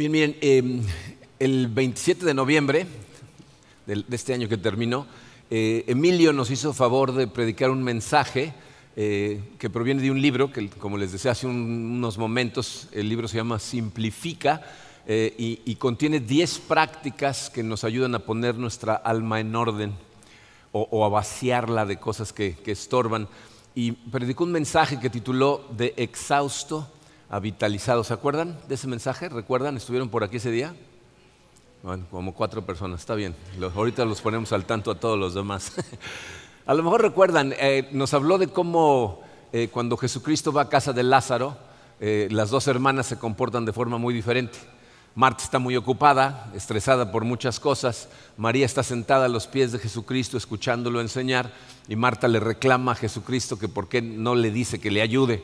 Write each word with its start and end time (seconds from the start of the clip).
Bien, 0.00 0.12
miren, 0.12 0.36
eh, 0.40 0.80
el 1.38 1.68
27 1.68 2.24
de 2.24 2.32
noviembre 2.32 2.86
de, 3.84 3.96
de 4.08 4.16
este 4.16 4.32
año 4.32 4.48
que 4.48 4.56
terminó, 4.56 5.06
eh, 5.50 5.84
Emilio 5.88 6.32
nos 6.32 6.50
hizo 6.50 6.72
favor 6.72 7.12
de 7.12 7.26
predicar 7.26 7.68
un 7.68 7.82
mensaje 7.82 8.54
eh, 8.96 9.42
que 9.58 9.68
proviene 9.68 10.00
de 10.00 10.10
un 10.10 10.22
libro, 10.22 10.50
que 10.54 10.70
como 10.70 10.96
les 10.96 11.12
decía 11.12 11.32
hace 11.32 11.46
un- 11.46 11.96
unos 11.98 12.16
momentos, 12.16 12.88
el 12.92 13.10
libro 13.10 13.28
se 13.28 13.36
llama 13.36 13.58
Simplifica 13.58 14.62
eh, 15.06 15.34
y, 15.36 15.60
y 15.66 15.74
contiene 15.74 16.20
10 16.20 16.60
prácticas 16.60 17.50
que 17.50 17.62
nos 17.62 17.84
ayudan 17.84 18.14
a 18.14 18.20
poner 18.20 18.54
nuestra 18.54 18.94
alma 18.94 19.38
en 19.38 19.54
orden 19.54 19.92
o, 20.72 20.88
o 20.90 21.04
a 21.04 21.10
vaciarla 21.10 21.84
de 21.84 21.98
cosas 21.98 22.32
que, 22.32 22.54
que 22.56 22.72
estorban. 22.72 23.28
Y 23.74 23.92
predicó 23.92 24.44
un 24.44 24.52
mensaje 24.52 24.98
que 24.98 25.10
tituló 25.10 25.68
De 25.76 25.92
exhausto 25.98 26.88
a 27.30 27.38
vitalizado. 27.38 28.04
¿Se 28.04 28.12
acuerdan 28.12 28.58
de 28.68 28.74
ese 28.74 28.86
mensaje? 28.88 29.28
¿Recuerdan? 29.28 29.76
¿Estuvieron 29.76 30.08
por 30.08 30.24
aquí 30.24 30.36
ese 30.38 30.50
día? 30.50 30.74
Bueno, 31.82 32.04
como 32.10 32.34
cuatro 32.34 32.66
personas, 32.66 33.00
está 33.00 33.14
bien. 33.14 33.34
Los- 33.58 33.74
ahorita 33.74 34.04
los 34.04 34.20
ponemos 34.20 34.52
al 34.52 34.64
tanto 34.66 34.90
a 34.90 34.96
todos 34.96 35.18
los 35.18 35.34
demás. 35.34 35.72
a 36.66 36.74
lo 36.74 36.82
mejor 36.82 37.02
recuerdan, 37.02 37.54
eh, 37.58 37.88
nos 37.92 38.12
habló 38.12 38.36
de 38.36 38.48
cómo 38.48 39.22
eh, 39.52 39.68
cuando 39.72 39.96
Jesucristo 39.96 40.52
va 40.52 40.62
a 40.62 40.68
casa 40.68 40.92
de 40.92 41.02
Lázaro, 41.02 41.56
eh, 42.00 42.28
las 42.30 42.50
dos 42.50 42.66
hermanas 42.66 43.06
se 43.06 43.18
comportan 43.18 43.64
de 43.64 43.72
forma 43.72 43.96
muy 43.96 44.12
diferente. 44.12 44.58
Marta 45.14 45.42
está 45.42 45.58
muy 45.58 45.76
ocupada, 45.76 46.50
estresada 46.54 47.10
por 47.10 47.24
muchas 47.24 47.58
cosas. 47.58 48.08
María 48.36 48.64
está 48.64 48.82
sentada 48.82 49.26
a 49.26 49.28
los 49.28 49.46
pies 49.48 49.72
de 49.72 49.78
Jesucristo 49.78 50.36
escuchándolo 50.36 51.00
enseñar 51.00 51.50
y 51.88 51.96
Marta 51.96 52.28
le 52.28 52.38
reclama 52.40 52.92
a 52.92 52.94
Jesucristo 52.94 53.58
que 53.58 53.68
por 53.68 53.88
qué 53.88 54.02
no 54.02 54.34
le 54.34 54.50
dice 54.50 54.80
que 54.80 54.90
le 54.90 55.02
ayude. 55.02 55.42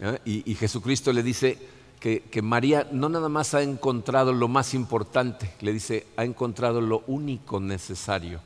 ¿Eh? 0.00 0.18
Y, 0.24 0.54
Jesucristo 0.54 1.12
le 1.12 1.22
dice 1.22 1.58
que, 2.00 2.42
María 2.42 2.86
no 2.92 3.08
nada 3.08 3.28
más 3.28 3.54
ha 3.54 3.62
encontrado 3.62 4.32
lo 4.32 4.48
más 4.48 4.74
importante, 4.74 5.52
le 5.60 5.72
dice, 5.72 6.06
ha 6.16 6.24
encontrado 6.24 6.80
lo 6.80 7.02
único 7.06 7.60
necesario 7.60 8.40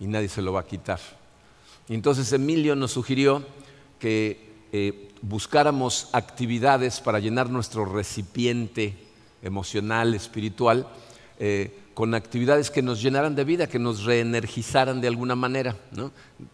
y 0.00 0.06
nadie 0.06 0.28
se 0.28 0.42
lo 0.42 0.52
va 0.52 0.60
a 0.60 0.66
quitar. 0.66 1.00
Entonces 1.88 2.32
Emilio 2.32 2.74
nos 2.74 2.92
sugirió 2.92 3.44
que 3.98 4.52
eh, 4.72 5.10
buscáramos 5.20 6.08
actividades 6.12 7.00
para 7.00 7.20
llenar 7.20 7.50
nuestro 7.50 7.84
recipiente 7.84 8.96
emocional, 9.42 10.14
espiritual, 10.14 10.88
eh, 11.38 11.78
con 11.94 12.14
actividades 12.14 12.70
que 12.70 12.82
nos 12.82 13.02
llenaran 13.02 13.34
de 13.34 13.44
vida, 13.44 13.66
que 13.66 13.78
nos 13.78 14.04
reenergizaran 14.04 15.00
de 15.00 15.08
alguna 15.08 15.36
manera. 15.36 15.76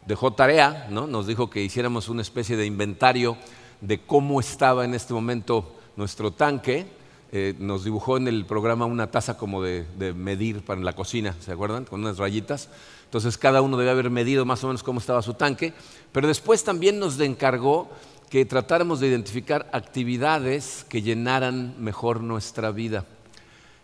Dejó 0.06 0.32
tarea, 0.32 0.88
¿no? 0.90 1.06
nos 1.06 1.26
dijo 1.26 1.48
que 1.48 1.62
hiciéramos 1.62 2.08
una 2.08 2.22
especie 2.22 2.56
de 2.56 2.66
inventario 2.66 3.36
de 3.80 4.00
cómo 4.00 4.40
estaba 4.40 4.84
en 4.84 4.94
este 4.94 5.14
momento 5.14 5.76
nuestro 5.96 6.32
tanque. 6.32 6.86
Eh, 7.30 7.54
nos 7.58 7.84
dibujó 7.84 8.16
en 8.16 8.26
el 8.26 8.46
programa 8.46 8.86
una 8.86 9.10
taza 9.10 9.36
como 9.36 9.62
de, 9.62 9.84
medir 10.14 10.64
para 10.64 10.80
la 10.80 10.94
cocina, 10.94 11.36
¿se 11.40 11.52
acuerdan? 11.52 11.84
Con 11.84 12.00
unas 12.00 12.16
rayitas. 12.16 12.68
Entonces 13.04 13.36
cada 13.36 13.60
uno 13.60 13.76
debe 13.76 13.90
haber 13.90 14.10
medido 14.10 14.44
más 14.44 14.64
o 14.64 14.68
menos 14.68 14.82
cómo 14.82 15.00
estaba 15.00 15.20
su 15.22 15.34
tanque, 15.34 15.72
pero 16.12 16.28
después 16.28 16.64
también 16.64 16.98
nos 16.98 17.20
encargó 17.20 17.90
que 18.30 18.44
tratáramos 18.44 19.00
de 19.00 19.08
identificar 19.08 19.68
actividades 19.72 20.84
que 20.88 21.02
llenaran 21.02 21.74
mejor 21.78 22.22
nuestra 22.22 22.70
vida. 22.70 23.04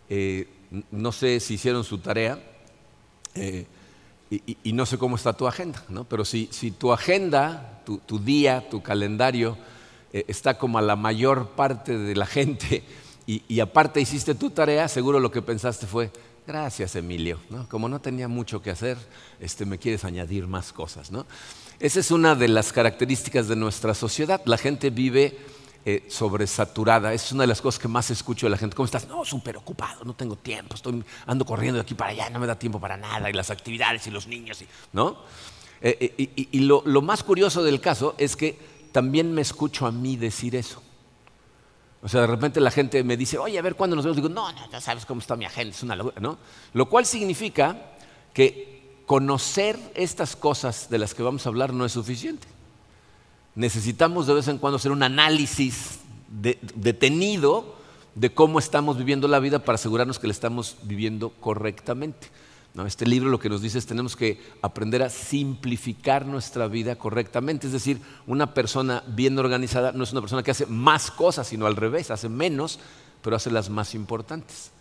Eh, 0.09 0.47
no 0.91 1.11
sé 1.11 1.39
si 1.39 1.55
hicieron 1.55 1.83
su 1.83 1.99
tarea 1.99 2.39
eh, 3.33 3.65
y, 4.29 4.73
no 4.73 4.85
sé 4.85 4.97
cómo 4.97 5.15
está 5.15 5.33
tu 5.33 5.47
agenda, 5.47 5.83
¿no? 5.89 6.03
pero 6.03 6.25
si, 6.25 6.49
si 6.51 6.71
tu 6.71 6.91
agenda, 6.91 7.81
tu, 7.85 7.99
tu 7.99 8.19
día, 8.19 8.67
tu 8.69 8.81
calendario 8.81 9.57
está 10.27 10.57
como 10.57 10.77
a 10.77 10.81
la 10.81 10.95
mayor 10.95 11.49
parte 11.49 11.97
de 11.97 12.15
la 12.15 12.25
gente 12.25 12.83
y, 13.27 13.41
y 13.47 13.59
aparte 13.59 13.99
hiciste 13.99 14.35
tu 14.35 14.49
tarea, 14.51 14.87
seguro 14.87 15.19
lo 15.19 15.31
que 15.31 15.41
pensaste 15.41 15.87
fue, 15.87 16.11
gracias 16.45 16.95
Emilio, 16.95 17.39
¿no? 17.49 17.67
como 17.67 17.89
no 17.89 17.99
tenía 17.99 18.27
mucho 18.27 18.61
que 18.61 18.69
hacer, 18.71 18.97
este, 19.39 19.65
me 19.65 19.77
quieres 19.79 20.05
añadir 20.05 20.47
más 20.47 20.71
cosas. 20.73 21.11
¿no? 21.11 21.25
Esa 21.79 21.99
es 21.99 22.11
una 22.11 22.35
de 22.35 22.47
las 22.47 22.71
características 22.71 23.47
de 23.47 23.55
nuestra 23.55 23.93
sociedad, 23.93 24.41
la 24.45 24.57
gente 24.57 24.89
vive 24.91 25.37
eh, 25.87 26.03
sobresaturada. 26.09 27.13
Es 27.13 27.31
una 27.31 27.43
de 27.43 27.47
las 27.47 27.61
cosas 27.61 27.79
que 27.79 27.87
más 27.87 28.09
escucho 28.09 28.47
de 28.47 28.49
la 28.49 28.57
gente. 28.57 28.75
¿Cómo 28.75 28.85
estás? 28.85 29.07
No, 29.07 29.23
súper 29.23 29.57
ocupado, 29.57 30.03
no 30.03 30.15
tengo 30.15 30.35
tiempo, 30.35 30.73
estoy 30.75 31.03
ando 31.27 31.45
corriendo 31.45 31.75
de 31.75 31.81
aquí 31.81 31.93
para 31.93 32.09
allá, 32.11 32.29
no 32.31 32.39
me 32.39 32.47
da 32.47 32.57
tiempo 32.57 32.79
para 32.79 32.97
nada, 32.97 33.29
y 33.29 33.33
las 33.33 33.51
actividades 33.51 34.07
y 34.07 34.09
los 34.11 34.25
niños, 34.27 34.61
y, 34.63 34.67
¿no? 34.93 35.17
Eh, 35.81 35.95
eh, 35.99 36.13
y 36.17 36.41
y- 36.41 36.47
y 36.53 36.59
lo, 36.61 36.81
lo 36.85 37.01
más 37.03 37.21
curioso 37.21 37.61
del 37.61 37.81
caso 37.81 38.15
es 38.17 38.35
que 38.35 38.57
también 38.95 39.33
me 39.33 39.41
escucho 39.41 39.85
a 39.85 39.91
mí 39.91 40.15
decir 40.15 40.55
eso. 40.55 40.81
O 42.01 42.07
sea, 42.07 42.21
de 42.21 42.27
repente 42.27 42.61
la 42.61 42.71
gente 42.71 43.03
me 43.03 43.17
dice, 43.17 43.37
oye, 43.37 43.59
a 43.59 43.61
ver 43.61 43.75
cuándo 43.75 43.93
nos 43.97 44.05
vemos. 44.05 44.15
Digo, 44.15 44.29
no, 44.29 44.49
no, 44.53 44.71
ya 44.71 44.79
sabes 44.79 45.05
cómo 45.05 45.19
está 45.19 45.35
mi 45.35 45.43
agenda, 45.43 45.75
es 45.75 45.83
una 45.83 45.97
locura, 45.97 46.15
¿no? 46.21 46.37
Lo 46.71 46.87
cual 46.87 47.05
significa 47.05 47.75
que 48.33 49.01
conocer 49.05 49.77
estas 49.95 50.37
cosas 50.37 50.89
de 50.89 50.97
las 50.97 51.13
que 51.13 51.23
vamos 51.23 51.45
a 51.45 51.49
hablar 51.49 51.73
no 51.73 51.85
es 51.85 51.91
suficiente 51.91 52.47
necesitamos 53.55 54.27
de 54.27 54.33
vez 54.33 54.47
en 54.49 54.57
cuando 54.57 54.75
hacer 54.77 54.91
un 54.91 55.03
análisis 55.03 55.99
de- 56.27 56.57
detenido 56.75 57.75
de 58.15 58.33
cómo 58.33 58.59
estamos 58.59 58.97
viviendo 58.97 59.27
la 59.29 59.39
vida 59.39 59.59
para 59.59 59.75
asegurarnos 59.75 60.19
que 60.19 60.27
la 60.27 60.33
estamos 60.33 60.75
viviendo 60.83 61.29
correctamente. 61.39 62.27
¿No? 62.75 62.85
Este 62.85 63.05
libro 63.05 63.29
lo 63.29 63.39
que 63.39 63.49
nos 63.49 63.61
dice 63.61 63.77
es 63.77 63.85
tenemos 63.85 64.15
que 64.15 64.41
aprender 64.61 65.01
a 65.01 65.09
simplificar 65.09 66.25
nuestra 66.25 66.67
vida 66.67 66.97
correctamente. 66.97 67.67
Es 67.67 67.73
decir, 67.73 68.01
una 68.27 68.53
persona 68.53 69.01
bien 69.07 69.39
organizada 69.39 69.93
no 69.93 70.03
es 70.03 70.11
una 70.11 70.21
persona 70.21 70.43
que 70.43 70.51
hace 70.51 70.65
más 70.65 71.09
cosas, 71.09 71.47
sino 71.47 71.65
al 71.65 71.77
revés, 71.77 72.11
hace 72.11 72.27
menos, 72.27 72.79
pero 73.21 73.37
hace 73.37 73.49
las 73.49 73.69
más 73.69 73.95
importantes. 73.95 74.71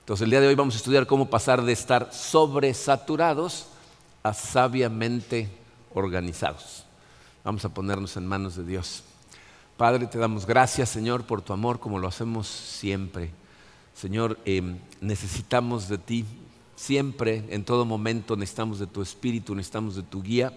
Entonces 0.00 0.24
el 0.24 0.30
día 0.30 0.40
de 0.40 0.48
hoy 0.48 0.54
vamos 0.54 0.74
a 0.74 0.78
estudiar 0.78 1.06
cómo 1.06 1.30
pasar 1.30 1.62
de 1.62 1.72
estar 1.72 2.12
sobresaturados 2.12 3.68
a 4.22 4.34
sabiamente 4.34 5.48
organizados. 5.94 6.84
Vamos 7.42 7.64
a 7.64 7.70
ponernos 7.70 8.16
en 8.18 8.26
manos 8.26 8.54
de 8.56 8.64
Dios. 8.64 9.02
Padre, 9.78 10.06
te 10.06 10.18
damos 10.18 10.44
gracias, 10.44 10.90
Señor, 10.90 11.24
por 11.24 11.40
tu 11.40 11.54
amor, 11.54 11.80
como 11.80 11.98
lo 11.98 12.06
hacemos 12.06 12.46
siempre. 12.46 13.30
Señor, 13.94 14.38
eh, 14.44 14.78
necesitamos 15.00 15.88
de 15.88 15.96
ti 15.96 16.26
siempre, 16.80 17.44
en 17.50 17.62
todo 17.62 17.84
momento, 17.84 18.36
necesitamos 18.36 18.78
de 18.78 18.86
tu 18.86 19.02
espíritu, 19.02 19.54
necesitamos 19.54 19.96
de 19.96 20.02
tu 20.02 20.22
guía. 20.22 20.50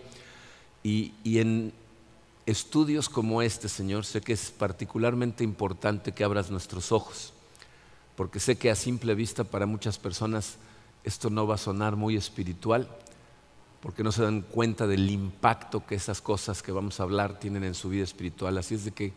Y, 0.81 1.11
y 1.21 1.39
en 1.39 1.73
estudios 2.45 3.09
como 3.09 3.41
este, 3.41 3.67
Señor, 3.67 4.05
sé 4.05 4.21
que 4.21 4.31
es 4.31 4.49
particularmente 4.51 5.43
importante 5.43 6.13
que 6.13 6.23
abras 6.23 6.49
nuestros 6.49 6.93
ojos, 6.93 7.33
porque 8.15 8.39
sé 8.39 8.55
que 8.55 8.71
a 8.71 8.75
simple 8.75 9.15
vista 9.15 9.43
para 9.43 9.65
muchas 9.65 9.99
personas 9.99 10.55
esto 11.03 11.29
no 11.29 11.45
va 11.45 11.55
a 11.55 11.57
sonar 11.57 11.97
muy 11.97 12.15
espiritual, 12.15 12.87
porque 13.81 14.01
no 14.01 14.13
se 14.13 14.23
dan 14.23 14.43
cuenta 14.43 14.87
del 14.87 15.09
impacto 15.09 15.85
que 15.85 15.95
esas 15.95 16.21
cosas 16.21 16.63
que 16.63 16.71
vamos 16.71 17.01
a 17.01 17.03
hablar 17.03 17.37
tienen 17.37 17.65
en 17.65 17.73
su 17.73 17.89
vida 17.89 18.05
espiritual. 18.05 18.57
Así 18.57 18.75
es 18.75 18.85
de 18.85 18.91
que 18.91 19.11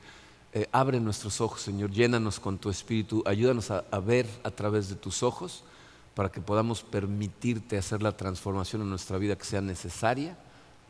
eh, 0.53 0.69
abre 0.73 0.99
nuestros 0.99 1.41
ojos, 1.41 1.62
Señor, 1.62 1.93
llénanos 1.93 2.41
con 2.41 2.59
tu 2.59 2.69
espíritu, 2.69 3.23
ayúdanos 3.27 3.71
a, 3.71 3.84
a 3.93 4.00
ver 4.00 4.27
a 4.43 4.50
través 4.50 4.88
de 4.88 4.97
tus 4.97 5.23
ojos 5.23 5.62
para 6.16 6.32
que 6.32 6.41
podamos 6.41 6.82
permitirte 6.82 7.78
hacer 7.78 8.03
la 8.03 8.16
transformación 8.16 8.82
en 8.82 8.91
nuestra 8.91 9.19
vida 9.19 9.37
que 9.37 9.44
sea 9.44 9.60
necesaria 9.60 10.37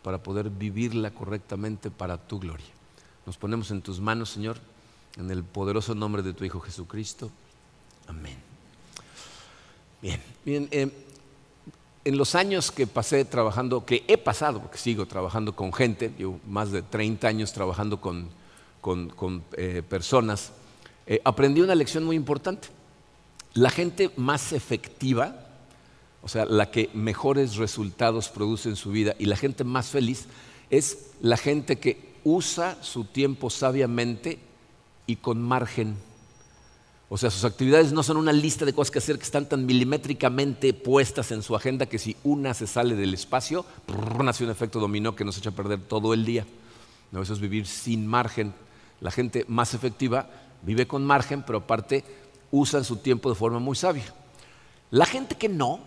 para 0.02 0.22
poder 0.22 0.48
vivirla 0.48 1.10
correctamente 1.10 1.90
para 1.90 2.16
tu 2.16 2.38
gloria. 2.38 2.64
Nos 3.26 3.36
ponemos 3.36 3.70
en 3.72 3.82
tus 3.82 4.00
manos, 4.00 4.30
Señor, 4.30 4.56
en 5.18 5.30
el 5.30 5.42
poderoso 5.42 5.94
nombre 5.94 6.22
de 6.22 6.32
tu 6.32 6.44
Hijo 6.44 6.60
Jesucristo. 6.60 7.30
Amén. 8.06 8.36
Bien, 10.00 10.22
bien. 10.44 10.68
eh, 10.70 10.90
en 12.04 12.16
los 12.16 12.36
años 12.36 12.70
que 12.70 12.86
pasé 12.86 13.24
trabajando, 13.24 13.84
que 13.84 14.04
he 14.06 14.16
pasado, 14.16 14.60
porque 14.62 14.78
sigo 14.78 15.06
trabajando 15.06 15.56
con 15.56 15.72
gente, 15.72 16.12
llevo 16.16 16.38
más 16.46 16.70
de 16.70 16.82
30 16.82 17.26
años 17.26 17.52
trabajando 17.52 18.00
con, 18.00 18.28
con- 18.80 19.08
con, 19.10 19.42
eh, 19.56 19.82
personas, 19.88 20.52
eh, 21.08 21.20
aprendí 21.24 21.62
una 21.62 21.74
lección 21.74 22.04
muy 22.04 22.14
importante. 22.14 22.68
La 23.56 23.70
gente 23.70 24.10
más 24.16 24.52
efectiva, 24.52 25.34
o 26.22 26.28
sea, 26.28 26.44
la 26.44 26.70
que 26.70 26.90
mejores 26.92 27.56
resultados 27.56 28.28
produce 28.28 28.68
en 28.68 28.76
su 28.76 28.90
vida 28.90 29.16
y 29.18 29.24
la 29.24 29.36
gente 29.36 29.64
más 29.64 29.88
feliz 29.88 30.26
es 30.68 31.12
la 31.22 31.38
gente 31.38 31.78
que 31.78 32.12
usa 32.22 32.76
su 32.82 33.04
tiempo 33.04 33.48
sabiamente 33.48 34.38
y 35.06 35.16
con 35.16 35.40
margen. 35.40 35.96
O 37.08 37.16
sea, 37.16 37.30
sus 37.30 37.44
actividades 37.44 37.94
no 37.94 38.02
son 38.02 38.18
una 38.18 38.34
lista 38.34 38.66
de 38.66 38.74
cosas 38.74 38.90
que 38.90 38.98
hacer 38.98 39.16
que 39.16 39.24
están 39.24 39.48
tan 39.48 39.64
milimétricamente 39.64 40.74
puestas 40.74 41.32
en 41.32 41.42
su 41.42 41.56
agenda 41.56 41.86
que 41.86 41.98
si 41.98 42.14
una 42.24 42.52
se 42.52 42.66
sale 42.66 42.94
del 42.94 43.14
espacio, 43.14 43.64
nace 44.22 44.44
un 44.44 44.50
efecto 44.50 44.80
dominó 44.80 45.16
que 45.16 45.24
nos 45.24 45.38
echa 45.38 45.48
a 45.48 45.54
perder 45.54 45.80
todo 45.80 46.12
el 46.12 46.26
día. 46.26 46.46
No, 47.10 47.22
eso 47.22 47.32
es 47.32 47.40
vivir 47.40 47.66
sin 47.66 48.06
margen. 48.06 48.52
La 49.00 49.10
gente 49.10 49.46
más 49.48 49.72
efectiva 49.72 50.28
vive 50.60 50.86
con 50.86 51.06
margen, 51.06 51.42
pero 51.42 51.58
aparte 51.58 52.04
usan 52.58 52.84
su 52.84 52.96
tiempo 52.96 53.28
de 53.28 53.34
forma 53.34 53.58
muy 53.58 53.76
sabia. 53.76 54.04
La 54.90 55.06
gente 55.06 55.36
que 55.36 55.48
no, 55.48 55.80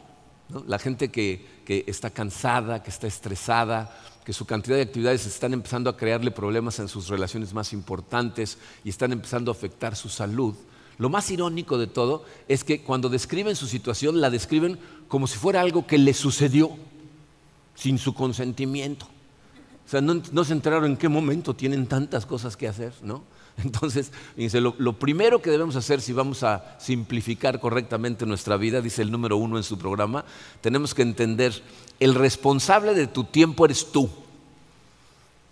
¿no? 0.50 0.64
la 0.68 0.80
gente 0.80 1.10
que, 1.10 1.62
que 1.66 1.84
está 1.88 2.10
cansada, 2.10 2.84
que 2.84 2.90
está 2.90 3.08
estresada, 3.08 3.96
que 4.26 4.34
su 4.34 4.46
cantidad 4.46 4.76
de 4.76 4.84
actividades 4.84 5.26
están 5.26 5.54
empezando 5.54 5.90
a 5.90 5.98
crearle 5.98 6.32
problemas 6.32 6.80
en 6.80 6.88
sus 6.88 7.08
relaciones 7.08 7.54
más 7.54 7.74
importantes 7.74 8.58
y 8.84 8.90
están 8.90 9.12
empezando 9.12 9.52
a 9.52 9.54
afectar 9.54 9.96
su 9.96 10.10
salud, 10.10 10.56
lo 11.00 11.10
más 11.10 11.32
irónico 11.32 11.78
de 11.78 11.88
todo 11.88 12.26
es 12.50 12.66
que 12.66 12.82
cuando 12.82 13.08
describen 13.08 13.56
su 13.56 13.68
situación 13.68 14.20
la 14.20 14.30
describen 14.30 14.78
como 15.08 15.28
si 15.28 15.38
fuera 15.38 15.62
algo 15.62 15.88
que 15.88 15.98
le 15.98 16.14
sucedió 16.14 16.72
sin 17.74 17.98
su 17.98 18.14
consentimiento. 18.14 19.06
O 19.86 19.90
sea, 19.90 20.02
no, 20.02 20.44
se 20.44 20.54
enteraron 20.54 20.92
en 20.92 20.98
qué 20.98 21.08
momento 21.08 21.56
tienen 21.56 21.88
tantas 21.88 22.26
cosas 22.26 22.58
que 22.58 22.68
hacer, 22.68 22.94
¿no? 23.02 23.24
Entonces, 23.64 24.12
lo, 24.36 24.76
lo, 24.78 24.94
primero 24.94 25.42
que 25.42 25.50
debemos 25.50 25.76
hacer 25.76 26.02
si 26.02 26.14
vamos 26.14 26.44
a 26.44 26.78
simplificar 26.80 27.60
correctamente 27.60 28.26
nuestra 28.26 28.58
vida, 28.58 28.82
dice 28.82 29.02
el 29.02 29.12
número 29.12 29.38
uno 29.38 29.58
en 29.58 29.64
su 29.64 29.78
programa, 29.78 30.26
tenemos 30.62 30.94
que 30.94 31.02
entender, 31.02 31.62
el 32.00 32.16
responsable 32.16 32.94
de 32.94 33.08
tu 33.08 33.24
tiempo 33.26 33.66
eres 33.66 33.92
tú. 33.92 34.10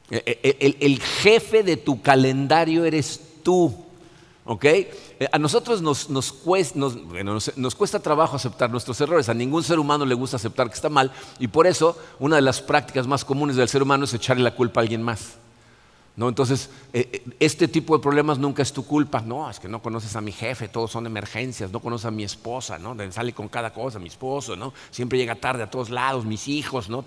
E, 0.10 0.40
e, 0.42 0.78
el, 0.80 1.02
jefe 1.02 1.64
de 1.64 1.76
tu 1.78 2.02
calendario 2.02 2.86
eres 2.86 3.20
tú. 3.44 3.76
¿Ok? 4.46 4.64
Eh, 4.64 4.90
a 5.30 5.38
nosotros 5.38 5.82
nos, 5.82 6.32
cuesta, 6.32 8.00
trabajo 8.00 8.38
aceptar 8.38 8.70
nuestros 8.70 9.00
errores. 9.02 9.28
A 9.28 9.34
ningún 9.34 9.64
ser 9.64 9.80
humano 9.80 10.06
le 10.06 10.16
gusta 10.16 10.38
aceptar 10.38 10.70
que 10.70 10.76
está 10.76 10.90
mal. 10.90 11.12
Y 11.40 11.48
por 11.48 11.68
eso, 11.68 11.98
una 12.20 12.38
de 12.38 12.42
las 12.42 12.62
prácticas 12.62 13.06
más 13.06 13.26
comunes 13.26 13.58
del 13.58 13.68
ser 13.68 13.84
humano 13.84 14.06
es 14.06 14.14
echarle 14.14 14.44
la 14.44 14.56
culpa 14.56 14.80
a 14.80 14.84
alguien 14.84 15.02
más. 15.04 15.36
¿No? 16.18 16.28
Entonces, 16.28 16.72
eh, 16.94 17.08
eh, 17.14 17.24
este 17.40 17.68
tipo 17.68 17.96
de 17.96 18.02
problemas 18.02 18.40
nunca 18.40 18.64
es 18.64 18.74
tu 18.74 18.84
culpa. 18.84 19.22
No, 19.22 19.48
es 19.50 19.60
que 19.60 19.70
no 19.70 19.84
conoces 19.84 20.16
a 20.16 20.22
mi 20.22 20.32
jefe, 20.32 20.68
todos 20.68 20.92
son 20.92 21.06
emergencias, 21.06 21.72
no 21.72 21.80
conoces 21.80 22.06
a 22.06 22.12
mi 22.12 22.24
esposa, 22.24 22.80
¿no? 22.80 22.98
Sale 23.12 23.34
con 23.34 23.48
cada 23.48 23.72
cosa, 23.72 24.00
mi 24.00 24.08
esposo, 24.08 24.56
¿no? 24.56 24.74
Siempre 24.90 25.20
llega 25.20 25.36
tarde 25.36 25.62
a 25.62 25.70
todos 25.70 25.92
lados, 25.92 26.26
mis 26.26 26.48
hijos, 26.48 26.90
¿no? 26.90 27.06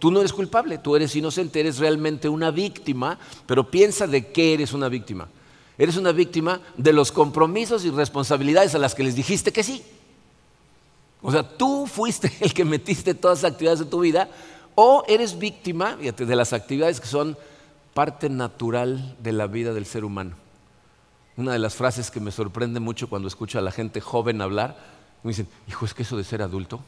Tú 0.00 0.10
no 0.10 0.18
eres 0.18 0.32
culpable, 0.32 0.78
tú 0.78 0.96
eres 0.96 1.14
inocente, 1.14 1.60
eres 1.60 1.78
realmente 1.78 2.28
una 2.28 2.50
víctima, 2.50 3.18
pero 3.46 3.70
piensa 3.70 4.08
de 4.08 4.32
qué 4.32 4.54
eres 4.54 4.72
una 4.72 4.88
víctima. 4.88 5.28
Eres 5.78 5.96
una 5.96 6.10
víctima 6.10 6.60
de 6.76 6.92
los 6.92 7.12
compromisos 7.12 7.84
y 7.84 7.90
responsabilidades 7.90 8.74
a 8.74 8.78
las 8.78 8.96
que 8.96 9.04
les 9.04 9.14
dijiste 9.14 9.52
que 9.52 9.62
sí. 9.62 9.80
O 11.22 11.30
sea, 11.30 11.48
tú 11.48 11.86
fuiste 11.86 12.32
el 12.40 12.52
que 12.52 12.64
metiste 12.64 13.14
todas 13.14 13.42
las 13.44 13.52
actividades 13.52 13.78
de 13.78 13.86
tu 13.86 14.00
vida 14.00 14.28
o 14.74 15.04
eres 15.06 15.38
víctima 15.38 15.96
de 15.96 16.36
las 16.36 16.52
actividades 16.52 17.00
que 17.00 17.06
son 17.06 17.36
parte 17.94 18.28
natural 18.28 19.16
de 19.22 19.32
la 19.32 19.46
vida 19.46 19.72
del 19.72 19.86
ser 19.86 20.04
humano. 20.04 20.36
Una 21.36 21.52
de 21.52 21.58
las 21.58 21.74
frases 21.74 22.10
que 22.10 22.20
me 22.20 22.30
sorprende 22.30 22.80
mucho 22.80 23.08
cuando 23.08 23.28
escucho 23.28 23.58
a 23.58 23.62
la 23.62 23.70
gente 23.70 24.00
joven 24.00 24.42
hablar, 24.42 24.76
me 25.22 25.30
dicen, 25.30 25.48
hijo, 25.68 25.84
es 25.84 25.94
que 25.94 26.02
eso 26.02 26.16
de 26.16 26.24
ser 26.24 26.42
adulto, 26.42 26.80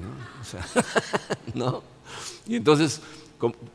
¿no? 0.00 0.40
O 0.40 0.44
sea, 0.44 0.66
¿no? 1.54 1.82
Y 2.46 2.56
entonces, 2.56 3.00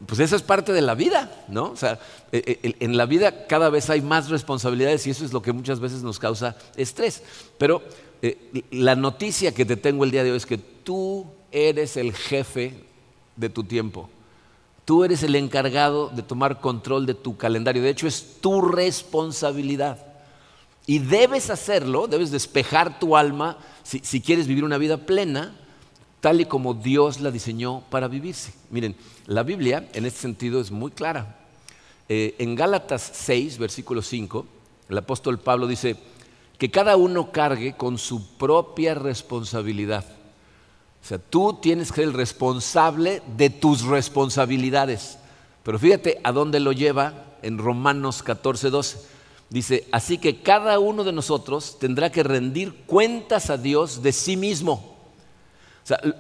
pues 0.06 0.20
esa 0.20 0.36
es 0.36 0.42
parte 0.42 0.74
de 0.74 0.82
la 0.82 0.96
vida, 0.96 1.44
¿no? 1.48 1.72
O 1.72 1.76
sea, 1.76 2.00
e, 2.32 2.60
e, 2.62 2.76
en 2.80 2.98
la 2.98 3.06
vida 3.06 3.48
cada 3.48 3.70
vez 3.70 3.90
hay 3.90 4.02
más 4.02 4.30
responsabilidades 4.30 5.08
y 5.08 5.12
eso 5.12 5.26
es 5.26 5.34
lo 5.34 5.42
que 5.42 5.54
muchas 5.54 5.80
veces 5.80 6.04
nos 6.04 6.20
causa 6.20 6.56
estrés. 6.76 7.24
Pero 7.58 7.82
eh, 8.22 8.66
la 8.72 8.96
noticia 8.96 9.54
que 9.54 9.66
te 9.66 9.78
tengo 9.78 10.04
el 10.04 10.12
día 10.12 10.24
de 10.24 10.32
hoy 10.32 10.38
es 10.38 10.46
que 10.46 10.58
tú 10.58 11.26
eres 11.52 11.98
el 11.98 12.14
jefe 12.14 12.74
de 13.36 13.50
tu 13.50 13.64
tiempo. 13.64 14.10
Tú 14.86 15.04
eres 15.04 15.24
el 15.24 15.36
encargado 15.36 16.10
de 16.10 16.22
tomar 16.22 16.62
control 16.62 17.06
de 17.06 17.16
tu 17.16 17.38
calendario. 17.38 17.82
De 17.82 17.90
hecho, 17.90 18.08
es 18.08 18.38
tu 18.40 18.62
responsabilidad. 18.62 20.06
Y 20.86 21.00
debes 21.00 21.50
hacerlo, 21.50 22.08
debes 22.08 22.32
despejar 22.32 23.00
tu 23.00 23.18
alma 23.18 23.58
si 23.84 24.22
quieres 24.22 24.48
vivir 24.48 24.64
una 24.64 24.78
vida 24.78 24.98
plena 24.98 25.56
tal 26.26 26.42
y 26.42 26.46
como 26.46 26.74
Dios 26.74 27.22
la 27.22 27.30
diseñó 27.30 27.84
para 27.92 28.08
vivirse. 28.08 28.52
Miren, 28.72 28.96
la 29.28 29.44
Biblia 29.44 29.88
en 29.94 30.08
este 30.08 30.22
sentido 30.22 30.60
es 30.60 30.72
muy 30.72 30.90
clara. 30.90 31.38
Eh, 32.10 32.34
en 32.40 32.56
Gálatas 32.56 33.12
6, 33.14 33.60
versículo 33.60 34.02
5, 34.02 34.44
el 34.90 34.98
apóstol 34.98 35.38
Pablo 35.38 35.68
dice 35.68 35.98
que 36.58 36.72
cada 36.72 36.96
uno 36.96 37.32
cargue 37.32 37.78
con 37.78 38.00
su 38.00 38.38
propia 38.38 38.96
responsabilidad. 38.96 40.04
O 41.06 41.08
sea, 41.08 41.20
tú 41.20 41.60
tienes 41.62 41.92
que 41.92 42.02
ser 42.02 42.06
el 42.06 42.14
responsable 42.14 43.22
de 43.38 43.52
tus 43.52 43.84
responsabilidades. 43.84 45.20
Pero 45.62 45.78
fíjate 45.78 46.20
a 46.24 46.32
dónde 46.32 46.60
lo 46.60 46.72
lleva 46.72 47.38
en 47.44 47.60
Romanos 47.60 48.24
14, 48.24 48.72
12. 48.72 48.98
Dice, 49.50 49.88
así 49.92 50.18
que 50.18 50.42
cada 50.42 50.80
uno 50.80 51.04
de 51.04 51.14
nosotros 51.14 51.78
tendrá 51.80 52.12
que 52.12 52.24
rendir 52.24 52.74
cuentas 52.88 53.50
a 53.50 53.58
Dios 53.58 54.02
de 54.02 54.12
sí 54.12 54.36
mismo 54.36 54.96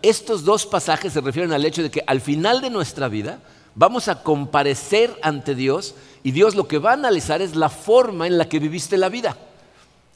estos 0.01 0.43
dos 0.43 0.65
pasajes 0.65 1.13
se 1.13 1.21
refieren 1.21 1.51
al 1.51 1.65
hecho 1.65 1.81
de 1.81 1.89
que 1.89 2.03
al 2.05 2.21
final 2.21 2.61
de 2.61 2.69
nuestra 2.69 3.07
vida 3.07 3.39
vamos 3.73 4.07
a 4.07 4.21
comparecer 4.21 5.17
ante 5.23 5.55
Dios 5.55 5.95
y 6.23 6.31
Dios 6.31 6.55
lo 6.55 6.67
que 6.67 6.77
va 6.77 6.91
a 6.91 6.93
analizar 6.93 7.41
es 7.41 7.55
la 7.55 7.69
forma 7.69 8.27
en 8.27 8.37
la 8.37 8.47
que 8.47 8.59
viviste 8.59 8.97
la 8.97 9.09
vida. 9.09 9.37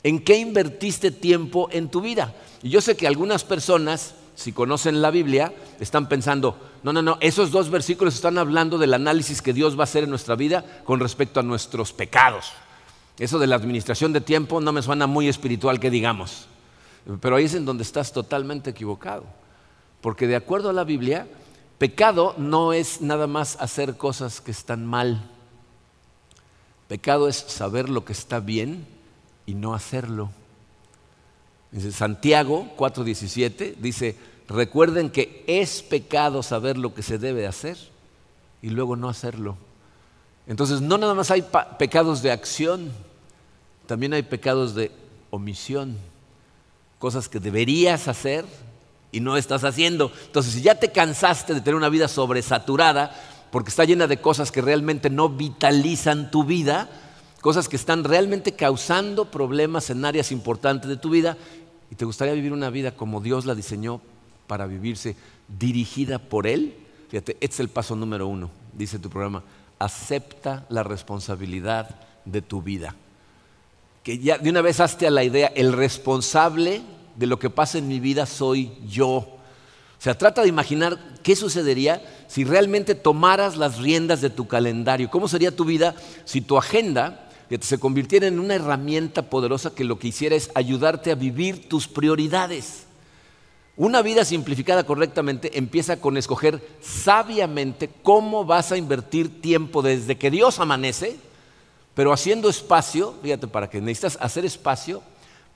¿En 0.03 0.23
qué 0.23 0.37
invertiste 0.37 1.11
tiempo 1.11 1.67
en 1.71 1.89
tu 1.89 1.99
vida? 1.99 2.33
Y 2.61 2.69
yo 2.69 2.79
sé 2.79 2.95
que 2.95 3.07
algunas 3.07 3.43
personas, 3.43 4.13
si 4.39 4.53
conocen 4.53 5.01
la 5.01 5.11
Biblia, 5.11 5.53
están 5.81 6.07
pensando, 6.07 6.57
no, 6.81 6.93
no, 6.93 7.01
no, 7.01 7.17
esos 7.19 7.51
dos 7.51 7.69
versículos 7.69 8.15
están 8.15 8.37
hablando 8.37 8.77
del 8.77 8.93
análisis 8.93 9.41
que 9.41 9.51
Dios 9.51 9.75
va 9.77 9.81
a 9.81 9.83
hacer 9.83 10.05
en 10.05 10.09
nuestra 10.09 10.35
vida 10.35 10.63
con 10.85 11.01
respecto 11.01 11.41
a 11.41 11.43
nuestros 11.43 11.91
pecados. 11.91 12.53
Eso 13.17 13.37
de 13.37 13.47
la 13.47 13.57
administración 13.57 14.13
de 14.13 14.21
tiempo 14.21 14.61
no 14.61 14.71
me 14.71 14.81
suena 14.81 15.07
muy 15.07 15.27
espiritual 15.27 15.81
que 15.81 15.89
digamos. 15.89 16.45
Pero 17.19 17.35
ahí 17.35 17.43
es 17.43 17.53
en 17.53 17.65
donde 17.65 17.83
estás 17.83 18.13
totalmente 18.13 18.69
equivocado. 18.69 19.25
Porque 19.99 20.25
de 20.25 20.37
acuerdo 20.37 20.69
a 20.69 20.73
la 20.73 20.85
Biblia, 20.85 21.27
pecado 21.77 22.33
no 22.37 22.71
es 22.71 23.01
nada 23.01 23.27
más 23.27 23.57
hacer 23.59 23.97
cosas 23.97 24.39
que 24.39 24.51
están 24.51 24.85
mal. 24.85 25.21
Pecado 26.87 27.27
es 27.27 27.35
saber 27.35 27.89
lo 27.89 28.05
que 28.05 28.13
está 28.13 28.39
bien 28.39 28.87
y 29.45 29.53
no 29.53 29.73
hacerlo. 29.73 30.29
Dice 31.71 31.91
Santiago 31.91 32.67
4:17 32.77 33.75
dice, 33.75 34.15
recuerden 34.47 35.09
que 35.09 35.43
es 35.47 35.83
pecado 35.83 36.41
saber 36.43 36.77
lo 36.77 36.93
que 36.93 37.03
se 37.03 37.17
debe 37.17 37.47
hacer 37.47 37.77
y 38.61 38.69
luego 38.69 38.95
no 38.95 39.09
hacerlo. 39.09 39.57
Entonces, 40.47 40.81
no 40.81 40.97
nada 40.97 41.13
más 41.13 41.29
hay 41.29 41.45
pecados 41.77 42.23
de 42.23 42.31
acción, 42.31 42.91
también 43.85 44.13
hay 44.13 44.23
pecados 44.23 44.73
de 44.73 44.91
omisión 45.29 45.95
cosas 46.99 47.29
que 47.29 47.39
deberías 47.39 48.07
hacer 48.07 48.45
y 49.11 49.21
no 49.21 49.37
estás 49.37 49.63
haciendo. 49.63 50.11
Entonces, 50.25 50.53
si 50.53 50.61
ya 50.61 50.75
te 50.75 50.91
cansaste 50.91 51.53
de 51.53 51.61
tener 51.61 51.75
una 51.75 51.89
vida 51.89 52.07
sobresaturada, 52.07 53.15
porque 53.51 53.69
está 53.69 53.85
llena 53.85 54.05
de 54.05 54.21
cosas 54.21 54.51
que 54.51 54.61
realmente 54.61 55.09
no 55.09 55.29
vitalizan 55.29 56.29
tu 56.29 56.43
vida, 56.43 56.89
cosas 57.41 57.69
que 57.69 57.75
están 57.75 58.03
realmente 58.03 58.53
causando 58.53 59.25
problemas 59.25 59.89
en 59.89 60.05
áreas 60.05 60.31
importantes 60.31 60.89
de 60.89 60.97
tu 60.97 61.09
vida, 61.09 61.37
y 61.91 61.95
te 61.95 62.05
gustaría 62.05 62.33
vivir 62.33 62.53
una 62.53 62.69
vida 62.69 62.91
como 62.91 63.21
Dios 63.21 63.45
la 63.45 63.55
diseñó 63.55 64.01
para 64.47 64.67
vivirse, 64.67 65.15
dirigida 65.47 66.19
por 66.19 66.47
Él, 66.47 66.75
fíjate, 67.09 67.37
este 67.39 67.55
es 67.55 67.59
el 67.59 67.69
paso 67.69 67.95
número 67.95 68.27
uno, 68.27 68.49
dice 68.73 68.99
tu 68.99 69.09
programa, 69.09 69.43
acepta 69.79 70.65
la 70.69 70.83
responsabilidad 70.83 71.99
de 72.25 72.41
tu 72.41 72.61
vida 72.61 72.95
que 74.03 74.17
ya 74.17 74.37
de 74.37 74.49
una 74.49 74.61
vez 74.61 74.79
hazte 74.79 75.07
a 75.07 75.11
la 75.11 75.23
idea, 75.23 75.51
el 75.55 75.73
responsable 75.73 76.81
de 77.15 77.27
lo 77.27 77.39
que 77.39 77.49
pasa 77.49 77.77
en 77.77 77.87
mi 77.87 77.99
vida 77.99 78.25
soy 78.25 78.71
yo. 78.87 79.15
O 79.17 80.01
sea, 80.01 80.17
trata 80.17 80.41
de 80.41 80.47
imaginar 80.47 80.97
qué 81.21 81.35
sucedería 81.35 82.01
si 82.27 82.45
realmente 82.45 82.95
tomaras 82.95 83.57
las 83.57 83.77
riendas 83.77 84.21
de 84.21 84.29
tu 84.29 84.47
calendario. 84.47 85.09
¿Cómo 85.09 85.27
sería 85.27 85.55
tu 85.55 85.65
vida 85.65 85.95
si 86.23 86.39
tu 86.39 86.57
agenda 86.57 87.28
se 87.61 87.79
convirtiera 87.79 88.27
en 88.27 88.39
una 88.39 88.55
herramienta 88.55 89.29
poderosa 89.29 89.73
que 89.73 89.83
lo 89.83 89.97
que 89.97 90.09
hiciera 90.09 90.35
es 90.35 90.51
ayudarte 90.53 91.11
a 91.11 91.15
vivir 91.15 91.67
tus 91.67 91.87
prioridades? 91.87 92.85
Una 93.75 94.01
vida 94.01 94.25
simplificada 94.25 94.83
correctamente 94.83 95.57
empieza 95.57 95.99
con 95.99 96.17
escoger 96.17 96.61
sabiamente 96.81 97.89
cómo 98.03 98.45
vas 98.45 98.71
a 98.71 98.77
invertir 98.77 99.41
tiempo 99.41 99.81
desde 99.81 100.17
que 100.17 100.29
Dios 100.29 100.59
amanece 100.59 101.17
pero 101.99 102.13
haciendo 102.13 102.47
espacio, 102.47 103.13
fíjate, 103.21 103.47
para 103.47 103.69
que 103.69 103.81
necesitas 103.81 104.17
hacer 104.21 104.45
espacio 104.45 105.03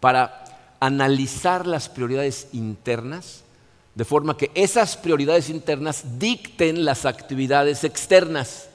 para 0.02 0.44
analizar 0.82 1.66
las 1.66 1.88
prioridades 1.88 2.50
internas, 2.52 3.44
de 3.96 4.04
forma 4.04 4.36
que 4.36 4.52
esas 4.54 4.98
prioridades 4.98 5.50
internas 5.50 6.20
dicten 6.20 6.84
las 6.84 7.06
actividades 7.06 7.86
externas. 7.86 8.68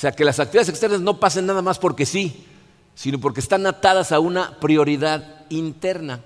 O 0.00 0.06
sea, 0.08 0.12
que 0.12 0.24
las 0.24 0.40
actividades 0.40 0.70
externas 0.70 1.02
no 1.02 1.20
pasen 1.20 1.44
nada 1.44 1.60
más 1.60 1.78
porque 1.78 2.06
sí, 2.06 2.46
sino 2.94 3.20
porque 3.20 3.40
están 3.40 3.66
atadas 3.66 4.12
a 4.12 4.18
una 4.18 4.58
prioridad 4.58 5.44
interna. 5.50 6.24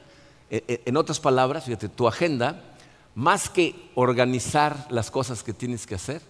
E, 0.48 0.62
e, 0.68 0.82
en 0.86 0.96
otras 0.96 1.18
palabras, 1.18 1.64
fíjate, 1.64 1.88
tu 1.88 2.06
agenda, 2.06 2.62
más 3.16 3.48
que 3.48 3.74
organizar 3.96 4.86
las 4.90 5.10
cosas 5.10 5.42
que 5.42 5.52
tienes 5.52 5.88
que 5.88 5.96
hacer, 5.96 6.22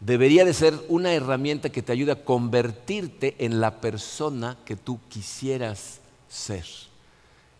debería 0.00 0.44
de 0.44 0.52
ser 0.52 0.74
una 0.88 1.12
herramienta 1.12 1.70
que 1.70 1.80
te 1.80 1.92
ayude 1.92 2.10
a 2.10 2.24
convertirte 2.24 3.36
en 3.38 3.60
la 3.60 3.80
persona 3.80 4.56
que 4.64 4.74
tú 4.74 4.98
quisieras 5.08 6.00
ser, 6.28 6.64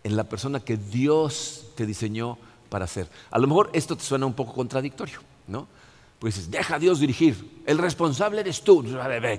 en 0.02 0.16
la 0.16 0.24
persona 0.24 0.58
que 0.58 0.76
Dios 0.76 1.66
te 1.76 1.86
diseñó 1.86 2.36
para 2.68 2.88
ser. 2.88 3.08
A 3.30 3.38
lo 3.38 3.46
mejor 3.46 3.70
esto 3.74 3.96
te 3.96 4.02
suena 4.02 4.26
un 4.26 4.34
poco 4.34 4.54
contradictorio, 4.54 5.20
¿no? 5.46 5.68
Pues 6.20 6.36
dices, 6.36 6.50
deja 6.50 6.76
a 6.76 6.78
Dios 6.78 7.00
dirigir, 7.00 7.62
el 7.66 7.78
responsable 7.78 8.42
eres 8.42 8.62
tú. 8.62 8.84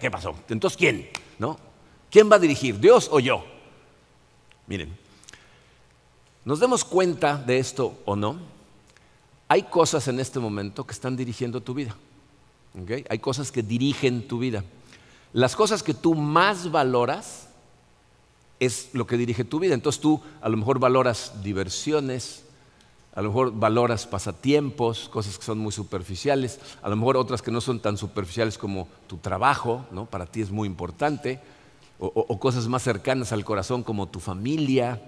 ¿Qué 0.01 0.11
pasó? 0.11 0.35
Entonces, 0.49 0.77
¿quién? 0.77 1.09
¿No? 1.39 1.57
¿Quién 2.09 2.29
va 2.29 2.35
a 2.35 2.39
dirigir, 2.39 2.77
Dios 2.79 3.07
o 3.11 3.21
yo? 3.21 3.45
Miren, 4.67 4.97
nos 6.43 6.59
demos 6.59 6.83
cuenta 6.83 7.37
de 7.37 7.59
esto 7.59 7.99
o 8.03 8.15
no, 8.15 8.39
hay 9.47 9.63
cosas 9.63 10.07
en 10.07 10.19
este 10.19 10.39
momento 10.39 10.85
que 10.85 10.93
están 10.93 11.15
dirigiendo 11.15 11.61
tu 11.61 11.73
vida. 11.73 11.95
Hay 13.09 13.19
cosas 13.19 13.51
que 13.51 13.61
dirigen 13.61 14.27
tu 14.27 14.39
vida. 14.39 14.63
Las 15.33 15.55
cosas 15.55 15.83
que 15.83 15.93
tú 15.93 16.15
más 16.15 16.71
valoras 16.71 17.49
es 18.59 18.89
lo 18.93 19.05
que 19.05 19.17
dirige 19.17 19.43
tu 19.43 19.59
vida. 19.59 19.73
Entonces 19.73 20.01
tú 20.01 20.21
a 20.41 20.49
lo 20.49 20.57
mejor 20.57 20.79
valoras 20.79 21.43
diversiones, 21.43 22.45
a 23.13 23.21
lo 23.21 23.29
mejor 23.29 23.51
valoras 23.53 24.07
pasatiempos, 24.07 25.09
cosas 25.09 25.37
que 25.37 25.43
son 25.43 25.57
muy 25.57 25.71
superficiales, 25.71 26.59
a 26.81 26.89
lo 26.89 26.95
mejor 26.95 27.17
otras 27.17 27.41
que 27.41 27.51
no 27.51 27.59
son 27.59 27.79
tan 27.79 27.97
superficiales 27.97 28.57
como 28.57 28.87
tu 29.07 29.17
trabajo, 29.17 29.85
¿no? 29.91 30.05
para 30.05 30.25
ti 30.25 30.41
es 30.41 30.51
muy 30.51 30.67
importante, 30.67 31.39
o, 31.99 32.39
cosas 32.39 32.67
más 32.67 32.81
cercanas 32.81 33.31
al 33.31 33.45
corazón 33.45 33.83
como 33.83 34.07
tu 34.07 34.19
familia, 34.19 35.01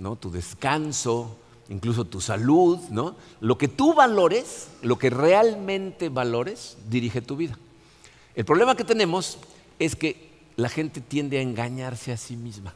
¿no? 0.00 0.16
tu 0.16 0.30
descanso, 0.30 1.36
incluso 1.68 2.04
tu 2.04 2.20
salud. 2.20 2.80
¿no? 2.90 3.14
Lo 3.40 3.58
que 3.58 3.68
tú 3.68 3.94
valores, 3.94 4.68
lo 4.82 4.98
que 4.98 5.08
realmente 5.08 6.08
valores, 6.08 6.76
dirige 6.88 7.22
tu 7.22 7.36
vida. 7.36 7.56
El 8.34 8.44
problema 8.44 8.74
que 8.74 8.82
tenemos 8.82 9.38
es 9.78 9.94
que 9.94 10.32
la 10.56 10.68
gente 10.68 11.00
tiende 11.00 11.38
a 11.38 11.42
engañarse 11.42 12.12
a 12.12 12.16
sí 12.16 12.36
misma. 12.36 12.74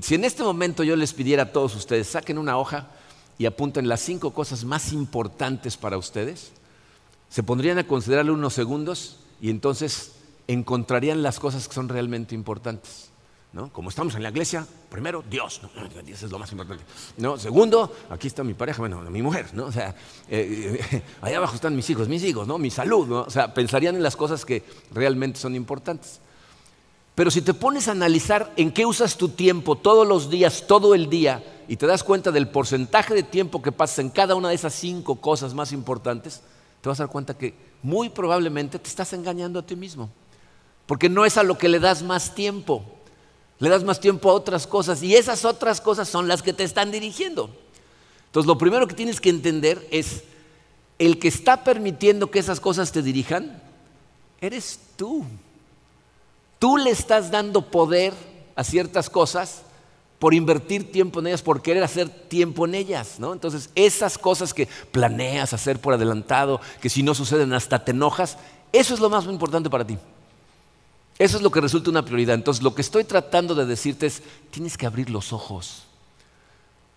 Si 0.00 0.14
en 0.14 0.24
este 0.24 0.42
momento 0.42 0.82
yo 0.82 0.96
les 0.96 1.12
pidiera 1.12 1.44
a 1.44 1.52
todos 1.52 1.74
ustedes, 1.74 2.08
saquen 2.08 2.38
una 2.38 2.58
hoja, 2.58 2.88
y 3.40 3.46
apunten 3.46 3.88
las 3.88 4.00
cinco 4.00 4.34
cosas 4.34 4.66
más 4.66 4.92
importantes 4.92 5.78
para 5.78 5.96
ustedes, 5.96 6.52
se 7.30 7.42
pondrían 7.42 7.78
a 7.78 7.86
considerarle 7.86 8.32
unos 8.32 8.52
segundos 8.52 9.16
y 9.40 9.48
entonces 9.48 10.12
encontrarían 10.46 11.22
las 11.22 11.40
cosas 11.40 11.66
que 11.66 11.72
son 11.72 11.88
realmente 11.88 12.34
importantes. 12.34 13.08
¿no? 13.54 13.72
Como 13.72 13.88
estamos 13.88 14.14
en 14.14 14.24
la 14.24 14.28
iglesia, 14.28 14.66
primero, 14.90 15.24
Dios, 15.30 15.62
Dios 16.04 16.22
es 16.22 16.30
lo 16.30 16.38
más 16.38 16.52
importante. 16.52 16.84
¿no? 17.16 17.38
Segundo, 17.38 17.96
aquí 18.10 18.26
está 18.26 18.44
mi 18.44 18.52
pareja, 18.52 18.80
bueno, 18.80 19.00
mi 19.10 19.22
mujer, 19.22 19.46
¿no? 19.54 19.64
O 19.64 19.72
sea, 19.72 19.96
eh, 20.28 20.78
eh, 20.92 21.02
allá 21.22 21.38
abajo 21.38 21.54
están 21.54 21.74
mis 21.74 21.88
hijos, 21.88 22.08
mis 22.10 22.22
hijos, 22.24 22.46
¿no? 22.46 22.58
Mi 22.58 22.70
salud, 22.70 23.08
¿no? 23.08 23.20
O 23.22 23.30
sea, 23.30 23.54
pensarían 23.54 23.96
en 23.96 24.02
las 24.02 24.16
cosas 24.16 24.44
que 24.44 24.64
realmente 24.92 25.40
son 25.40 25.54
importantes. 25.54 26.20
Pero 27.20 27.30
si 27.30 27.42
te 27.42 27.52
pones 27.52 27.86
a 27.86 27.90
analizar 27.90 28.50
en 28.56 28.72
qué 28.72 28.86
usas 28.86 29.18
tu 29.18 29.28
tiempo 29.28 29.76
todos 29.76 30.08
los 30.08 30.30
días, 30.30 30.64
todo 30.66 30.94
el 30.94 31.10
día, 31.10 31.44
y 31.68 31.76
te 31.76 31.86
das 31.86 32.02
cuenta 32.02 32.30
del 32.30 32.48
porcentaje 32.48 33.12
de 33.12 33.22
tiempo 33.22 33.60
que 33.60 33.72
pasas 33.72 33.98
en 33.98 34.08
cada 34.08 34.34
una 34.34 34.48
de 34.48 34.54
esas 34.54 34.72
cinco 34.72 35.16
cosas 35.16 35.52
más 35.52 35.72
importantes, 35.72 36.40
te 36.80 36.88
vas 36.88 36.98
a 36.98 37.02
dar 37.02 37.12
cuenta 37.12 37.36
que 37.36 37.52
muy 37.82 38.08
probablemente 38.08 38.78
te 38.78 38.88
estás 38.88 39.12
engañando 39.12 39.58
a 39.58 39.66
ti 39.66 39.76
mismo. 39.76 40.08
Porque 40.86 41.10
no 41.10 41.26
es 41.26 41.36
a 41.36 41.42
lo 41.42 41.58
que 41.58 41.68
le 41.68 41.78
das 41.78 42.02
más 42.02 42.34
tiempo. 42.34 42.82
Le 43.58 43.68
das 43.68 43.84
más 43.84 44.00
tiempo 44.00 44.30
a 44.30 44.32
otras 44.32 44.66
cosas 44.66 45.02
y 45.02 45.14
esas 45.14 45.44
otras 45.44 45.82
cosas 45.82 46.08
son 46.08 46.26
las 46.26 46.42
que 46.42 46.54
te 46.54 46.64
están 46.64 46.90
dirigiendo. 46.90 47.50
Entonces 48.28 48.46
lo 48.46 48.56
primero 48.56 48.86
que 48.86 48.94
tienes 48.94 49.20
que 49.20 49.28
entender 49.28 49.86
es 49.90 50.24
el 50.98 51.18
que 51.18 51.28
está 51.28 51.64
permitiendo 51.64 52.30
que 52.30 52.38
esas 52.38 52.60
cosas 52.60 52.92
te 52.92 53.02
dirijan, 53.02 53.62
eres 54.40 54.80
tú. 54.96 55.26
Tú 56.60 56.76
le 56.76 56.90
estás 56.90 57.30
dando 57.30 57.62
poder 57.62 58.12
a 58.54 58.62
ciertas 58.62 59.08
cosas 59.08 59.62
por 60.18 60.34
invertir 60.34 60.92
tiempo 60.92 61.18
en 61.18 61.28
ellas, 61.28 61.40
por 61.40 61.62
querer 61.62 61.82
hacer 61.82 62.10
tiempo 62.10 62.66
en 62.66 62.74
ellas, 62.74 63.18
¿no? 63.18 63.32
Entonces, 63.32 63.70
esas 63.74 64.18
cosas 64.18 64.52
que 64.52 64.68
planeas 64.92 65.54
hacer 65.54 65.80
por 65.80 65.94
adelantado, 65.94 66.60
que 66.82 66.90
si 66.90 67.02
no 67.02 67.14
suceden 67.14 67.54
hasta 67.54 67.82
te 67.82 67.92
enojas, 67.92 68.36
eso 68.70 68.92
es 68.92 69.00
lo 69.00 69.08
más 69.08 69.24
importante 69.24 69.70
para 69.70 69.86
ti. 69.86 69.96
Eso 71.18 71.38
es 71.38 71.42
lo 71.42 71.50
que 71.50 71.62
resulta 71.62 71.88
una 71.88 72.04
prioridad. 72.04 72.34
Entonces, 72.34 72.62
lo 72.62 72.74
que 72.74 72.82
estoy 72.82 73.04
tratando 73.04 73.54
de 73.54 73.64
decirte 73.64 74.04
es, 74.04 74.22
tienes 74.50 74.76
que 74.76 74.84
abrir 74.84 75.08
los 75.08 75.32
ojos. 75.32 75.84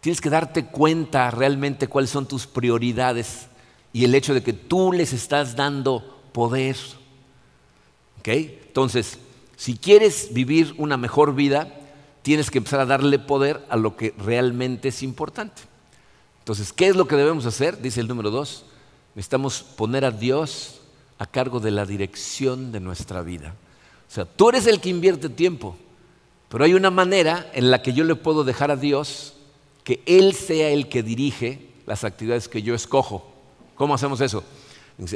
Tienes 0.01 0.19
que 0.19 0.29
darte 0.29 0.65
cuenta 0.65 1.31
realmente 1.31 1.87
cuáles 1.87 2.09
son 2.09 2.25
tus 2.25 2.45
prioridades 2.45 3.47
y 3.93 4.03
el 4.03 4.13
hecho 4.13 4.33
de 4.33 4.43
que 4.43 4.51
tú 4.51 4.91
les 4.91 5.13
estás 5.13 5.55
dando 5.55 6.21
poder. 6.33 6.75
¿Ok? 8.19 8.27
Entonces, 8.27 9.17
si 9.55 9.77
quieres 9.77 10.33
vivir 10.33 10.73
una 10.77 10.97
mejor 10.97 11.35
vida, 11.35 11.73
tienes 12.21 12.49
que 12.49 12.57
empezar 12.57 12.79
a 12.79 12.85
darle 12.85 13.19
poder 13.19 13.63
a 13.69 13.77
lo 13.77 13.95
que 13.95 14.13
realmente 14.17 14.89
es 14.89 15.03
importante. 15.03 15.61
Entonces, 16.39 16.73
¿qué 16.73 16.87
es 16.87 16.95
lo 16.95 17.07
que 17.07 17.15
debemos 17.15 17.45
hacer? 17.45 17.81
Dice 17.81 18.01
el 18.01 18.07
número 18.07 18.31
dos. 18.31 18.65
Necesitamos 19.15 19.61
poner 19.61 20.05
a 20.05 20.11
Dios 20.11 20.81
a 21.19 21.25
cargo 21.25 21.59
de 21.59 21.71
la 21.71 21.85
dirección 21.85 22.71
de 22.71 22.79
nuestra 22.79 23.21
vida. 23.21 23.55
O 24.09 24.11
sea, 24.13 24.25
tú 24.25 24.49
eres 24.49 24.67
el 24.67 24.81
que 24.81 24.89
invierte 24.89 25.29
tiempo, 25.29 25.77
pero 26.49 26.65
hay 26.65 26.73
una 26.73 26.91
manera 26.91 27.49
en 27.53 27.71
la 27.71 27.81
que 27.81 27.93
yo 27.93 28.03
le 28.03 28.15
puedo 28.15 28.43
dejar 28.43 28.71
a 28.71 28.75
Dios 28.75 29.35
que 29.83 30.01
Él 30.05 30.33
sea 30.33 30.69
el 30.69 30.89
que 30.89 31.03
dirige 31.03 31.69
las 31.85 32.03
actividades 32.03 32.47
que 32.47 32.61
yo 32.61 32.73
escojo. 32.73 33.31
¿Cómo 33.75 33.93
hacemos 33.93 34.21
eso? 34.21 34.43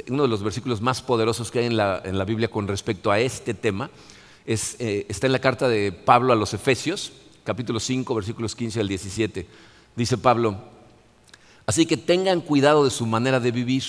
Uno 0.09 0.23
de 0.23 0.29
los 0.29 0.43
versículos 0.43 0.81
más 0.81 1.01
poderosos 1.01 1.51
que 1.51 1.59
hay 1.59 1.65
en 1.65 1.77
la, 1.77 2.01
en 2.03 2.17
la 2.17 2.25
Biblia 2.25 2.49
con 2.49 2.67
respecto 2.67 3.11
a 3.11 3.19
este 3.19 3.53
tema 3.53 3.89
eh, 4.47 5.05
está 5.09 5.27
en 5.27 5.33
la 5.33 5.39
carta 5.39 5.67
de 5.67 5.91
Pablo 5.91 6.31
a 6.31 6.35
los 6.37 6.53
Efesios, 6.53 7.11
capítulo 7.43 7.81
5, 7.81 8.15
versículos 8.15 8.55
15 8.55 8.79
al 8.79 8.87
17. 8.87 9.45
Dice 9.93 10.17
Pablo, 10.17 10.57
así 11.65 11.85
que 11.85 11.97
tengan 11.97 12.39
cuidado 12.39 12.85
de 12.85 12.89
su 12.89 13.05
manera 13.05 13.41
de 13.41 13.51
vivir. 13.51 13.83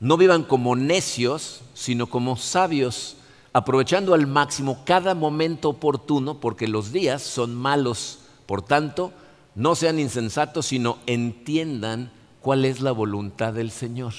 No 0.00 0.16
vivan 0.16 0.44
como 0.44 0.74
necios, 0.74 1.60
sino 1.74 2.06
como 2.06 2.38
sabios, 2.38 3.16
aprovechando 3.52 4.14
al 4.14 4.26
máximo 4.26 4.84
cada 4.86 5.14
momento 5.14 5.68
oportuno, 5.68 6.40
porque 6.40 6.66
los 6.66 6.90
días 6.90 7.20
son 7.20 7.54
malos. 7.54 8.20
Por 8.46 8.62
tanto, 8.62 9.12
no 9.54 9.74
sean 9.74 9.98
insensatos, 9.98 10.64
sino 10.64 10.96
entiendan 11.06 12.10
cuál 12.40 12.64
es 12.64 12.80
la 12.80 12.92
voluntad 12.92 13.52
del 13.52 13.70
Señor. 13.70 14.14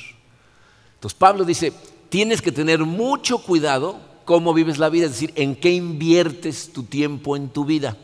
Entonces 0.94 1.18
Pablo 1.18 1.44
dice, 1.44 1.74
tienes 2.10 2.44
que 2.44 2.52
tener 2.52 2.82
mucho 2.82 3.40
cuidado 3.40 4.09
cómo 4.30 4.54
vives 4.54 4.78
la 4.78 4.90
vida, 4.90 5.08
es 5.08 5.14
decir, 5.14 5.34
en 5.36 5.56
qué 5.56 5.72
inviertes 5.72 6.72
tu 6.72 6.84
tiempo 6.84 7.36
en 7.36 7.50
tu 7.50 7.66
vida. 7.66 7.98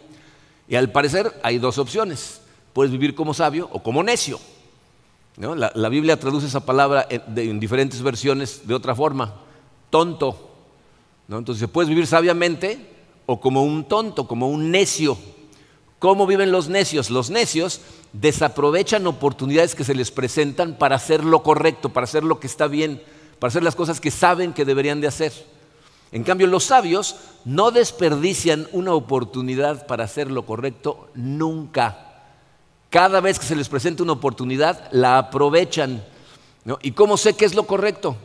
Y 0.67 0.73
al 0.73 0.91
parecer 0.91 1.31
hay 1.43 1.59
dos 1.59 1.77
opciones. 1.77 2.41
Puedes 2.73 2.91
vivir 2.91 3.13
como 3.13 3.35
sabio 3.35 3.69
o 3.71 3.83
como 3.83 4.01
necio. 4.01 4.39
La, 5.37 5.87
Biblia 5.87 6.19
traduce 6.19 6.47
esa 6.47 6.65
palabra 6.65 7.05
en, 7.11 7.59
diferentes 7.59 8.01
versiones 8.01 8.67
de 8.67 8.73
otra 8.73 8.95
forma. 8.95 9.35
Tonto. 9.91 10.49
Entonces, 11.29 11.69
puedes 11.69 11.89
vivir 11.89 12.07
sabiamente 12.07 12.79
o 13.27 13.39
como 13.39 13.63
un 13.63 13.83
tonto, 13.83 14.27
como 14.27 14.49
un 14.49 14.71
necio. 14.71 15.19
¿Cómo 15.99 16.25
viven 16.25 16.51
los 16.51 16.69
necios? 16.69 17.11
Los 17.11 17.29
necios 17.29 17.81
desaprovechan 18.13 19.05
oportunidades 19.05 19.75
que 19.75 19.83
se 19.83 19.93
les 19.93 20.09
presentan 20.09 20.79
para 20.79 20.95
hacer 20.95 21.23
lo 21.23 21.43
correcto, 21.43 21.89
para 21.89 22.05
hacer 22.05 22.23
lo 22.23 22.39
que 22.39 22.47
está 22.47 22.65
bien, 22.65 22.99
para 23.37 23.49
hacer 23.49 23.61
las 23.61 23.75
cosas 23.75 24.01
que 24.01 24.09
saben 24.09 24.53
que 24.53 24.65
deberían 24.65 25.01
de 25.01 25.07
hacer. 25.07 25.53
En 26.11 26.23
cambio, 26.23 26.47
los 26.47 26.65
sabios 26.65 27.15
no 27.45 27.71
desperdician 27.71 28.67
una 28.71 28.93
oportunidad 28.93 29.85
para 29.87 30.05
hacer 30.05 30.31
lo 30.31 30.45
correcto 30.45 31.09
nunca. 31.13 32.23
Cada 32.89 33.19
vez 33.19 33.39
que 33.39 33.45
se 33.45 33.55
les 33.55 33.69
presenta 33.69 34.03
una 34.03 34.13
oportunidad, 34.13 34.89
la 34.91 35.17
aprovechan. 35.17 36.03
¿Y 36.81 36.91
cómo 36.91 37.17
sé 37.17 37.33
qué 37.35 37.45
es 37.45 37.53
lo 37.53 37.67
correcto? 37.67 38.15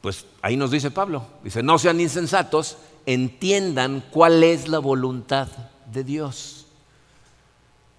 Pues 0.00 0.26
ahí 0.42 0.56
nos 0.56 0.70
dice 0.70 0.90
Pablo. 0.90 1.24
Dice, 1.44 1.62
no 1.62 1.78
sean 1.78 2.00
insensatos, 2.00 2.78
entiendan 3.06 4.04
cuál 4.10 4.42
es 4.42 4.68
la 4.68 4.78
voluntad 4.78 5.48
de 5.92 6.04
Dios. 6.04 6.66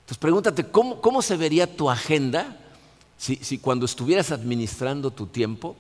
Entonces 0.01 0.17
pregúntate, 0.17 0.65
¿cómo, 0.65 1.22
se 1.22 1.38
vería 1.38 1.75
tu 1.75 1.89
agenda 1.89 2.58
si, 3.17 3.36
si 3.38 3.60
cuando 3.60 3.86
estuvieras 3.86 4.31
administrando 4.31 5.12
tu 5.12 5.27
tiempo 5.27 5.75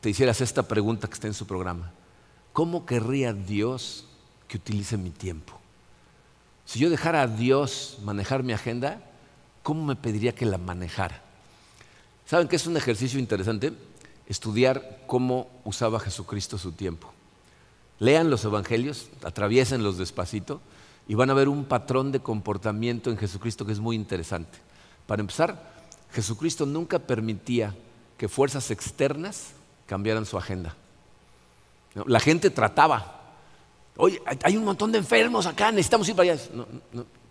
te 0.00 0.10
hicieras 0.10 0.40
esta 0.40 0.62
pregunta 0.62 1.08
que 1.08 1.14
está 1.14 1.26
en 1.26 1.34
su 1.34 1.46
programa? 1.46 1.90
¿Cómo 2.54 2.86
querría 2.86 3.34
Dios 3.34 4.06
que 4.48 4.56
utilice 4.56 4.96
mi 4.96 5.10
tiempo? 5.10 5.58
Si 6.64 6.78
yo 6.78 6.88
dejara 6.88 7.22
a 7.22 7.26
Dios 7.26 7.98
manejar 8.02 8.42
mi 8.42 8.54
agenda, 8.54 9.02
¿cómo 9.62 9.84
me 9.84 9.96
pediría 9.96 10.34
que 10.34 10.46
la 10.46 10.56
manejara? 10.56 11.20
¿Saben 12.24 12.48
que 12.48 12.56
es 12.56 12.66
un 12.66 12.76
ejercicio 12.78 13.18
interesante? 13.18 13.74
Estudiar 14.26 15.02
cómo 15.06 15.50
usaba 15.64 16.00
Jesucristo 16.00 16.56
su 16.56 16.72
tiempo. 16.72 17.12
Lean 17.98 18.30
los 18.30 18.44
evangelios, 18.44 19.08
atraviesenlos 19.24 19.98
despacito 19.98 20.60
y 21.08 21.16
van 21.16 21.30
a 21.30 21.34
ver 21.34 21.48
un 21.48 21.64
patrón 21.64 22.12
de 22.12 22.20
comportamiento 22.20 23.10
en 23.10 23.18
Jesucristo 23.18 23.66
que 23.66 23.72
es 23.72 23.80
muy 23.80 23.96
interesante. 23.96 24.58
Para 25.08 25.20
empezar, 25.20 25.74
Jesucristo 26.12 26.66
nunca 26.66 27.00
permitía 27.00 27.74
que 28.16 28.28
fuerzas 28.28 28.70
externas 28.70 29.50
cambiaran 29.86 30.24
su 30.24 30.38
agenda. 30.38 30.76
La 32.06 32.20
gente 32.20 32.50
trataba. 32.50 33.20
Oye, 33.96 34.20
hay 34.42 34.56
un 34.56 34.64
montón 34.64 34.90
de 34.90 34.98
enfermos 34.98 35.46
acá, 35.46 35.70
necesitamos 35.70 36.08
ir 36.08 36.16
para 36.16 36.32
allá. 36.32 36.42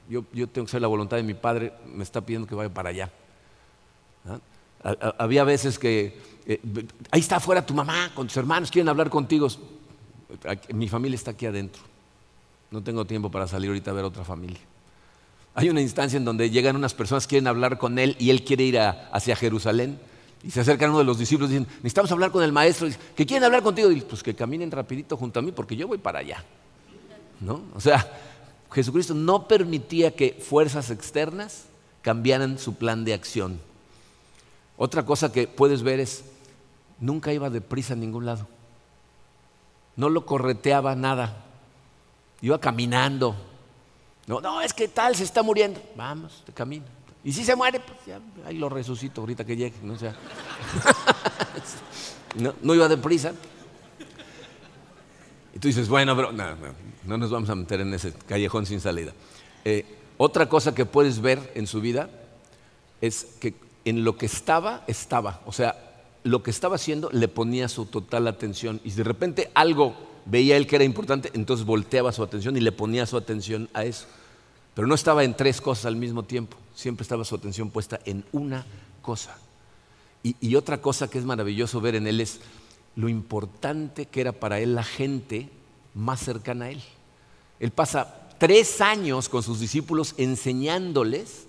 yo, 0.09 0.23
tengo 0.47 0.65
que 0.65 0.71
ser 0.71 0.81
la 0.81 0.87
voluntad 0.87 1.17
de 1.17 1.23
mi 1.23 1.33
padre, 1.33 1.73
me 1.85 2.03
está 2.03 2.21
pidiendo 2.21 2.47
que 2.47 2.55
vaya 2.55 2.73
para 2.73 2.89
allá. 2.89 3.11
Había 5.17 5.43
veces 5.43 5.77
que, 5.77 6.19
eh, 6.45 6.59
ahí 7.11 7.19
está 7.19 7.37
afuera 7.37 7.65
tu 7.65 7.73
mamá 7.73 8.11
con 8.13 8.27
tus 8.27 8.37
hermanos, 8.37 8.71
quieren 8.71 8.89
hablar 8.89 9.09
contigo. 9.09 9.47
Mi 10.73 10.87
familia 10.87 11.15
está 11.15 11.31
aquí 11.31 11.45
adentro. 11.45 11.81
No 12.71 12.81
tengo 12.81 13.05
tiempo 13.05 13.29
para 13.29 13.47
salir 13.47 13.69
ahorita 13.69 13.91
a 13.91 13.93
ver 13.93 14.05
otra 14.05 14.23
familia. 14.23 14.59
Hay 15.55 15.69
una 15.69 15.81
instancia 15.81 16.17
en 16.17 16.25
donde 16.25 16.49
llegan 16.49 16.75
unas 16.75 16.93
personas 16.93 17.27
quieren 17.27 17.47
hablar 17.47 17.77
con 17.77 17.99
él 17.99 18.15
y 18.19 18.29
él 18.29 18.43
quiere 18.43 18.63
ir 18.63 18.79
hacia 18.79 19.35
Jerusalén. 19.35 19.99
Y 20.43 20.51
se 20.51 20.59
acercan 20.59 20.89
uno 20.89 20.99
de 20.99 21.05
los 21.05 21.17
discípulos 21.17 21.49
y 21.49 21.53
dicen, 21.53 21.67
necesitamos 21.77 22.11
hablar 22.11 22.31
con 22.31 22.43
el 22.43 22.51
maestro. 22.51 22.87
que 23.15 23.25
quieren 23.25 23.45
hablar 23.45 23.63
contigo. 23.63 23.89
Y 23.91 24.01
pues 24.01 24.21
que 24.21 24.35
caminen 24.35 24.69
rapidito 24.71 25.15
junto 25.15 25.39
a 25.39 25.41
mí 25.41 25.51
porque 25.51 25.75
yo 25.75 25.87
voy 25.87 25.97
para 25.97 26.19
allá. 26.19 26.43
¿No? 27.39 27.61
O 27.73 27.79
sea, 27.79 28.05
Jesucristo 28.71 29.13
no 29.13 29.47
permitía 29.47 30.15
que 30.15 30.33
fuerzas 30.33 30.89
externas 30.89 31.65
cambiaran 32.01 32.57
su 32.59 32.75
plan 32.75 33.05
de 33.05 33.13
acción. 33.13 33.59
Otra 34.77 35.05
cosa 35.05 35.31
que 35.31 35.47
puedes 35.47 35.83
ver 35.83 35.99
es, 35.99 36.25
nunca 36.99 37.31
iba 37.31 37.49
deprisa 37.49 37.93
a 37.93 37.97
ningún 37.97 38.25
lado. 38.25 38.47
No 39.95 40.09
lo 40.09 40.25
correteaba 40.25 40.95
nada. 40.95 41.45
Iba 42.41 42.59
caminando. 42.59 43.35
No, 44.27 44.41
no, 44.41 44.61
es 44.61 44.73
que 44.73 44.87
tal, 44.87 45.15
se 45.15 45.23
está 45.23 45.43
muriendo. 45.43 45.81
Vamos, 45.95 46.43
te 46.45 46.51
camina. 46.51 46.85
Y 47.23 47.31
si 47.31 47.45
se 47.45 47.55
muere, 47.55 47.79
pues 47.79 47.99
ya, 48.05 48.19
ahí 48.45 48.57
lo 48.57 48.69
resucito 48.69 49.21
ahorita 49.21 49.45
que 49.45 49.55
llegue. 49.55 49.75
No, 49.81 49.97
sea, 49.97 50.15
no, 52.35 52.53
no, 52.61 52.75
iba 52.75 52.87
deprisa. 52.89 53.33
Y 55.55 55.59
tú 55.59 55.67
dices, 55.67 55.87
bueno, 55.87 56.15
pero 56.15 56.31
no, 56.31 56.55
no, 57.05 57.17
nos 57.17 57.31
vamos 57.31 57.49
a 57.49 57.55
meter 57.55 57.79
en 57.81 57.93
ese 57.93 58.13
callejón 58.13 58.65
sin 58.65 58.81
salida. 58.81 59.13
Eh, 59.63 59.85
otra 60.17 60.49
cosa 60.49 60.75
que 60.75 60.85
puedes 60.85 61.21
ver 61.21 61.51
en 61.55 61.67
su 61.67 61.79
vida 61.79 62.09
es 62.99 63.25
que 63.39 63.55
en 63.85 64.03
lo 64.03 64.17
que 64.17 64.25
estaba, 64.25 64.83
estaba. 64.87 65.41
O 65.45 65.51
sea, 65.51 65.75
lo 66.23 66.43
que 66.43 66.51
estaba 66.51 66.75
haciendo 66.75 67.09
le 67.11 67.27
ponía 67.27 67.67
su 67.69 67.85
total 67.85 68.27
atención. 68.27 68.81
Y 68.83 68.91
de 68.91 69.03
repente 69.03 69.51
algo 69.53 69.95
veía 70.25 70.57
él 70.57 70.67
que 70.67 70.75
era 70.75 70.85
importante, 70.85 71.31
entonces 71.33 71.65
volteaba 71.65 72.11
su 72.11 72.23
atención 72.23 72.55
y 72.57 72.61
le 72.61 72.71
ponía 72.71 73.05
su 73.05 73.17
atención 73.17 73.69
a 73.73 73.83
eso. 73.85 74.07
Pero 74.73 74.87
no 74.87 74.95
estaba 74.95 75.23
en 75.23 75.35
tres 75.35 75.61
cosas 75.61 75.85
al 75.85 75.95
mismo 75.95 76.23
tiempo, 76.23 76.57
siempre 76.75 77.03
estaba 77.03 77.25
su 77.25 77.35
atención 77.35 77.69
puesta 77.69 77.99
en 78.05 78.25
una 78.31 78.65
cosa. 79.01 79.37
Y, 80.23 80.55
otra 80.55 80.81
cosa 80.81 81.09
que 81.09 81.19
es 81.19 81.25
maravilloso 81.25 81.81
ver 81.81 81.95
en 81.95 82.07
él 82.07 82.21
es 82.21 82.39
lo 82.95 83.09
importante 83.09 84.05
que 84.05 84.21
era 84.21 84.31
para 84.31 84.61
él 84.61 84.73
la 84.73 84.83
gente 84.83 85.49
más 85.93 86.21
cercana 86.21 86.65
a 86.65 86.71
él. 86.71 86.81
Él 87.59 87.71
pasa 87.71 88.29
tres 88.37 88.79
años 88.79 89.27
con 89.27 89.43
sus 89.43 89.59
discípulos 89.59 90.15
enseñándoles, 90.17 91.47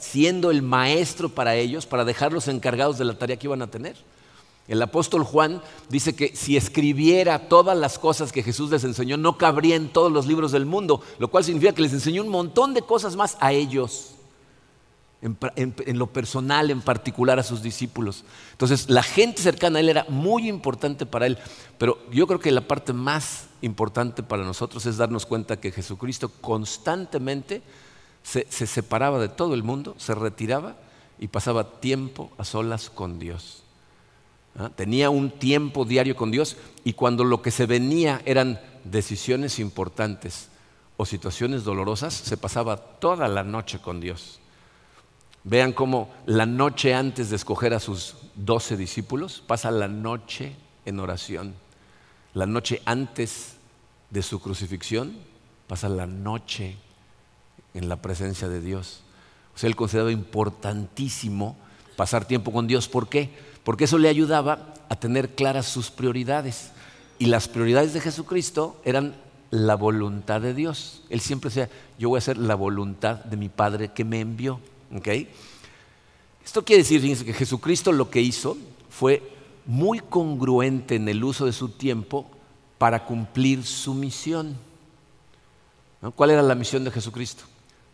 siendo 0.00 0.50
el 0.50 0.62
maestro 0.62 1.28
para 1.28 1.54
ellos, 1.54 1.86
para 1.86 2.04
dejarlos 2.04 2.48
encargados 2.48 2.98
de 2.98 3.04
la 3.04 3.16
tarea 3.16 3.36
que 3.36 3.46
iban 3.46 3.62
a 3.62 3.70
tener. 3.70 3.96
El 4.66 4.82
apóstol 4.82 5.22
Juan 5.22 5.62
dice 5.88 6.16
que 6.16 6.34
si 6.34 6.56
escribiera 6.56 7.48
todas 7.48 7.78
las 7.78 8.00
cosas 8.00 8.32
que 8.32 8.42
Jesús 8.42 8.70
les 8.70 8.82
enseñó, 8.82 9.16
no 9.16 9.38
cabría 9.38 9.76
en 9.76 9.88
todos 9.88 10.10
los 10.10 10.26
libros 10.26 10.50
del 10.50 10.66
mundo, 10.66 11.00
lo 11.20 11.28
cual 11.28 11.44
significa 11.44 11.72
que 11.72 11.82
les 11.82 11.92
enseñó 11.92 12.22
un 12.22 12.28
montón 12.28 12.74
de 12.74 12.82
cosas 12.82 13.14
más 13.14 13.36
a 13.38 13.52
ellos, 13.52 14.15
en, 15.56 15.98
lo 15.98 16.06
personal, 16.06 16.70
en 16.70 16.80
particular 16.80 17.38
a 17.38 17.42
sus 17.42 17.62
discípulos. 17.62 18.24
Entonces, 18.52 18.88
la 18.88 19.02
gente 19.02 19.42
cercana 19.42 19.78
a 19.78 19.80
él 19.80 19.88
era 19.88 20.06
muy 20.08 20.48
importante 20.48 21.06
para 21.06 21.26
él, 21.26 21.38
pero 21.78 21.98
yo 22.12 22.26
creo 22.26 22.40
que 22.40 22.52
la 22.52 22.66
parte 22.66 22.92
más 22.92 23.48
importante 23.62 24.22
para 24.22 24.44
nosotros 24.44 24.86
es 24.86 24.96
darnos 24.96 25.26
cuenta 25.26 25.60
que 25.60 25.72
Jesucristo 25.72 26.30
constantemente 26.40 27.62
se 28.22 28.66
separaba 28.66 29.18
de 29.20 29.28
todo 29.28 29.54
el 29.54 29.62
mundo, 29.62 29.94
se 29.98 30.14
retiraba 30.14 30.76
y 31.18 31.28
pasaba 31.28 31.80
tiempo 31.80 32.30
a 32.38 32.44
solas 32.44 32.90
con 32.90 33.18
Dios. 33.18 33.62
¿ah? 34.58 34.70
Tenía 34.74 35.10
un 35.10 35.30
tiempo 35.30 35.84
diario 35.84 36.16
con 36.16 36.30
Dios 36.30 36.56
y 36.84 36.92
cuando 36.92 37.24
lo 37.24 37.42
que 37.42 37.50
se 37.50 37.66
venía 37.66 38.22
eran 38.24 38.60
decisiones 38.84 39.58
importantes 39.58 40.48
o 40.96 41.04
situaciones 41.04 41.64
dolorosas, 41.64 42.14
se 42.14 42.36
pasaba 42.36 42.76
toda 42.76 43.28
la 43.28 43.44
noche 43.44 43.78
con 43.78 44.00
Dios. 44.00 44.40
Vean 45.46 45.72
cómo 45.72 46.12
la 46.26 46.44
noche 46.44 46.92
antes 46.92 47.30
de 47.30 47.36
escoger 47.36 47.72
a 47.72 47.80
sus 47.80 48.16
doce 48.34 48.76
discípulos, 48.76 49.42
pasa 49.46 49.70
la 49.70 49.88
noche 49.88 50.54
en 50.84 51.00
oración. 51.00 51.54
La 52.34 52.44
noche 52.44 52.82
antes 52.84 53.56
de 54.10 54.22
su 54.22 54.40
crucifixión, 54.40 55.16
pasa 55.68 55.88
la 55.88 56.06
noche 56.06 56.76
en 57.72 57.88
la 57.88 57.96
presencia 58.02 58.48
de 58.48 58.60
Dios. 58.60 59.00
O 59.54 59.58
sea, 59.58 59.68
él 59.68 59.76
consideraba 59.76 60.12
importantísimo 60.12 61.56
pasar 61.96 62.26
tiempo 62.26 62.52
con 62.52 62.66
Dios. 62.66 62.88
¿Por 62.88 63.08
qué? 63.08 63.30
porque 63.66 63.82
eso 63.82 63.98
le 63.98 64.08
ayudaba 64.08 64.74
a 64.88 64.94
tener 64.94 65.34
claras 65.34 65.66
sus 65.66 65.90
prioridades. 65.90 66.70
Y 67.18 67.26
las 67.26 67.48
prioridades 67.48 67.94
de 67.94 68.00
Jesucristo 68.00 68.80
eran 68.84 69.16
la 69.50 69.74
voluntad 69.74 70.40
de 70.40 70.54
Dios. 70.54 71.02
Él 71.10 71.18
siempre 71.18 71.50
decía, 71.50 71.68
yo 71.98 72.10
voy 72.10 72.18
a 72.18 72.18
hacer 72.18 72.38
la 72.38 72.54
voluntad 72.54 73.24
de 73.24 73.36
mi 73.36 73.48
Padre 73.48 73.88
que 73.88 74.04
me 74.04 74.20
envió. 74.20 74.60
Esto 76.44 76.64
quiere 76.64 76.82
decir, 76.82 77.24
que 77.24 77.32
Jesucristo 77.32 77.92
lo 77.92 78.10
que 78.10 78.20
hizo 78.20 78.56
fue 78.88 79.22
muy 79.66 80.00
congruente 80.00 80.94
en 80.94 81.08
el 81.08 81.22
uso 81.24 81.44
de 81.44 81.52
su 81.52 81.70
tiempo 81.70 82.30
para 82.78 83.04
cumplir 83.04 83.64
su 83.64 83.94
misión. 83.94 84.56
¿Cuál 86.14 86.30
era 86.30 86.42
la 86.42 86.54
misión 86.54 86.84
de 86.84 86.90
Jesucristo? 86.90 87.44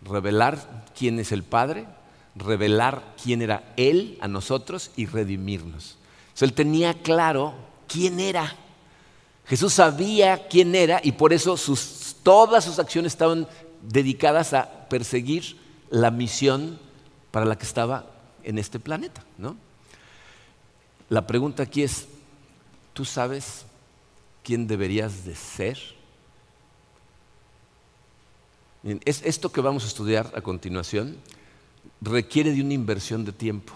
Revelar 0.02 0.84
quién 0.96 1.18
es 1.18 1.32
el 1.32 1.44
Padre, 1.44 1.86
revelar 2.34 3.14
quién 3.22 3.40
era 3.40 3.72
Él 3.76 4.18
a 4.20 4.28
nosotros 4.28 4.90
y 4.96 5.06
redimirnos. 5.06 5.96
él 6.40 6.52
tenía 6.52 6.94
claro 6.94 7.54
quién 7.88 8.20
era. 8.20 8.54
Jesús 9.46 9.72
sabía 9.74 10.46
quién 10.48 10.74
era 10.74 11.00
y 11.02 11.12
por 11.12 11.32
eso 11.32 11.56
todas 12.22 12.64
sus 12.64 12.78
acciones 12.78 13.12
estaban 13.12 13.48
dedicadas 13.82 14.52
a 14.52 14.88
perseguir 14.88 15.61
la 15.92 16.10
misión 16.10 16.78
para 17.30 17.46
la 17.46 17.56
que 17.56 17.66
estaba 17.66 18.06
en 18.42 18.58
este 18.58 18.80
planeta. 18.80 19.22
La 21.10 21.26
pregunta 21.26 21.62
aquí 21.62 21.82
es, 21.82 22.08
¿tú 22.94 23.04
sabes 23.04 23.66
quién 24.42 24.66
deberías 24.66 25.26
de 25.26 25.36
ser? 25.36 25.78
Es 29.04 29.22
esto 29.22 29.52
que 29.52 29.60
vamos 29.60 29.84
a 29.84 29.88
estudiar 29.88 30.32
a 30.34 30.40
continuación 30.40 31.18
requiere 32.00 32.52
de 32.52 32.62
una 32.62 32.74
inversión 32.74 33.24
de 33.26 33.32
tiempo. 33.32 33.74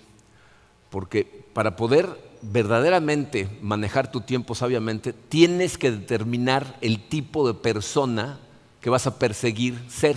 Porque 0.88 1.44
para 1.52 1.76
poder 1.76 2.08
verdaderamente 2.40 3.48
manejar 3.60 4.10
tu 4.10 4.22
tiempo 4.22 4.54
sabiamente, 4.54 5.12
tienes 5.12 5.76
que 5.76 5.90
determinar 5.90 6.78
el 6.80 7.08
tipo 7.08 7.46
de 7.46 7.52
persona 7.52 8.40
que 8.80 8.88
vas 8.88 9.06
a 9.06 9.18
perseguir 9.18 9.78
ser. 9.88 10.16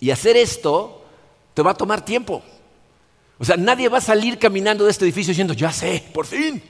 Y 0.00 0.10
hacer 0.10 0.36
esto 0.36 1.04
te 1.54 1.62
va 1.62 1.72
a 1.72 1.76
tomar 1.76 2.04
tiempo. 2.04 2.42
O 3.38 3.44
sea, 3.44 3.56
nadie 3.56 3.88
va 3.88 3.98
a 3.98 4.02
salir 4.02 4.38
caminando 4.38 4.84
de 4.84 4.90
este 4.90 5.04
edificio 5.04 5.30
diciendo, 5.30 5.54
ya 5.54 5.72
sé, 5.72 6.04
por 6.12 6.26
fin. 6.26 6.62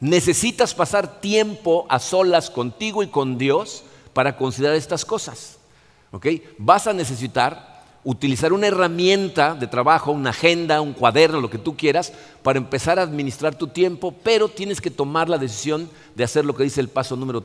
Necesitas 0.00 0.74
pasar 0.74 1.20
tiempo 1.20 1.86
a 1.88 1.98
solas 1.98 2.50
contigo 2.50 3.02
y 3.02 3.08
con 3.08 3.38
Dios 3.38 3.84
para 4.12 4.36
considerar 4.36 4.76
estas 4.76 5.04
cosas. 5.04 5.58
¿Ok? 6.10 6.26
Vas 6.58 6.86
a 6.86 6.92
necesitar 6.92 7.72
utilizar 8.04 8.52
una 8.52 8.66
herramienta 8.66 9.54
de 9.54 9.66
trabajo, 9.66 10.10
una 10.10 10.30
agenda, 10.30 10.80
un 10.80 10.92
cuaderno, 10.92 11.40
lo 11.40 11.50
que 11.50 11.58
tú 11.58 11.76
quieras, 11.76 12.12
para 12.42 12.58
empezar 12.58 12.98
a 12.98 13.02
administrar 13.02 13.54
tu 13.54 13.68
tiempo, 13.68 14.12
pero 14.22 14.48
tienes 14.48 14.80
que 14.80 14.90
tomar 14.90 15.28
la 15.28 15.38
decisión 15.38 15.88
de 16.14 16.24
hacer 16.24 16.44
lo 16.44 16.54
que 16.54 16.64
dice 16.64 16.80
el 16.80 16.88
paso 16.88 17.16
número 17.16 17.40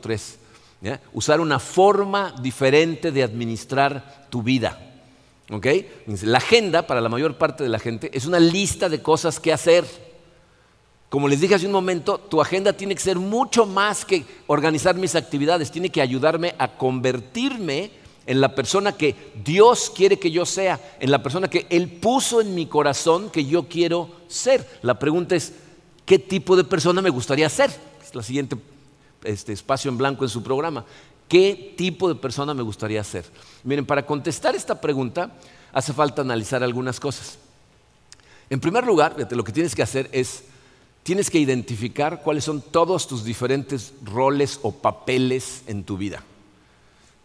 usar 1.14 1.40
una 1.40 1.60
forma 1.60 2.34
diferente 2.42 3.12
de 3.12 3.24
administrar 3.24 4.28
tu 4.30 4.44
vida. 4.44 4.80
La 6.24 6.38
agenda, 6.38 6.86
para 6.86 7.02
la 7.02 7.10
mayor 7.10 7.38
parte 7.38 7.64
de 7.64 7.70
la 7.70 7.80
gente, 7.80 8.10
es 8.14 8.26
una 8.26 8.40
lista 8.40 8.90
de 8.90 9.02
cosas 9.02 9.40
que 9.40 9.54
hacer. 9.54 9.86
Como 11.10 11.28
les 11.30 11.40
dije 11.40 11.56
hace 11.56 11.66
un 11.66 11.72
momento, 11.72 12.18
tu 12.18 12.42
agenda 12.42 12.74
tiene 12.74 12.94
que 12.94 13.02
ser 13.02 13.18
mucho 13.18 13.66
más 13.66 14.04
que 14.04 14.26
organizar 14.48 14.96
mis 14.96 15.16
actividades, 15.16 15.72
tiene 15.72 15.90
que 15.90 16.02
ayudarme 16.02 16.54
a 16.58 16.68
convertirme 16.78 17.92
en 18.26 18.42
la 18.42 18.54
persona 18.54 18.92
que 18.92 19.16
Dios 19.42 19.90
quiere 19.90 20.20
que 20.20 20.32
yo 20.32 20.46
sea, 20.46 20.82
en 21.00 21.12
la 21.12 21.24
persona 21.24 21.50
que 21.50 21.66
Él 21.70 21.90
puso 21.90 22.42
en 22.42 22.54
mi 22.54 22.66
corazón 22.66 23.30
que 23.30 23.46
yo 23.46 23.70
quiero 23.70 24.10
ser. 24.28 24.68
La 24.82 25.00
pregunta 25.00 25.34
es, 25.34 25.54
¿qué 26.06 26.20
tipo 26.20 26.58
de 26.58 26.66
persona 26.66 27.02
me 27.02 27.10
gustaría 27.10 27.48
ser? 27.48 27.72
Es 28.06 28.14
la 28.14 28.22
siguiente 28.22 28.58
este, 29.24 29.54
espacio 29.54 29.90
en 29.90 29.98
blanco 29.98 30.24
en 30.24 30.30
su 30.30 30.44
programa. 30.44 30.86
¿Qué 31.28 31.74
tipo 31.78 32.08
de 32.08 32.16
persona 32.16 32.54
me 32.54 32.64
gustaría 32.64 33.04
ser? 33.04 33.26
Miren, 33.64 33.86
para 33.86 34.06
contestar 34.06 34.56
esta 34.56 34.80
pregunta 34.80 35.32
hace 35.74 35.94
falta 35.94 36.22
analizar 36.22 36.64
algunas 36.64 37.00
cosas. 37.00 37.38
En 38.50 38.60
primer 38.60 38.86
lugar, 38.86 39.16
lo 39.30 39.44
que 39.44 39.52
tienes 39.52 39.76
que 39.76 39.84
hacer 39.84 40.10
es, 40.14 40.46
tienes 41.04 41.30
que 41.30 41.40
identificar 41.40 42.22
cuáles 42.24 42.46
son 42.46 42.62
todos 42.62 43.08
tus 43.08 43.26
diferentes 43.26 43.94
roles 44.04 44.60
o 44.64 44.72
papeles 44.72 45.64
en 45.68 45.84
tu 45.84 45.98
vida. 45.98 46.24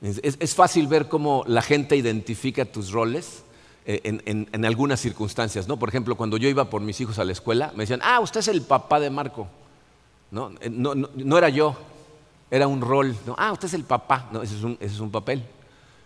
Es, 0.03 0.55
fácil 0.57 0.89
ver 0.89 1.09
cómo 1.09 1.45
la 1.47 1.63
gente 1.63 1.95
identifica 1.95 2.65
tus 2.65 2.91
roles 2.91 3.45
eh, 3.87 4.01
en, 4.03 4.65
algunas 4.65 4.99
circunstancias. 5.01 5.69
¿no? 5.69 5.79
Por 5.79 5.89
ejemplo, 5.89 6.17
cuando 6.17 6.37
yo 6.39 6.49
iba 6.49 6.69
por 6.69 6.83
mis 6.83 7.01
hijos 7.01 7.21
a 7.21 7.25
la 7.25 7.31
escuela, 7.31 7.73
me 7.77 7.85
decían, 7.85 8.01
ah, 8.03 8.19
usted 8.19 8.41
es 8.41 8.49
el 8.49 8.63
papá 8.63 8.99
de 8.99 9.11
Marco. 9.11 9.47
No, 10.33 10.51
eh, 10.61 10.71
no, 10.71 11.39
era 11.39 11.51
yo, 11.51 11.77
era 12.51 12.67
un 12.67 12.81
rol. 12.81 13.15
Ah, 13.37 13.53
usted 13.53 13.69
es 13.69 13.75
el 13.75 13.85
papá. 13.85 14.31
No, 14.33 14.43
ese 14.43 14.57
es 14.81 14.99
un, 14.99 15.11
papel. 15.11 15.45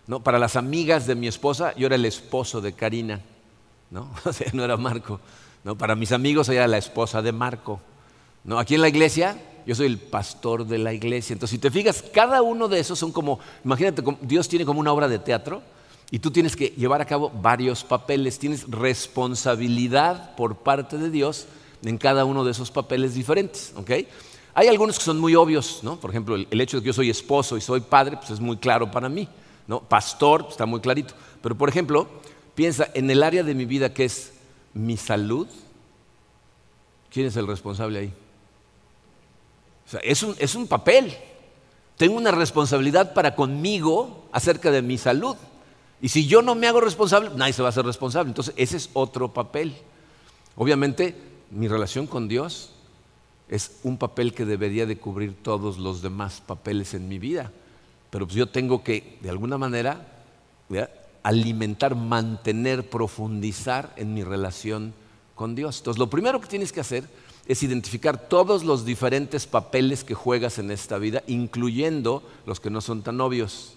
¿no? 0.09 0.21
Para 0.21 0.41
las 0.41 0.57
amigas 0.57 1.07
de 1.07 1.15
mi 1.15 1.29
esposa, 1.29 1.73
yo 1.77 1.87
era 1.87 1.95
el 1.95 2.05
esposo 2.05 2.61
de 2.61 2.73
Karina, 2.73 3.21
¿no? 3.91 4.11
O 4.25 4.33
sea, 4.33 4.49
no 4.53 4.65
era 4.65 4.77
Marco. 4.77 5.21
¿no? 5.63 5.79
Para 5.79 5.95
mis 5.95 6.11
amigos, 6.11 6.49
ella 6.49 6.59
era 6.59 6.69
la 6.69 6.79
esposa 6.79 7.23
de 7.23 7.31
Marco. 7.31 7.81
¿no? 8.43 8.59
Aquí 8.59 8.75
en 8.75 8.81
la 8.81 8.89
iglesia, 8.89 9.41
yo 9.65 9.77
soy 9.77 9.87
el 9.87 9.99
pastor 9.99 10.67
de 10.67 10.79
la 10.79 10.93
iglesia. 10.93 11.35
Entonces, 11.35 11.55
si 11.55 11.61
te 11.61 11.71
fijas, 11.71 12.03
cada 12.13 12.43
uno 12.43 12.67
de 12.67 12.81
esos 12.81 12.99
son 12.99 13.13
como, 13.13 13.39
imagínate, 13.65 14.03
Dios 14.23 14.49
tiene 14.49 14.67
como 14.67 14.81
una 14.81 14.93
obra 14.93 15.07
de 15.07 15.21
teatro 15.21 15.63
y 16.11 16.19
tú 16.19 16.33
tienes 16.33 16.57
que 16.57 16.71
llevar 16.71 17.01
a 17.01 17.07
cabo 17.07 17.31
varios 17.31 17.85
papeles, 17.85 18.41
tienes 18.41 18.69
responsabilidad 18.69 20.35
por 20.35 20.57
parte 20.57 20.99
de 20.99 21.11
Dios 21.11 21.47
en 21.85 21.99
cada 21.99 22.25
uno 22.25 22.45
de 22.45 22.53
esos 22.53 22.71
papeles 22.71 23.15
diferentes. 23.15 23.73
Hay 24.55 24.69
algunos 24.69 24.99
que 24.99 25.05
son 25.05 25.19
muy 25.19 25.35
obvios, 25.35 25.81
¿no? 25.83 26.01
por 26.01 26.11
ejemplo, 26.11 26.35
el, 26.35 26.61
hecho 26.61 26.79
de 26.79 26.83
que 26.83 26.87
yo 26.87 26.93
soy 26.93 27.11
esposo 27.11 27.57
y 27.57 27.61
soy 27.61 27.81
padre, 27.81 28.17
pues 28.17 28.31
es 28.31 28.41
muy 28.41 28.57
claro 28.57 28.91
para 28.91 29.09
mí. 29.09 29.29
¿no? 29.67 29.81
Pastor, 29.81 30.43
pues, 30.43 30.53
está 30.53 30.65
muy 30.67 30.81
clarito. 30.81 31.15
Pero, 31.43 31.57
por 31.57 31.69
ejemplo, 31.69 32.09
piensa 32.55 32.89
en 32.95 33.11
el 33.11 33.23
área 33.23 33.43
de 33.43 33.55
mi 33.55 33.67
vida 33.67 33.93
que 33.93 34.05
es 34.05 34.33
mi 34.73 34.97
salud. 34.97 35.47
¿Quién 37.11 37.27
es 37.27 37.37
el 37.37 37.47
responsable 37.47 37.99
ahí? 37.99 38.13
O 39.87 39.91
sea, 39.91 40.01
es, 40.01 40.23
un, 40.23 40.35
es 40.39 40.55
un 40.55 40.67
papel. 40.67 41.15
Tengo 41.97 42.17
una 42.17 42.31
responsabilidad 42.31 43.15
para 43.15 43.35
conmigo 43.35 44.25
acerca 44.33 44.71
de 44.71 44.83
mi 44.83 44.99
salud. 44.99 45.37
Y 46.01 46.09
si 46.09 46.27
yo 46.27 46.43
no 46.43 46.55
me 46.55 46.67
hago 46.67 46.81
responsable, 46.81 47.31
nadie 47.37 47.53
se 47.53 47.63
va 47.63 47.69
a 47.69 47.71
hacer 47.71 47.85
responsable. 47.85 48.31
Entonces, 48.31 48.55
ese 48.57 48.77
es 48.77 48.91
otro 48.93 49.33
papel. 49.33 49.75
Obviamente, 50.57 51.15
mi 51.51 51.69
relación 51.69 52.07
con 52.07 52.29
Dios 52.29 52.71
es 53.49 53.79
un 53.85 53.97
papel 53.97 54.35
que 54.35 54.45
debería 54.45 54.87
de 54.87 54.99
cubrir 54.99 55.35
todos 55.43 55.79
los 55.79 56.03
demás 56.03 56.43
papeles 56.45 56.95
en 56.95 57.09
mi 57.09 57.19
vida. 57.19 57.53
Pero 58.11 58.27
pues 58.27 58.37
yo 58.37 58.49
tengo 58.49 58.83
que, 58.83 59.19
de 59.21 59.31
alguna 59.31 59.59
manera, 59.59 60.07
alimentar, 61.23 61.95
mantener, 61.95 62.89
profundizar 62.89 63.93
en 63.97 64.15
mi 64.15 64.25
relación 64.25 64.95
con 65.35 65.55
Dios. 65.55 65.79
Entonces, 65.79 65.99
lo 65.99 66.11
primero 66.11 66.41
que 66.41 66.49
tienes 66.49 66.73
que 66.73 66.81
hacer 66.81 67.09
es 67.47 67.63
identificar 67.63 68.29
todos 68.29 68.65
los 68.65 68.85
diferentes 68.85 69.47
papeles 69.47 70.03
que 70.03 70.15
juegas 70.15 70.59
en 70.59 70.71
esta 70.71 70.99
vida, 70.99 71.23
incluyendo 71.27 72.23
los 72.47 72.59
que 72.59 72.71
no 72.71 72.81
son 72.81 73.03
tan 73.03 73.21
obvios. 73.21 73.75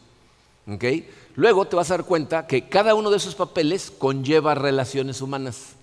Luego 1.36 1.65
te 1.65 1.75
vas 1.75 1.89
a 1.89 1.95
dar 1.97 2.05
cuenta 2.05 2.45
que 2.45 2.67
cada 2.67 2.93
uno 2.95 3.10
de 3.10 3.17
esos 3.17 3.36
papeles 3.36 3.91
conlleva 3.91 4.55
relaciones 4.55 5.21
humanas. 5.21 5.75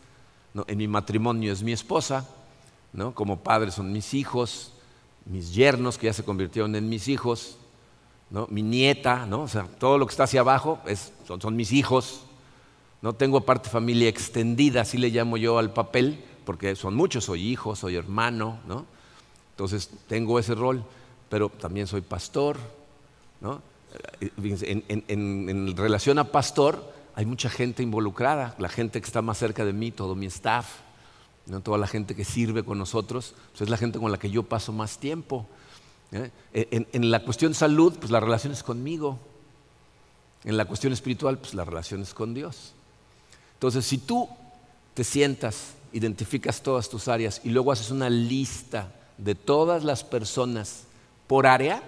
En 0.67 0.79
mi 0.79 0.89
matrimonio 0.89 1.53
es 1.53 1.63
mi 1.63 1.73
esposa, 1.73 2.27
como 3.15 3.41
padre 3.41 3.71
son 3.71 3.93
mis 3.93 4.15
hijos, 4.15 4.73
mis 5.27 5.55
yernos 5.55 5.99
que 5.99 6.07
ya 6.07 6.13
se 6.13 6.25
convirtieron 6.25 6.75
en 6.77 6.89
mis 6.89 7.09
hijos, 7.09 7.59
mi 8.49 8.63
nieta, 8.63 9.29
o 9.31 9.49
sea, 9.49 9.69
todo 9.79 9.99
lo 9.99 10.07
que 10.07 10.13
está 10.13 10.25
hacia 10.25 10.41
abajo 10.41 10.81
son, 11.27 11.57
mis 11.57 11.73
hijos. 11.73 12.23
¿no? 13.03 13.13
Tengo 13.13 13.39
aparte 13.39 13.69
familia 13.69 14.09
extendida, 14.09 14.81
así 14.81 14.99
le 14.99 15.11
llamo 15.11 15.37
yo 15.37 15.59
al 15.59 15.73
papel, 15.73 16.25
porque 16.45 16.75
son 16.77 16.95
muchos, 16.95 17.25
soy 17.25 17.49
hijo, 17.49 17.77
soy 17.77 17.97
hermano, 17.97 18.61
¿no? 18.67 18.87
Entonces 19.51 19.91
tengo 20.07 20.39
ese 20.39 20.55
rol, 20.55 20.85
pero 21.29 21.49
también 21.49 21.87
soy 21.87 22.01
pastor, 22.01 22.57
¿no? 23.41 23.61
En, 24.21 25.77
relación 25.77 26.19
a 26.19 26.25
pastor, 26.25 26.93
hay 27.17 27.25
mucha 27.25 27.49
gente 27.49 27.83
involucrada, 27.83 28.55
la 28.59 28.69
gente 28.69 29.01
que 29.01 29.07
está 29.07 29.23
más 29.23 29.39
cerca 29.39 29.65
de 29.65 29.73
mí, 29.73 29.91
todo 29.91 30.15
mi 30.15 30.27
staff, 30.27 30.67
¿no? 31.47 31.63
toda 31.63 31.79
la 31.79 31.87
gente 31.87 32.15
que 32.15 32.27
sirve 32.27 32.63
con 32.63 32.77
nosotros, 32.77 33.35
pues 33.53 33.63
es 33.63 33.71
la 33.71 33.79
gente 33.79 33.99
con 33.99 34.13
la 34.13 34.19
que 34.19 34.31
yo 34.31 34.43
paso 34.43 34.71
más 34.71 34.99
tiempo. 34.99 35.47
¿eh? 36.13 36.31
En, 36.53 37.11
la 37.11 37.25
cuestión 37.25 37.55
salud, 37.55 37.97
pues 37.99 38.11
la 38.11 38.21
relación 38.21 38.53
es 38.53 38.63
conmigo. 38.63 39.19
En 40.45 40.59
la 40.59 40.67
cuestión 40.67 40.93
espiritual, 40.93 41.39
pues 41.39 41.55
la 41.55 41.65
relación 41.65 42.03
es 42.03 42.13
con 42.13 42.35
Dios. 42.35 42.75
Entonces, 43.55 43.87
si 43.87 43.97
tú 43.97 44.29
te 44.93 45.03
sientas 45.03 45.73
identificas 45.95 46.63
todas 46.63 46.91
tus 46.91 47.09
áreas 47.09 47.41
y 47.45 47.49
luego 47.49 47.73
haces 47.73 47.91
una 47.91 48.11
lista 48.11 48.93
de 49.17 49.35
todas 49.35 49.85
las 49.85 50.05
personas 50.05 50.83
por 51.27 51.47
área, 51.47 51.83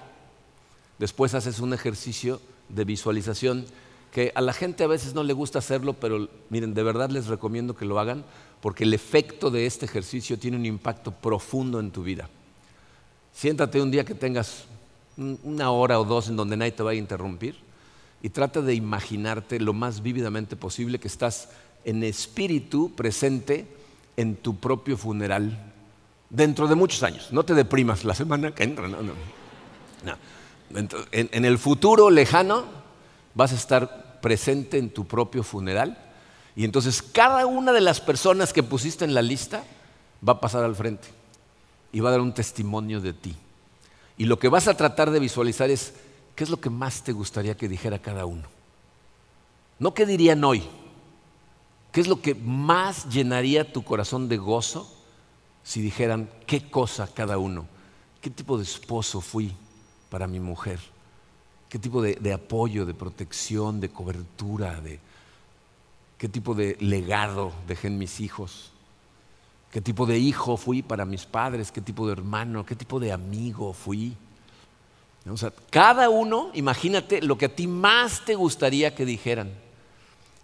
después 0.99 1.35
haces 1.35 1.61
un 1.61 1.75
ejercicio 1.75 2.41
de 2.71 2.85
visualización 2.85 3.67
que 4.13 4.33
a 4.35 4.41
la 4.41 4.53
gente 4.53 4.85
a 4.85 4.89
veces 4.89 5.15
no 5.15 5.23
le 5.23 5.33
gusta 5.33 5.59
hacerlo, 5.59 5.95
pero 5.95 6.29
miren, 6.51 6.75
de 6.75 6.83
verdad 6.83 7.11
les 7.11 7.27
recomiendo 7.27 7.77
que 7.77 7.85
lo 7.85 7.99
hagan 7.99 8.25
porque 8.61 8.85
el 8.85 8.95
efecto 8.95 9.51
de 9.51 9.67
este 9.67 9.87
ejercicio 9.87 10.39
tiene 10.39 10.57
un 10.57 10.67
impacto 10.67 11.13
profundo 11.13 11.81
en 11.81 11.91
tu 11.91 12.03
vida. 12.03 12.29
Siéntate 13.33 13.81
un 13.81 13.91
día 13.91 14.05
que 14.05 14.15
tengas 14.15 14.65
una 15.17 15.71
hora 15.71 16.01
o 16.01 16.05
dos 16.05 16.29
en 16.29 16.37
donde 16.37 16.57
nadie 16.57 16.73
te 16.73 16.83
vaya 16.83 16.99
a 16.99 17.03
interrumpir 17.03 17.57
y 18.23 18.31
trata 18.31 18.63
de 18.63 18.75
imaginarte 18.75 19.61
lo 19.61 19.73
más 19.73 20.03
vívidamente 20.03 20.57
posible 20.57 20.99
que 20.99 21.09
estás 21.09 21.51
en 21.85 22.03
espíritu 22.03 22.93
presente 22.95 23.67
en 24.17 24.37
tu 24.37 24.57
propio 24.57 24.97
funeral 24.97 25.73
dentro 26.31 26.67
de 26.67 26.75
muchos 26.75 27.03
años. 27.03 27.29
No 27.33 27.45
te 27.45 27.55
deprimas 27.55 28.05
la 28.05 28.15
semana 28.15 28.55
que 28.55 28.65
entra, 28.65 28.89
no, 28.89 28.99
no. 29.03 29.13
En, 31.13 31.45
el 31.45 31.59
futuro 31.59 32.11
lejano 32.11 32.65
vas 33.39 33.53
a 33.53 33.55
estar 33.55 34.19
presente 34.21 34.79
en 34.79 34.91
tu 34.91 35.07
propio 35.07 35.45
funeral 35.45 35.97
y 36.57 36.65
entonces 36.65 37.03
cada 37.03 37.47
una 37.47 37.73
de 37.73 37.81
las 37.81 38.01
personas 38.01 38.53
que 38.53 38.65
pusiste 38.65 39.05
en 39.05 39.15
la 39.15 39.23
lista 39.23 39.63
va 40.27 40.33
a 40.33 40.41
pasar 40.41 40.65
al 40.65 40.75
frente 40.75 41.07
y 41.93 42.01
va 42.01 42.09
a 42.09 42.13
dar 42.13 42.21
un 42.21 42.35
testimonio 42.35 43.01
de 43.01 43.13
ti. 43.13 43.37
Y 44.17 44.25
lo 44.25 44.41
que 44.41 44.49
vas 44.49 44.67
a 44.67 44.77
tratar 44.77 45.13
de 45.13 45.21
visualizar 45.21 45.71
es 45.71 45.95
qué 46.35 46.43
es 46.43 46.51
lo 46.51 46.61
que 46.61 46.69
más 46.69 47.05
te 47.05 47.13
gustaría 47.13 47.57
que 47.57 47.69
dijera 47.69 48.01
cada 48.01 48.27
uno. 48.27 48.49
No 49.79 49.95
qué 49.95 50.05
dirían 50.05 50.43
hoy, 50.43 50.65
¿Qué 51.93 52.01
es 52.01 52.09
lo 52.09 52.21
que 52.21 52.35
más 52.35 53.09
llenaría 53.09 53.73
tu 53.73 53.83
corazón 53.83 54.29
de 54.29 54.37
gozo 54.37 54.93
si 55.63 55.81
dijeran 55.81 56.29
qué 56.47 56.69
cosa 56.69 57.09
cada 57.13 57.39
uno? 57.39 57.67
¿Qué 58.21 58.31
tipo 58.31 58.59
de 58.59 58.65
esposo 58.65 59.21
fui 59.21 59.55
para 60.11 60.27
mi 60.27 60.41
mujer? 60.41 60.81
¿Qué 61.69 61.79
tipo 61.79 62.01
de, 62.01 62.33
apoyo, 62.33 62.87
de 62.87 62.95
protección, 62.95 63.81
de 63.81 63.91
cobertura? 63.91 64.81
De, 64.81 65.01
¿Qué 66.17 66.29
tipo 66.29 66.55
de 66.55 66.77
legado 66.81 67.53
dejé 67.67 67.89
en 67.89 67.99
mis 67.99 68.21
hijos? 68.21 68.73
¿Qué 69.71 69.83
tipo 69.83 70.07
de 70.07 70.19
hijo 70.19 70.57
fui 70.57 70.83
para 70.83 71.05
mis 71.05 71.27
padres? 71.27 71.71
¿Qué 71.71 71.83
tipo 71.83 72.07
de 72.07 72.13
hermano? 72.13 72.65
¿Qué 72.65 72.75
tipo 72.75 72.99
de 72.99 73.13
amigo 73.13 73.75
fui? 73.75 74.17
O 75.29 75.37
sea, 75.37 75.53
cada 75.69 76.09
uno, 76.09 76.51
imagínate 76.55 77.21
lo 77.21 77.37
que 77.37 77.47
a 77.47 77.55
ti 77.55 77.67
más 77.67 78.25
te 78.25 78.35
gustaría 78.35 78.95
que 78.95 79.05
dijeran. 79.05 79.53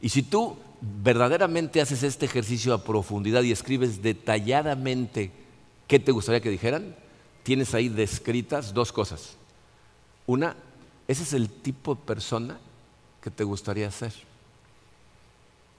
Y 0.03 0.11
si 0.11 0.23
tú 0.23 0.59
verdaderamente 1.03 1.81
haces 1.81 2.03
este 2.03 2.27
ejercicio 2.27 2.75
a 2.75 2.85
profundidad 2.85 3.43
y 3.43 3.53
escribes 3.53 4.03
detalladamente 4.03 5.31
qué 5.87 5.99
te 5.99 6.13
gustaría 6.13 6.43
que 6.43 6.51
dijeran, 6.51 6.95
tienes 7.43 7.75
ahí 7.75 7.89
descritas 7.89 8.75
dos 8.75 8.93
cosas. 8.93 9.37
Una, 10.27 10.57
ese 11.07 11.23
es 11.23 11.33
el 11.33 11.49
tipo 11.49 11.95
de 11.95 12.01
persona 12.03 12.59
que 13.21 13.31
te 13.31 13.45
gustaría 13.45 13.91
ser. 13.91 14.13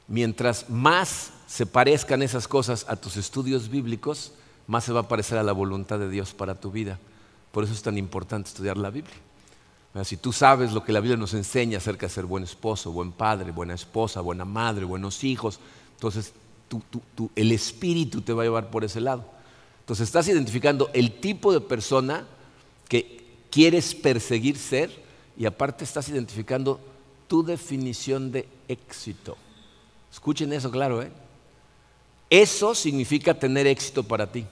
Mientras 0.08 0.70
más 0.70 1.32
se 1.48 1.66
parezcan 1.66 2.22
esas 2.22 2.48
cosas 2.48 2.86
a 2.88 2.96
tus 2.96 3.18
estudios 3.18 3.70
bíblicos, 3.70 4.32
más 4.68 4.84
se 4.84 4.94
va 4.94 5.02
a 5.02 5.08
parecer 5.08 5.38
a 5.38 5.44
la 5.44 5.52
voluntad 5.52 6.00
de 6.00 6.10
Dios 6.10 6.34
para 6.34 6.56
tu 6.56 6.72
vida. 6.72 7.00
Por 7.52 7.64
eso 7.64 7.74
es 7.74 7.82
tan 7.82 7.98
importante 7.98 8.50
estudiar 8.50 8.78
la 8.78 8.90
Biblia. 8.90 9.16
Si 10.04 10.18
tú 10.18 10.34
sabes 10.34 10.74
lo 10.74 10.84
que 10.84 10.92
la 10.92 11.00
Biblia 11.00 11.18
nos 11.18 11.34
enseña 11.34 11.78
acerca 11.78 12.06
de 12.06 12.14
ser 12.14 12.26
buen 12.26 12.44
esposo, 12.44 12.92
buen 12.92 13.14
padre, 13.14 13.52
buena 13.52 13.74
esposa, 13.74 14.20
buena 14.20 14.44
madre, 14.44 14.84
buenos 14.84 15.24
hijos, 15.24 15.60
entonces 15.94 16.34
el 17.36 17.52
espíritu 17.54 18.22
te 18.22 18.34
va 18.34 18.42
a 18.42 18.46
llevar 18.46 18.70
por 18.70 18.84
ese 18.84 19.00
lado. 19.00 19.24
Entonces 19.80 20.08
estás 20.08 20.28
identificando 20.28 20.90
el 20.94 21.20
tipo 21.22 21.54
de 21.54 21.62
persona 21.62 22.28
que 22.90 23.24
quieres 23.50 23.96
perseguir 23.96 24.58
ser 24.58 25.05
y 25.38 25.46
aparte 25.46 25.84
estás 25.84 26.10
identificando 26.10 26.80
tu 27.28 27.44
definición 27.44 28.32
de 28.32 28.48
éxito. 28.68 29.38
Escuchen 30.12 30.54
eso 30.54 30.72
claro, 30.72 31.02
¿eh? 31.02 31.12
Eso 32.30 32.74
significa 32.74 33.34
tener 33.34 33.68
éxito 33.68 34.04
para 34.04 34.32
ti. 34.32 34.46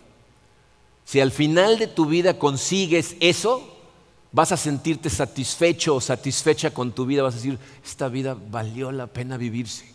Si 1.06 1.19
al 1.19 1.32
final 1.32 1.80
de 1.80 1.88
tu 1.88 2.06
vida 2.06 2.38
consigues 2.38 3.15
eso, 3.19 3.74
vas 4.32 4.52
a 4.52 4.58
sentirte 4.58 5.10
satisfecho 5.10 5.96
o 5.96 6.02
satisfecha 6.02 6.72
con 6.72 6.91
tu 6.91 7.06
vida, 7.06 7.24
vas 7.24 7.36
a 7.36 7.38
decir, 7.38 7.60
esta 7.84 8.10
vida 8.10 8.38
valió 8.50 8.91
la 8.91 9.08
pena 9.08 9.38
vivirse. 9.38 9.93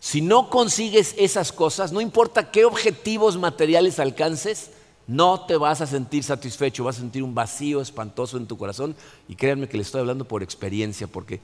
Si 0.00 0.20
no 0.20 0.48
consigues 0.48 1.14
esas 1.18 1.52
cosas, 1.52 1.92
no 1.92 2.00
importa 2.00 2.50
qué 2.50 2.64
objetivos 2.64 3.36
materiales 3.36 3.98
alcances, 3.98 4.70
no 5.08 5.40
te 5.46 5.56
vas 5.56 5.80
a 5.80 5.86
sentir 5.86 6.22
satisfecho, 6.22 6.84
vas 6.84 6.96
a 6.96 7.00
sentir 7.00 7.22
un 7.22 7.34
vacío 7.34 7.80
espantoso 7.80 8.36
en 8.36 8.46
tu 8.46 8.58
corazón. 8.58 8.94
Y 9.26 9.34
créanme 9.36 9.66
que 9.66 9.78
le 9.78 9.82
estoy 9.82 10.02
hablando 10.02 10.26
por 10.26 10.42
experiencia, 10.42 11.06
porque 11.06 11.40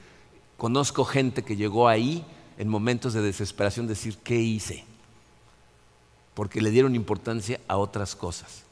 conozco 0.59 1.05
gente 1.05 1.43
que 1.43 1.57
llegó 1.57 1.89
ahí 1.89 2.25
en 2.59 2.69
momentos 2.69 3.15
de 3.15 3.23
desesperación, 3.23 3.87
decir, 3.87 4.19
¿qué 4.23 4.37
hice? 4.37 4.85
Porque 6.35 6.61
le 6.61 6.71
dieron 6.71 6.95
importancia 6.95 7.59
a 7.67 7.79
otras 7.79 8.15
cosas. 8.15 8.65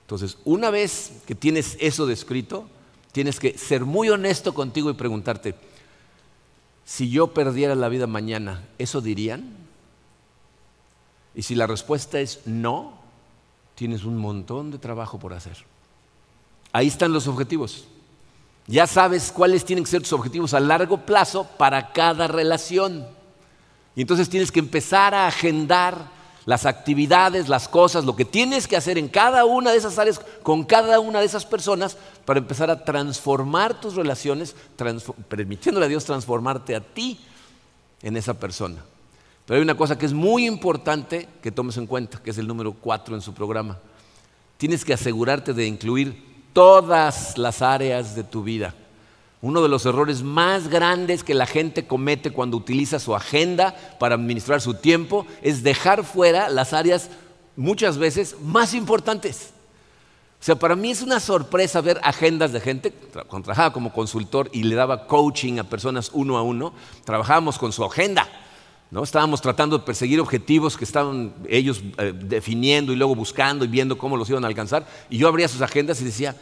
Entonces, 0.00 0.36
una 0.44 0.70
vez 0.70 1.12
que 1.24 1.36
tienes 1.36 1.76
eso 1.78 2.04
descrito, 2.04 2.66
tienes 3.12 3.38
que 3.38 3.56
ser 3.56 3.84
muy 3.84 4.10
honesto 4.10 4.54
contigo 4.54 4.90
y 4.90 4.94
preguntarte, 4.94 5.54
si 6.84 7.10
yo 7.10 7.28
perdiera 7.28 7.76
la 7.76 7.88
vida 7.88 8.08
mañana, 8.08 8.66
¿eso 8.78 9.00
dirían? 9.00 9.56
Y 11.32 11.42
si 11.42 11.54
la 11.54 11.68
respuesta 11.68 12.18
es 12.18 12.40
no, 12.44 13.01
tienes 13.74 14.04
un 14.04 14.16
montón 14.16 14.70
de 14.70 14.78
trabajo 14.78 15.18
por 15.18 15.32
hacer. 15.32 15.56
Ahí 16.72 16.88
están 16.88 17.12
los 17.12 17.26
objetivos. 17.28 17.84
Ya 18.66 18.86
sabes 18.86 19.32
cuáles 19.32 19.64
tienen 19.64 19.84
que 19.84 19.90
ser 19.90 20.02
tus 20.02 20.12
objetivos 20.12 20.54
a 20.54 20.60
largo 20.60 20.98
plazo 20.98 21.44
para 21.58 21.92
cada 21.92 22.28
relación. 22.28 23.06
Y 23.94 24.02
entonces 24.02 24.28
tienes 24.28 24.52
que 24.52 24.60
empezar 24.60 25.14
a 25.14 25.26
agendar 25.26 26.10
las 26.44 26.66
actividades, 26.66 27.48
las 27.48 27.68
cosas, 27.68 28.04
lo 28.04 28.16
que 28.16 28.24
tienes 28.24 28.66
que 28.66 28.76
hacer 28.76 28.98
en 28.98 29.08
cada 29.08 29.44
una 29.44 29.70
de 29.70 29.78
esas 29.78 29.98
áreas, 29.98 30.20
con 30.42 30.64
cada 30.64 30.98
una 30.98 31.20
de 31.20 31.26
esas 31.26 31.46
personas, 31.46 31.96
para 32.24 32.40
empezar 32.40 32.70
a 32.70 32.84
transformar 32.84 33.80
tus 33.80 33.94
relaciones, 33.94 34.56
permitiéndole 35.28 35.86
a 35.86 35.88
Dios 35.88 36.04
transformarte 36.04 36.74
a 36.74 36.80
ti 36.80 37.20
en 38.02 38.16
esa 38.16 38.34
persona. 38.34 38.82
Pero 39.46 39.58
hay 39.58 39.62
una 39.62 39.76
cosa 39.76 39.98
que 39.98 40.06
es 40.06 40.12
muy 40.12 40.46
importante 40.46 41.28
que 41.42 41.50
tomes 41.50 41.76
en 41.76 41.86
cuenta, 41.86 42.22
que 42.22 42.30
es 42.30 42.38
el 42.38 42.46
número 42.46 42.72
cuatro 42.72 43.14
en 43.14 43.20
su 43.20 43.34
programa. 43.34 43.78
Tienes 44.56 44.84
que 44.84 44.94
asegurarte 44.94 45.52
de 45.52 45.66
incluir 45.66 46.32
todas 46.52 47.36
las 47.36 47.62
áreas 47.62 48.14
de 48.14 48.24
tu 48.24 48.42
vida. 48.42 48.74
Uno 49.40 49.60
de 49.60 49.68
los 49.68 49.84
errores 49.86 50.22
más 50.22 50.68
grandes 50.68 51.24
que 51.24 51.34
la 51.34 51.46
gente 51.46 51.86
comete 51.86 52.30
cuando 52.30 52.56
utiliza 52.56 53.00
su 53.00 53.16
agenda 53.16 53.74
para 53.98 54.14
administrar 54.14 54.60
su 54.60 54.74
tiempo 54.74 55.26
es 55.42 55.64
dejar 55.64 56.04
fuera 56.04 56.48
las 56.48 56.72
áreas 56.72 57.10
muchas 57.56 57.98
veces 57.98 58.36
más 58.40 58.72
importantes. 58.72 59.50
O 60.40 60.44
sea, 60.44 60.56
para 60.56 60.76
mí 60.76 60.90
es 60.90 61.02
una 61.02 61.20
sorpresa 61.20 61.80
ver 61.80 62.00
agendas 62.02 62.52
de 62.52 62.60
gente, 62.60 62.90
trabajaba 62.90 63.72
como 63.72 63.92
consultor 63.92 64.48
y 64.52 64.62
le 64.64 64.74
daba 64.74 65.06
coaching 65.06 65.58
a 65.58 65.64
personas 65.64 66.10
uno 66.12 66.36
a 66.36 66.42
uno, 66.42 66.72
trabajábamos 67.04 67.58
con 67.58 67.72
su 67.72 67.84
agenda. 67.84 68.28
¿No? 68.92 69.02
Estábamos 69.02 69.40
tratando 69.40 69.76
de 69.76 69.84
perseguir 69.84 70.20
objetivos 70.20 70.76
que 70.76 70.84
estaban 70.84 71.34
ellos 71.48 71.82
eh, 71.98 72.12
definiendo 72.14 72.92
y 72.92 72.96
luego 72.96 73.16
buscando 73.16 73.64
y 73.64 73.68
viendo 73.68 73.98
cómo 73.98 74.16
los 74.16 74.30
iban 74.30 74.44
a 74.44 74.46
alcanzar. 74.46 74.86
Y 75.10 75.18
yo 75.18 75.26
abría 75.26 75.48
sus 75.48 75.62
agendas 75.62 76.00
y 76.00 76.04
decía, 76.04 76.36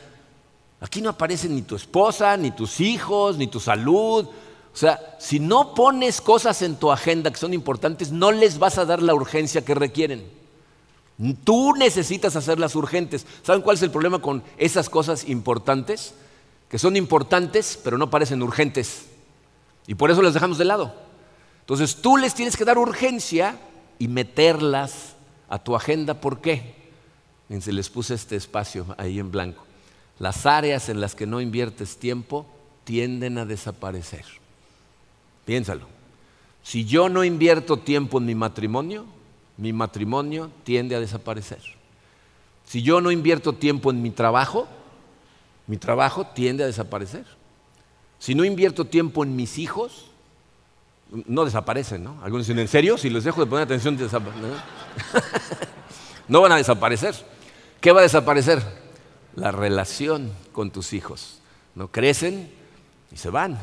Aquí 0.80 1.02
no 1.02 1.10
aparece 1.10 1.48
ni 1.48 1.62
tu 1.62 1.76
esposa, 1.76 2.36
ni 2.36 2.50
tus 2.50 2.80
hijos, 2.80 3.36
ni 3.36 3.46
tu 3.46 3.60
salud. 3.60 4.24
O 4.24 4.76
sea, 4.76 5.16
si 5.18 5.38
no 5.38 5.74
pones 5.74 6.20
cosas 6.20 6.62
en 6.62 6.76
tu 6.76 6.90
agenda 6.90 7.30
que 7.30 7.36
son 7.36 7.52
importantes, 7.52 8.10
no 8.10 8.32
les 8.32 8.58
vas 8.58 8.78
a 8.78 8.86
dar 8.86 9.02
la 9.02 9.14
urgencia 9.14 9.64
que 9.64 9.74
requieren. 9.74 10.24
Tú 11.44 11.74
necesitas 11.74 12.34
hacerlas 12.34 12.74
urgentes. 12.76 13.26
¿Saben 13.42 13.60
cuál 13.60 13.76
es 13.76 13.82
el 13.82 13.90
problema 13.90 14.22
con 14.22 14.42
esas 14.56 14.88
cosas 14.88 15.28
importantes? 15.28 16.14
Que 16.70 16.78
son 16.78 16.96
importantes, 16.96 17.78
pero 17.84 17.98
no 17.98 18.08
parecen 18.08 18.42
urgentes. 18.42 19.06
Y 19.86 19.96
por 19.96 20.10
eso 20.10 20.22
las 20.22 20.32
dejamos 20.32 20.56
de 20.56 20.64
lado. 20.64 20.94
Entonces 21.70 22.02
tú 22.02 22.16
les 22.16 22.34
tienes 22.34 22.56
que 22.56 22.64
dar 22.64 22.78
urgencia 22.78 23.58
y 23.98 24.08
meterlas 24.08 25.14
a 25.48 25.58
tu 25.58 25.76
agenda. 25.76 26.20
¿Por 26.20 26.40
qué? 26.40 26.74
Se 27.60 27.72
les 27.72 27.88
puse 27.88 28.14
este 28.14 28.36
espacio 28.36 28.94
ahí 28.98 29.18
en 29.18 29.30
blanco 29.30 29.64
las 30.20 30.44
áreas 30.44 30.90
en 30.90 31.00
las 31.00 31.16
que 31.16 31.26
no 31.26 31.40
inviertes 31.40 31.96
tiempo 31.96 32.46
tienden 32.84 33.38
a 33.38 33.46
desaparecer. 33.46 34.24
Piénsalo. 35.46 35.88
Si 36.62 36.84
yo 36.84 37.08
no 37.08 37.24
invierto 37.24 37.78
tiempo 37.78 38.18
en 38.18 38.26
mi 38.26 38.34
matrimonio, 38.34 39.06
mi 39.56 39.72
matrimonio 39.72 40.50
tiende 40.62 40.94
a 40.94 41.00
desaparecer. 41.00 41.62
Si 42.66 42.82
yo 42.82 43.00
no 43.00 43.10
invierto 43.10 43.54
tiempo 43.54 43.90
en 43.90 44.02
mi 44.02 44.10
trabajo, 44.10 44.68
mi 45.66 45.78
trabajo 45.78 46.26
tiende 46.26 46.64
a 46.64 46.66
desaparecer. 46.66 47.24
Si 48.18 48.34
no 48.34 48.44
invierto 48.44 48.84
tiempo 48.84 49.24
en 49.24 49.34
mis 49.34 49.56
hijos, 49.56 50.09
no 51.26 51.44
desaparecen, 51.44 52.04
¿no? 52.04 52.18
Algunos 52.22 52.46
dicen, 52.46 52.58
¿en 52.58 52.68
serio? 52.68 52.96
Si 52.96 53.10
les 53.10 53.24
dejo 53.24 53.40
de 53.40 53.46
poner 53.46 53.64
atención, 53.64 53.96
no 56.28 56.40
van 56.40 56.52
a 56.52 56.56
desaparecer. 56.56 57.14
¿Qué 57.80 57.92
va 57.92 58.00
a 58.00 58.02
desaparecer? 58.02 58.62
la 59.34 59.50
relación 59.50 60.32
con 60.52 60.70
tus 60.70 60.92
hijos. 60.92 61.38
¿no? 61.74 61.88
Crecen 61.88 62.50
y 63.12 63.16
se 63.16 63.30
van. 63.30 63.58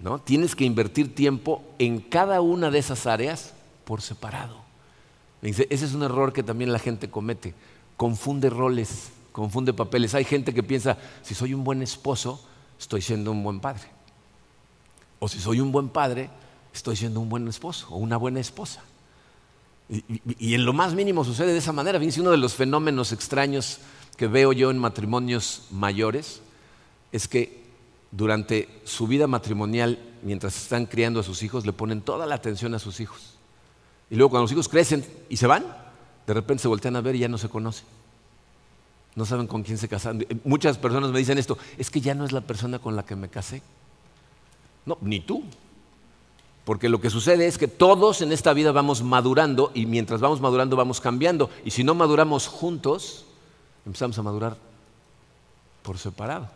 ¿no? 0.00 0.18
Tienes 0.18 0.56
que 0.56 0.64
invertir 0.64 1.14
tiempo 1.14 1.64
en 1.78 2.00
cada 2.00 2.40
una 2.40 2.70
de 2.70 2.78
esas 2.78 3.06
áreas 3.06 3.54
por 3.84 4.02
separado. 4.02 4.60
Ese 5.42 5.66
es 5.70 5.94
un 5.94 6.02
error 6.02 6.32
que 6.32 6.42
también 6.42 6.72
la 6.72 6.78
gente 6.78 7.10
comete. 7.10 7.54
Confunde 7.96 8.48
roles, 8.48 9.10
confunde 9.32 9.72
papeles. 9.72 10.14
Hay 10.14 10.24
gente 10.24 10.54
que 10.54 10.62
piensa, 10.62 10.98
si 11.22 11.34
soy 11.34 11.52
un 11.52 11.64
buen 11.64 11.82
esposo, 11.82 12.44
estoy 12.78 13.02
siendo 13.02 13.32
un 13.32 13.42
buen 13.42 13.60
padre. 13.60 13.82
O 15.22 15.28
si 15.28 15.38
soy 15.38 15.60
un 15.60 15.70
buen 15.70 15.88
padre, 15.88 16.30
estoy 16.74 16.96
siendo 16.96 17.20
un 17.20 17.28
buen 17.28 17.46
esposo 17.46 17.86
o 17.90 17.96
una 17.96 18.16
buena 18.16 18.40
esposa. 18.40 18.82
Y, 19.88 20.54
en 20.54 20.64
lo 20.64 20.72
más 20.72 20.94
mínimo 20.94 21.24
sucede 21.24 21.52
de 21.52 21.58
esa 21.58 21.70
manera. 21.72 22.00
Fíjense, 22.00 22.20
uno 22.20 22.32
de 22.32 22.38
los 22.38 22.54
fenómenos 22.54 23.12
extraños 23.12 23.78
que 24.16 24.26
veo 24.26 24.52
yo 24.52 24.72
en 24.72 24.78
matrimonios 24.78 25.68
mayores 25.70 26.42
es 27.12 27.28
que 27.28 27.62
durante 28.10 28.80
su 28.82 29.06
vida 29.06 29.28
matrimonial, 29.28 29.96
mientras 30.24 30.56
están 30.56 30.86
criando 30.86 31.20
a 31.20 31.22
sus 31.22 31.44
hijos, 31.44 31.64
le 31.64 31.72
ponen 31.72 32.00
toda 32.00 32.26
la 32.26 32.34
atención 32.34 32.74
a 32.74 32.80
sus 32.80 32.98
hijos. 32.98 33.36
Y 34.10 34.16
luego 34.16 34.30
cuando 34.30 34.46
los 34.46 34.52
hijos 34.52 34.68
crecen 34.68 35.06
y 35.28 35.36
se 35.36 35.46
van, 35.46 35.64
de 36.26 36.34
repente 36.34 36.62
se 36.62 36.68
voltean 36.68 36.96
a 36.96 37.00
ver 37.00 37.14
y 37.14 37.20
ya 37.20 37.28
no 37.28 37.38
se 37.38 37.48
conocen. 37.48 37.84
No 39.14 39.24
saben 39.24 39.46
con 39.46 39.62
quién 39.62 39.78
se 39.78 39.86
casaron. 39.86 40.26
Muchas 40.42 40.78
personas 40.78 41.12
me 41.12 41.20
dicen 41.20 41.38
esto, 41.38 41.58
es 41.78 41.90
que 41.90 42.00
ya 42.00 42.16
no 42.16 42.24
es 42.24 42.32
la 42.32 42.40
persona 42.40 42.80
con 42.80 42.96
la 42.96 43.04
que 43.04 43.14
me 43.14 43.28
casé. 43.28 43.62
No, 44.86 44.98
ni 45.00 45.20
tú. 45.20 45.44
Porque 46.64 46.88
lo 46.88 47.00
que 47.00 47.10
sucede 47.10 47.46
es 47.46 47.58
que 47.58 47.68
todos 47.68 48.22
en 48.22 48.30
esta 48.30 48.52
vida 48.52 48.70
vamos 48.70 49.02
madurando 49.02 49.72
y 49.74 49.86
mientras 49.86 50.20
vamos 50.20 50.40
madurando 50.40 50.76
vamos 50.76 51.00
cambiando. 51.00 51.50
Y 51.64 51.72
si 51.72 51.82
no 51.82 51.94
maduramos 51.94 52.46
juntos, 52.46 53.24
empezamos 53.84 54.16
a 54.18 54.22
madurar 54.22 54.56
por 55.82 55.98
separado. 55.98 56.48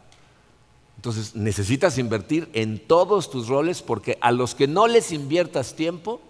Entonces 0.97 1.35
necesitas 1.35 1.99
invertir 1.99 2.49
en 2.53 2.79
todos 2.79 3.31
tus 3.31 3.49
roles 3.49 3.83
porque 3.83 4.17
a 4.21 4.31
los 4.33 4.55
que 4.55 4.69
no 4.69 4.87
les 4.87 5.13
inviertas 5.13 5.75
tiempo, 5.75 6.21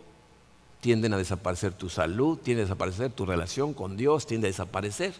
tienden 0.80 1.14
a 1.14 1.18
desaparecer 1.18 1.72
tu 1.72 1.88
salud, 1.88 2.38
tiende 2.38 2.62
a 2.62 2.66
desaparecer 2.66 3.11
tu 3.11 3.26
relación 3.26 3.74
con 3.74 3.96
Dios, 3.96 4.26
tiende 4.26 4.46
a 4.46 4.50
desaparecer. 4.50 5.14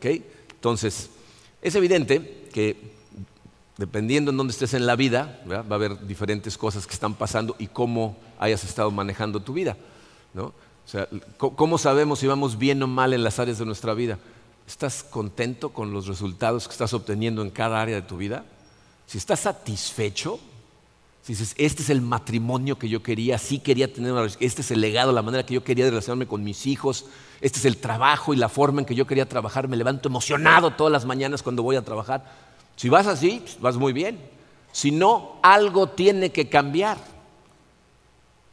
Entonces, 0.00 1.10
es 1.60 1.74
evidente 1.74 2.48
que 2.52 2.92
dependiendo 3.82 4.30
en 4.30 4.36
dónde 4.36 4.52
estés 4.52 4.74
en 4.74 4.86
la 4.86 4.94
vida, 4.94 5.42
va 5.50 5.56
a 5.68 5.74
haber 5.74 6.06
diferentes 6.06 6.56
cosas 6.56 6.86
que 6.86 6.94
están 6.94 7.14
pasando 7.14 7.56
y 7.58 7.66
cómo 7.66 8.16
hayas 8.38 8.62
estado 8.62 8.92
manejando 8.92 9.40
tu 9.40 9.52
vida. 9.52 9.76
¿cómo 11.36 11.78
sabemos 11.78 12.20
si 12.20 12.28
vamos 12.28 12.58
bien 12.58 12.80
o 12.84 12.86
mal 12.86 13.12
en 13.12 13.24
las 13.24 13.40
áreas 13.40 13.58
de 13.58 13.66
nuestra 13.66 13.92
vida? 13.94 14.20
¿Estás 14.68 15.02
contento 15.02 15.70
con 15.70 15.92
los 15.92 16.06
resultados 16.06 16.68
que 16.68 16.72
estás 16.72 16.94
obteniendo 16.94 17.42
en 17.42 17.50
cada 17.50 17.82
área 17.82 17.96
de 17.96 18.02
tu 18.02 18.16
vida? 18.16 18.44
Si 19.08 19.18
estás 19.18 19.40
satisfecho, 19.40 20.38
si 21.22 21.32
dices, 21.32 21.52
este 21.58 21.82
es 21.82 21.90
el 21.90 22.02
matrimonio 22.02 22.78
que 22.78 22.88
yo 22.88 23.02
quería, 23.02 23.36
sí 23.36 23.58
quería 23.58 23.92
tener 23.92 24.12
una 24.12 24.26
este 24.38 24.62
es 24.62 24.70
el 24.70 24.80
legado, 24.80 25.10
la 25.10 25.22
manera 25.22 25.44
que 25.44 25.54
yo 25.54 25.64
quería 25.64 25.86
relacionarme 25.86 26.28
con 26.28 26.44
mis 26.44 26.68
hijos, 26.68 27.06
este 27.40 27.58
es 27.58 27.64
el 27.64 27.78
trabajo 27.78 28.32
y 28.32 28.36
la 28.36 28.48
forma 28.48 28.80
en 28.80 28.86
que 28.86 28.94
yo 28.94 29.08
quería 29.08 29.28
trabajar, 29.28 29.66
me 29.66 29.76
levanto 29.76 30.08
emocionado 30.08 30.70
todas 30.70 30.92
las 30.92 31.04
mañanas 31.04 31.42
cuando 31.42 31.64
voy 31.64 31.74
a 31.74 31.82
trabajar. 31.82 32.51
Si 32.82 32.88
vas 32.88 33.06
así, 33.06 33.38
pues, 33.38 33.60
vas 33.60 33.76
muy 33.76 33.92
bien. 33.92 34.18
Si 34.72 34.90
no, 34.90 35.36
algo 35.40 35.90
tiene 35.90 36.32
que 36.32 36.48
cambiar. 36.48 36.98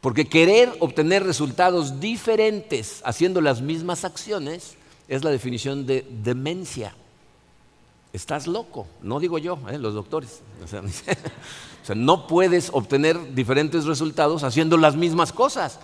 Porque 0.00 0.28
querer 0.28 0.72
obtener 0.78 1.24
resultados 1.24 1.98
diferentes 1.98 3.02
haciendo 3.04 3.40
las 3.40 3.60
mismas 3.60 4.04
acciones 4.04 4.76
es 5.08 5.24
la 5.24 5.30
definición 5.30 5.84
de 5.84 6.06
demencia. 6.22 6.94
Estás 8.12 8.46
loco, 8.46 8.86
no 9.02 9.18
digo 9.18 9.36
yo, 9.38 9.58
¿eh? 9.68 9.78
los 9.78 9.94
doctores. 9.94 10.42
O 10.62 10.68
sea, 10.68 10.80
o 11.82 11.86
sea, 11.86 11.96
no 11.96 12.28
puedes 12.28 12.70
obtener 12.72 13.34
diferentes 13.34 13.84
resultados 13.84 14.44
haciendo 14.44 14.76
las 14.76 14.94
mismas 14.94 15.32
cosas. 15.32 15.80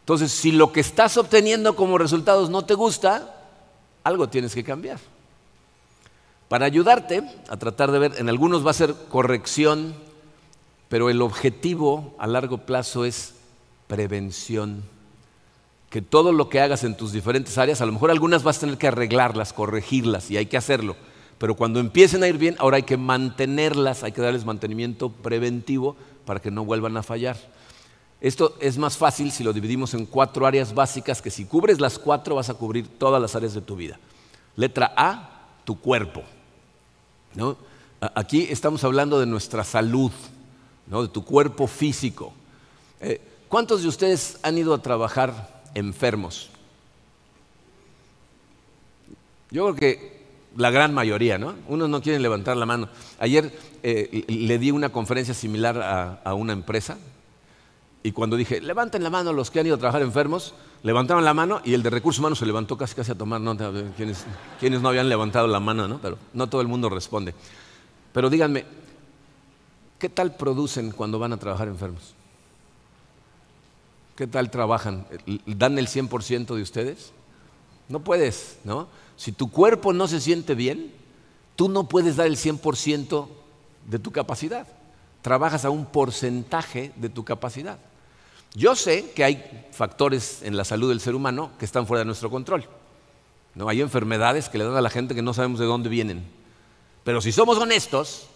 Entonces, 0.00 0.32
si 0.32 0.50
lo 0.50 0.72
que 0.72 0.80
estás 0.80 1.16
obteniendo 1.18 1.76
como 1.76 1.98
resultados 1.98 2.50
no 2.50 2.64
te 2.64 2.74
gusta, 2.74 3.46
algo 4.02 4.28
tienes 4.28 4.56
que 4.56 4.64
cambiar. 4.64 4.98
Para 6.48 6.66
ayudarte 6.66 7.22
a 7.48 7.56
tratar 7.56 7.90
de 7.90 7.98
ver, 7.98 8.14
en 8.18 8.28
algunos 8.28 8.64
va 8.64 8.70
a 8.70 8.74
ser 8.74 8.94
corrección, 9.08 9.94
pero 10.88 11.10
el 11.10 11.20
objetivo 11.20 12.14
a 12.18 12.26
largo 12.26 12.58
plazo 12.58 13.04
es 13.04 13.34
prevención. 13.88 14.84
Que 15.90 16.02
todo 16.02 16.32
lo 16.32 16.48
que 16.48 16.60
hagas 16.60 16.84
en 16.84 16.96
tus 16.96 17.12
diferentes 17.12 17.58
áreas, 17.58 17.80
a 17.80 17.86
lo 17.86 17.92
mejor 17.92 18.10
algunas 18.10 18.44
vas 18.44 18.58
a 18.58 18.60
tener 18.60 18.78
que 18.78 18.88
arreglarlas, 18.88 19.52
corregirlas, 19.52 20.30
y 20.30 20.36
hay 20.36 20.46
que 20.46 20.56
hacerlo. 20.56 20.94
Pero 21.38 21.56
cuando 21.56 21.80
empiecen 21.80 22.22
a 22.22 22.28
ir 22.28 22.38
bien, 22.38 22.56
ahora 22.58 22.76
hay 22.76 22.84
que 22.84 22.96
mantenerlas, 22.96 24.04
hay 24.04 24.12
que 24.12 24.22
darles 24.22 24.44
mantenimiento 24.44 25.10
preventivo 25.10 25.96
para 26.24 26.40
que 26.40 26.50
no 26.50 26.64
vuelvan 26.64 26.96
a 26.96 27.02
fallar. 27.02 27.36
Esto 28.20 28.56
es 28.60 28.78
más 28.78 28.96
fácil 28.96 29.30
si 29.30 29.44
lo 29.44 29.52
dividimos 29.52 29.94
en 29.94 30.06
cuatro 30.06 30.46
áreas 30.46 30.74
básicas, 30.74 31.20
que 31.20 31.30
si 31.30 31.44
cubres 31.44 31.80
las 31.80 31.98
cuatro 31.98 32.36
vas 32.36 32.48
a 32.50 32.54
cubrir 32.54 32.86
todas 32.98 33.20
las 33.20 33.34
áreas 33.34 33.52
de 33.52 33.60
tu 33.60 33.76
vida. 33.76 33.98
Letra 34.54 34.92
A, 34.96 35.48
tu 35.64 35.78
cuerpo. 35.78 36.22
Aquí 38.14 38.46
estamos 38.50 38.84
hablando 38.84 39.20
de 39.20 39.26
nuestra 39.26 39.64
salud, 39.64 40.12
¿no? 40.86 41.02
de 41.02 41.08
tu 41.08 41.24
cuerpo 41.24 41.66
físico. 41.66 42.32
Eh, 43.00 43.20
¿Cuántos 43.48 43.82
de 43.82 43.88
ustedes 43.88 44.38
han 44.42 44.58
ido 44.58 44.74
a 44.74 44.82
trabajar 44.82 45.62
enfermos? 45.74 46.50
Yo 49.50 49.64
creo 49.64 49.74
que 49.74 50.16
la 50.56 50.70
gran 50.70 50.92
mayoría, 50.92 51.38
¿no? 51.38 51.54
Unos 51.68 51.88
no 51.88 52.02
quieren 52.02 52.22
levantar 52.22 52.56
la 52.56 52.66
mano. 52.66 52.88
Ayer 53.18 53.52
eh, 53.82 54.24
le 54.28 54.58
di 54.58 54.70
una 54.70 54.90
conferencia 54.90 55.34
similar 55.34 56.20
a, 56.24 56.34
una 56.34 56.52
empresa 56.52 56.98
y 58.02 58.12
cuando 58.12 58.36
dije, 58.36 58.60
levanten 58.60 59.02
la 59.02 59.10
mano 59.10 59.32
los 59.32 59.50
que 59.50 59.60
han 59.60 59.66
ido 59.66 59.76
a 59.76 59.78
trabajar 59.78 60.02
enfermos, 60.02 60.54
levantaron 60.86 61.24
la 61.24 61.34
mano 61.34 61.60
y 61.64 61.74
el 61.74 61.82
de 61.82 61.90
recursos 61.90 62.20
humanos 62.20 62.38
se 62.38 62.46
levantó 62.46 62.78
casi 62.78 62.94
casi 62.94 63.10
a 63.10 63.16
tomar 63.16 63.40
nota. 63.40 63.72
Quienes, 63.96 64.24
quienes 64.60 64.80
no 64.80 64.88
habían 64.88 65.08
levantado 65.08 65.48
la 65.48 65.58
mano, 65.58 65.88
¿no? 65.88 65.98
Pero 65.98 66.16
no 66.32 66.48
todo 66.48 66.60
el 66.60 66.68
mundo 66.68 66.88
responde. 66.88 67.34
Pero 68.12 68.30
díganme, 68.30 68.64
¿qué 69.98 70.08
tal 70.08 70.36
producen 70.36 70.92
cuando 70.92 71.18
van 71.18 71.32
a 71.32 71.38
trabajar 71.38 71.66
enfermos? 71.66 72.14
¿Qué 74.14 74.28
tal 74.28 74.48
trabajan? 74.48 75.04
¿Dan 75.44 75.76
el 75.76 75.88
100% 75.88 76.54
de 76.54 76.62
ustedes? 76.62 77.10
No 77.88 77.98
puedes, 77.98 78.60
¿no? 78.62 78.86
Si 79.16 79.32
tu 79.32 79.50
cuerpo 79.50 79.92
no 79.92 80.06
se 80.06 80.20
siente 80.20 80.54
bien, 80.54 80.92
tú 81.56 81.68
no 81.68 81.88
puedes 81.88 82.14
dar 82.14 82.28
el 82.28 82.36
100% 82.36 83.26
de 83.88 83.98
tu 83.98 84.12
capacidad. 84.12 84.68
Trabajas 85.20 85.64
a 85.64 85.70
un 85.70 85.84
porcentaje 85.84 86.92
de 86.94 87.08
tu 87.08 87.24
capacidad. 87.24 87.80
Yo 88.56 88.74
sé 88.74 89.10
que 89.14 89.22
hay 89.22 89.66
factores 89.70 90.40
en 90.42 90.56
la 90.56 90.64
salud 90.64 90.88
del 90.88 91.00
ser 91.00 91.14
humano 91.14 91.50
que 91.58 91.66
están 91.66 91.86
fuera 91.86 91.98
de 91.98 92.06
nuestro 92.06 92.30
control. 92.30 92.64
¿no? 93.54 93.68
Hay 93.68 93.82
enfermedades 93.82 94.48
que 94.48 94.56
le 94.56 94.64
dan 94.64 94.76
a 94.76 94.80
la 94.80 94.88
gente 94.88 95.14
que 95.14 95.20
no 95.20 95.34
sabemos 95.34 95.60
de 95.60 95.66
dónde 95.66 95.90
vienen. 95.90 96.24
Pero 97.04 97.20
si 97.20 97.32
somos 97.32 97.58
honestos, 97.58 98.28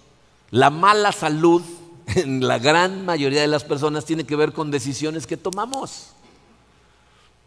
la 0.51 0.69
mala 0.69 1.13
salud 1.13 1.63
en 2.17 2.47
la 2.47 2.59
gran 2.59 3.07
mayoría 3.07 3.41
de 3.41 3.47
las 3.47 3.65
personas 3.65 4.05
tiene 4.05 4.25
que 4.25 4.37
ver 4.37 4.53
con 4.53 4.71
decisiones 4.71 5.27
que 5.27 5.39
tomamos. 5.39 6.11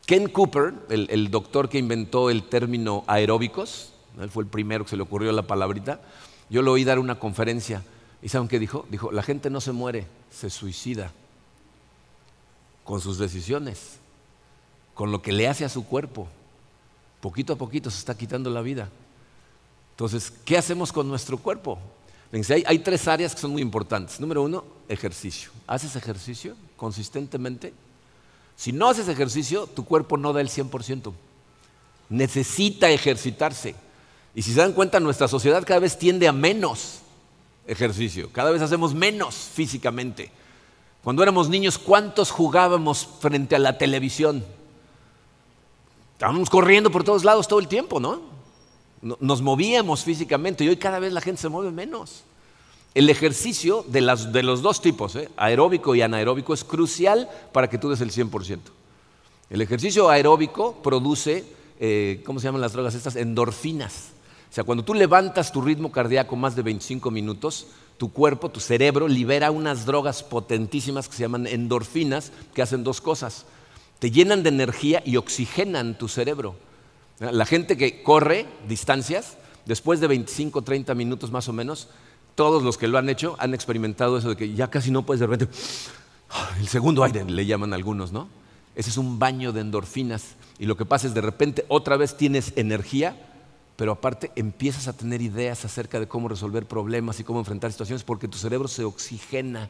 Ken 0.07 0.27
Cooper, 0.27 0.73
el, 0.89 1.29
doctor 1.29 1.69
que 1.69 1.77
inventó 1.77 2.31
el 2.31 2.41
término 2.41 3.03
aeróbicos, 3.05 3.93
él 4.19 4.31
fue 4.31 4.43
el 4.45 4.49
primero 4.49 4.83
que 4.83 4.89
se 4.89 4.97
le 4.97 5.03
ocurrió 5.03 5.31
la 5.31 5.43
palabrita, 5.43 6.01
yo 6.49 6.63
lo 6.63 6.71
oí 6.71 6.83
dar 6.83 6.97
una 6.97 7.19
conferencia 7.19 7.83
y 8.23 8.29
¿saben 8.29 8.47
qué 8.47 8.57
dijo? 8.57 8.87
Dijo, 8.89 9.11
la 9.11 9.21
gente 9.21 9.51
no 9.51 9.61
se 9.61 9.71
muere, 9.73 10.07
se 10.31 10.49
suicida 10.49 11.11
con 12.83 13.01
sus 13.01 13.17
decisiones, 13.17 13.97
con 14.93 15.11
lo 15.11 15.21
que 15.21 15.31
le 15.31 15.47
hace 15.47 15.65
a 15.65 15.69
su 15.69 15.85
cuerpo. 15.85 16.27
Poquito 17.21 17.53
a 17.53 17.55
poquito 17.55 17.89
se 17.89 17.99
está 17.99 18.15
quitando 18.15 18.49
la 18.49 18.61
vida. 18.61 18.89
Entonces, 19.91 20.33
¿qué 20.43 20.57
hacemos 20.57 20.91
con 20.91 21.07
nuestro 21.07 21.37
cuerpo? 21.37 21.79
Hay, 22.31 22.63
hay 22.65 22.79
tres 22.79 23.07
áreas 23.07 23.35
que 23.35 23.41
son 23.41 23.51
muy 23.51 23.61
importantes. 23.61 24.19
Número 24.19 24.41
uno, 24.41 24.65
ejercicio. 24.89 25.51
¿Haces 25.67 25.95
ejercicio 25.95 26.55
consistentemente? 26.75 27.73
Si 28.55 28.71
no 28.71 28.89
haces 28.89 29.07
ejercicio, 29.07 29.67
tu 29.67 29.85
cuerpo 29.85 30.17
no 30.17 30.33
da 30.33 30.41
el 30.41 30.49
100%. 30.49 31.13
Necesita 32.09 32.89
ejercitarse. 32.89 33.75
Y 34.35 34.41
si 34.41 34.53
se 34.53 34.59
dan 34.59 34.73
cuenta, 34.73 34.99
nuestra 34.99 35.27
sociedad 35.27 35.63
cada 35.65 35.79
vez 35.79 35.97
tiende 35.97 36.27
a 36.27 36.31
menos 36.31 36.99
ejercicio. 37.67 38.29
Cada 38.31 38.51
vez 38.51 38.61
hacemos 38.61 38.93
menos 38.93 39.35
físicamente. 39.35 40.31
Cuando 41.03 41.21
éramos 41.21 41.49
niños, 41.49 41.77
¿cuántos 41.77 42.31
jugábamos 42.31 43.07
frente 43.19 43.55
a 43.55 43.59
la 43.59 43.77
televisión? 43.77 44.43
Estábamos 46.13 46.49
corriendo 46.49 46.89
por 46.91 47.03
todos 47.03 47.25
lados 47.25 47.47
todo 47.47 47.59
el 47.59 47.67
tiempo, 47.67 47.99
¿no? 47.99 48.21
Nos 49.01 49.41
movíamos 49.41 50.05
físicamente 50.05 50.63
y 50.63 50.69
hoy 50.69 50.77
cada 50.77 50.99
vez 50.99 51.11
la 51.11 51.19
gente 51.19 51.41
se 51.41 51.49
mueve 51.49 51.71
menos. 51.71 52.23
El 52.93 53.09
ejercicio 53.09 53.83
de, 53.89 53.99
los 53.99 54.61
dos 54.61 54.81
tipos, 54.81 55.15
¿eh? 55.17 55.29
aeróbico 55.35 55.93
y 55.93 56.01
anaeróbico, 56.01 56.53
es 56.53 56.63
crucial 56.63 57.29
para 57.51 57.69
que 57.69 57.77
tú 57.77 57.89
des 57.89 57.99
el 57.99 58.11
100%. 58.11 58.59
El 59.49 59.61
ejercicio 59.61 60.09
aeróbico 60.09 60.75
produce, 60.81 61.43
eh, 61.81 62.21
¿cómo 62.25 62.39
se 62.39 62.45
llaman 62.45 62.61
las 62.61 62.71
drogas 62.71 62.95
estas? 62.95 63.17
Endorfinas. 63.17 64.11
O 64.49 64.53
sea, 64.53 64.63
cuando 64.63 64.85
tú 64.85 64.93
levantas 64.93 65.51
tu 65.51 65.61
ritmo 65.61 65.91
cardíaco 65.91 66.37
más 66.37 66.55
de 66.55 66.61
25 66.61 67.11
minutos, 67.11 67.67
tu 68.03 68.11
cuerpo, 68.11 68.49
tu 68.49 68.59
cerebro 68.59 69.07
libera 69.07 69.49
unas 69.49 69.85
drogas 69.85 70.23
potentísimas 70.23 71.07
que 71.07 71.15
se 71.15 71.21
llaman 71.21 71.47
endorfinas, 71.47 72.33
que 72.53 72.61
hacen 72.61 72.83
dos 72.83 72.99
cosas. 72.99 73.45
Te 73.99 74.11
llenan 74.11 74.43
de 74.43 74.49
energía 74.49 75.01
y 75.05 75.15
oxigenan 75.15 75.97
tu 75.97 76.09
cerebro. 76.09 76.57
La 77.21 77.45
gente 77.45 77.77
que 77.77 78.03
corre 78.03 78.45
distancias, 78.67 79.37
después 79.65 80.01
de 80.01 80.07
25, 80.07 80.63
30 80.63 80.93
minutos 80.95 81.31
más 81.31 81.47
o 81.47 81.53
menos, 81.53 81.87
todos 82.35 82.61
los 82.61 82.77
que 82.77 82.89
lo 82.89 82.97
han 82.97 83.07
hecho 83.07 83.37
han 83.39 83.53
experimentado 83.53 84.17
eso 84.17 84.27
de 84.27 84.35
que 84.35 84.53
ya 84.53 84.69
casi 84.69 84.91
no 84.91 85.05
puedes 85.05 85.21
de 85.21 85.27
repente, 85.27 85.55
el 86.59 86.67
segundo 86.67 87.05
aire 87.05 87.23
le 87.23 87.45
llaman 87.45 87.73
algunos, 87.73 88.11
¿no? 88.11 88.27
Ese 88.75 88.89
es 88.89 88.97
un 88.97 89.17
baño 89.17 89.53
de 89.53 89.61
endorfinas 89.61 90.35
y 90.59 90.65
lo 90.65 90.75
que 90.75 90.83
pasa 90.83 91.07
es 91.07 91.13
de 91.13 91.21
repente 91.21 91.63
otra 91.69 91.95
vez 91.95 92.17
tienes 92.17 92.51
energía, 92.57 93.15
pero 93.75 93.91
aparte 93.91 94.31
empiezas 94.35 94.87
a 94.87 94.93
tener 94.93 95.21
ideas 95.21 95.65
acerca 95.65 95.99
de 95.99 96.07
cómo 96.07 96.27
resolver 96.27 96.65
problemas 96.65 97.19
y 97.19 97.23
cómo 97.23 97.39
enfrentar 97.39 97.71
situaciones 97.71 98.03
porque 98.03 98.27
tu 98.27 98.37
cerebro 98.37 98.67
se 98.67 98.83
oxigena. 98.83 99.69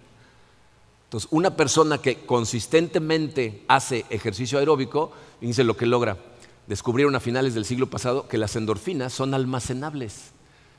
Entonces, 1.06 1.30
una 1.32 1.56
persona 1.56 2.00
que 2.00 2.26
consistentemente 2.26 3.64
hace 3.68 4.06
ejercicio 4.10 4.60
aeróbico, 4.60 5.12
dice 5.40 5.64
lo 5.64 5.78
que 5.78 5.86
logra. 5.86 6.18
Descubrieron 6.68 7.16
a 7.16 7.20
finales 7.20 7.54
del 7.54 7.66
siglo 7.66 7.90
pasado 7.90 8.28
que 8.28 8.38
las 8.38 8.56
endorfinas 8.56 9.14
son 9.14 9.34
almacenables. 9.34 10.32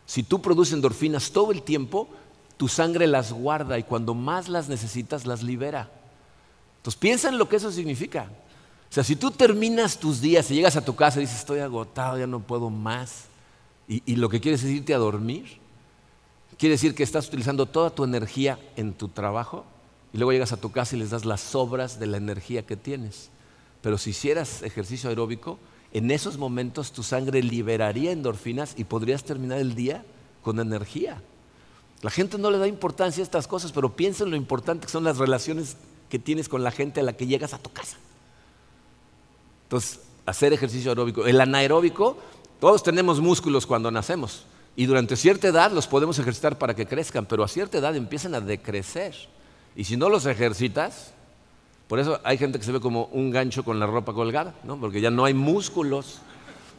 Si 0.06 0.22
tú 0.22 0.42
produces 0.42 0.74
endorfinas 0.74 1.30
todo 1.30 1.52
el 1.52 1.62
tiempo, 1.62 2.08
tu 2.56 2.68
sangre 2.68 3.06
las 3.06 3.32
guarda 3.32 3.78
y 3.78 3.84
cuando 3.84 4.14
más 4.14 4.48
las 4.48 4.68
necesitas, 4.68 5.26
las 5.26 5.42
libera. 5.42 5.90
Entonces 6.78 6.98
piensa 6.98 7.28
en 7.28 7.38
lo 7.38 7.48
que 7.48 7.56
eso 7.56 7.72
significa. 7.72 8.28
O 8.94 8.98
sea, 9.02 9.02
si 9.02 9.16
tú 9.16 9.32
terminas 9.32 9.98
tus 9.98 10.20
días 10.20 10.48
y 10.52 10.54
llegas 10.54 10.76
a 10.76 10.84
tu 10.84 10.94
casa 10.94 11.18
y 11.18 11.22
dices, 11.22 11.40
estoy 11.40 11.58
agotado, 11.58 12.16
ya 12.16 12.28
no 12.28 12.38
puedo 12.38 12.70
más, 12.70 13.24
y, 13.88 14.14
lo 14.14 14.28
que 14.28 14.40
quieres 14.40 14.62
es 14.62 14.70
irte 14.70 14.94
a 14.94 14.98
dormir, 14.98 15.58
quiere 16.56 16.74
decir 16.74 16.94
que 16.94 17.02
estás 17.02 17.26
utilizando 17.26 17.66
toda 17.66 17.90
tu 17.90 18.04
energía 18.04 18.56
en 18.76 18.92
tu 18.92 19.08
trabajo 19.08 19.64
y 20.12 20.18
luego 20.18 20.30
llegas 20.30 20.52
a 20.52 20.58
tu 20.58 20.70
casa 20.70 20.94
y 20.94 21.00
les 21.00 21.10
das 21.10 21.24
las 21.24 21.40
sobras 21.40 21.98
de 21.98 22.06
la 22.06 22.18
energía 22.18 22.66
que 22.66 22.76
tienes. 22.76 23.30
Pero 23.82 23.98
si 23.98 24.10
hicieras 24.10 24.62
ejercicio 24.62 25.08
aeróbico, 25.08 25.58
en 25.92 26.12
esos 26.12 26.38
momentos 26.38 26.92
tu 26.92 27.02
sangre 27.02 27.42
liberaría 27.42 28.12
endorfinas 28.12 28.74
y 28.76 28.84
podrías 28.84 29.24
terminar 29.24 29.58
el 29.58 29.74
día 29.74 30.04
con 30.40 30.60
energía. 30.60 31.20
La 32.02 32.10
gente 32.10 32.38
no 32.38 32.48
le 32.48 32.58
da 32.58 32.68
importancia 32.68 33.22
a 33.22 33.24
estas 33.24 33.48
cosas, 33.48 33.72
pero 33.72 33.96
piensa 33.96 34.22
en 34.22 34.30
lo 34.30 34.36
importante 34.36 34.86
que 34.86 34.92
son 34.92 35.02
las 35.02 35.18
relaciones 35.18 35.78
que 36.08 36.20
tienes 36.20 36.48
con 36.48 36.62
la 36.62 36.70
gente 36.70 37.00
a 37.00 37.02
la 37.02 37.14
que 37.14 37.26
llegas 37.26 37.54
a 37.54 37.58
tu 37.58 37.72
casa. 37.72 37.96
Entonces, 39.74 39.98
hacer 40.24 40.52
ejercicio 40.52 40.92
aeróbico. 40.92 41.26
El 41.26 41.40
anaeróbico, 41.40 42.16
todos 42.60 42.84
tenemos 42.84 43.20
músculos 43.20 43.66
cuando 43.66 43.90
nacemos 43.90 44.46
y 44.76 44.86
durante 44.86 45.16
cierta 45.16 45.48
edad 45.48 45.72
los 45.72 45.88
podemos 45.88 46.16
ejercitar 46.16 46.56
para 46.58 46.76
que 46.76 46.86
crezcan, 46.86 47.26
pero 47.26 47.42
a 47.42 47.48
cierta 47.48 47.78
edad 47.78 47.96
empiezan 47.96 48.36
a 48.36 48.40
decrecer. 48.40 49.16
Y 49.74 49.82
si 49.82 49.96
no 49.96 50.08
los 50.08 50.26
ejercitas, 50.26 51.12
por 51.88 51.98
eso 51.98 52.20
hay 52.22 52.38
gente 52.38 52.60
que 52.60 52.64
se 52.64 52.70
ve 52.70 52.78
como 52.78 53.06
un 53.06 53.32
gancho 53.32 53.64
con 53.64 53.80
la 53.80 53.86
ropa 53.86 54.12
colgada, 54.12 54.54
¿no? 54.62 54.78
porque 54.78 55.00
ya 55.00 55.10
no 55.10 55.24
hay 55.24 55.34
músculos. 55.34 56.20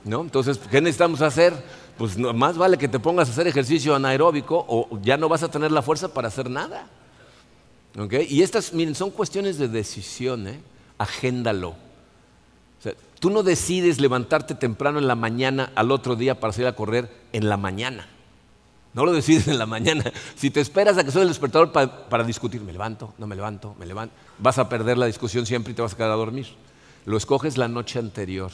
¿no? 0.05 0.21
Entonces, 0.21 0.57
¿qué 0.57 0.79
necesitamos 0.79 1.21
hacer? 1.21 1.51
Pues 1.97 2.17
más 2.17 2.57
vale 2.57 2.77
que 2.77 2.87
te 2.87 3.01
pongas 3.01 3.27
a 3.27 3.33
hacer 3.33 3.45
ejercicio 3.45 3.93
anaeróbico 3.93 4.65
o 4.69 5.01
ya 5.01 5.17
no 5.17 5.27
vas 5.27 5.43
a 5.43 5.51
tener 5.51 5.73
la 5.73 5.81
fuerza 5.81 6.13
para 6.13 6.29
hacer 6.29 6.49
nada. 6.49 6.87
Y 8.29 8.41
estas, 8.41 8.71
miren, 8.71 8.95
son 8.95 9.11
cuestiones 9.11 9.57
de 9.57 9.67
decisión, 9.67 10.47
¿eh? 10.47 10.61
agéndalo. 10.97 11.83
Tú 13.25 13.31
no 13.31 13.41
decides 13.41 13.99
levantarte 13.99 14.53
temprano 14.53 14.99
en 14.99 15.07
la 15.07 15.15
mañana 15.15 15.71
al 15.73 15.89
otro 15.89 16.15
día 16.15 16.39
para 16.39 16.53
salir 16.53 16.67
a 16.67 16.75
correr 16.75 17.09
en 17.33 17.49
la 17.49 17.57
mañana. 17.57 18.07
No 18.93 19.03
lo 19.03 19.13
decides 19.13 19.47
en 19.47 19.57
la 19.57 19.65
mañana. 19.65 20.03
Si 20.35 20.51
te 20.51 20.61
esperas 20.61 20.95
a 20.99 21.03
que 21.03 21.09
suene 21.09 21.23
el 21.23 21.29
despertador 21.29 21.71
para, 21.71 22.23
discutir, 22.23 22.61
me 22.61 22.71
levanto, 22.71 23.15
no 23.17 23.25
me 23.25 23.35
levanto, 23.35 23.75
me 23.79 23.87
levanto, 23.87 24.13
vas 24.37 24.59
a 24.59 24.69
perder 24.69 24.99
la 24.99 25.07
discusión 25.07 25.47
siempre 25.47 25.71
y 25.71 25.75
te 25.75 25.81
vas 25.81 25.93
a 25.93 25.97
quedar 25.97 26.11
a 26.11 26.15
dormir. 26.15 26.45
Lo 27.07 27.17
escoges 27.17 27.57
la 27.57 27.67
noche 27.67 27.97
anterior, 27.97 28.51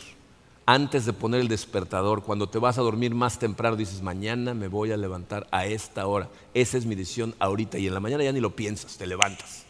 antes 0.65 1.05
de 1.05 1.11
poner 1.11 1.41
el 1.41 1.49
despertador. 1.49 2.24
Cuando 2.24 2.47
te 2.47 2.57
vas 2.57 2.78
a 2.78 2.82
dormir 2.82 3.13
más 3.13 3.39
temprano, 3.39 3.76
dices, 3.76 4.01
mañana 4.01 4.53
me 4.53 4.69
voy 4.69 4.93
a 4.93 4.95
levantar 4.95 5.47
a 5.51 5.65
esta 5.65 6.07
hora. 6.07 6.30
Esa 6.53 6.78
es 6.78 6.86
mi 6.86 6.95
decisión 6.95 7.36
ahorita. 7.39 7.78
Y 7.78 7.88
en 7.88 7.93
la 7.93 7.99
mañana 7.99 8.24
ya 8.24 8.32
ni 8.32 8.39
lo 8.39 8.55
piensas, 8.55 8.97
te 8.97 9.05
levantas. 9.05 9.65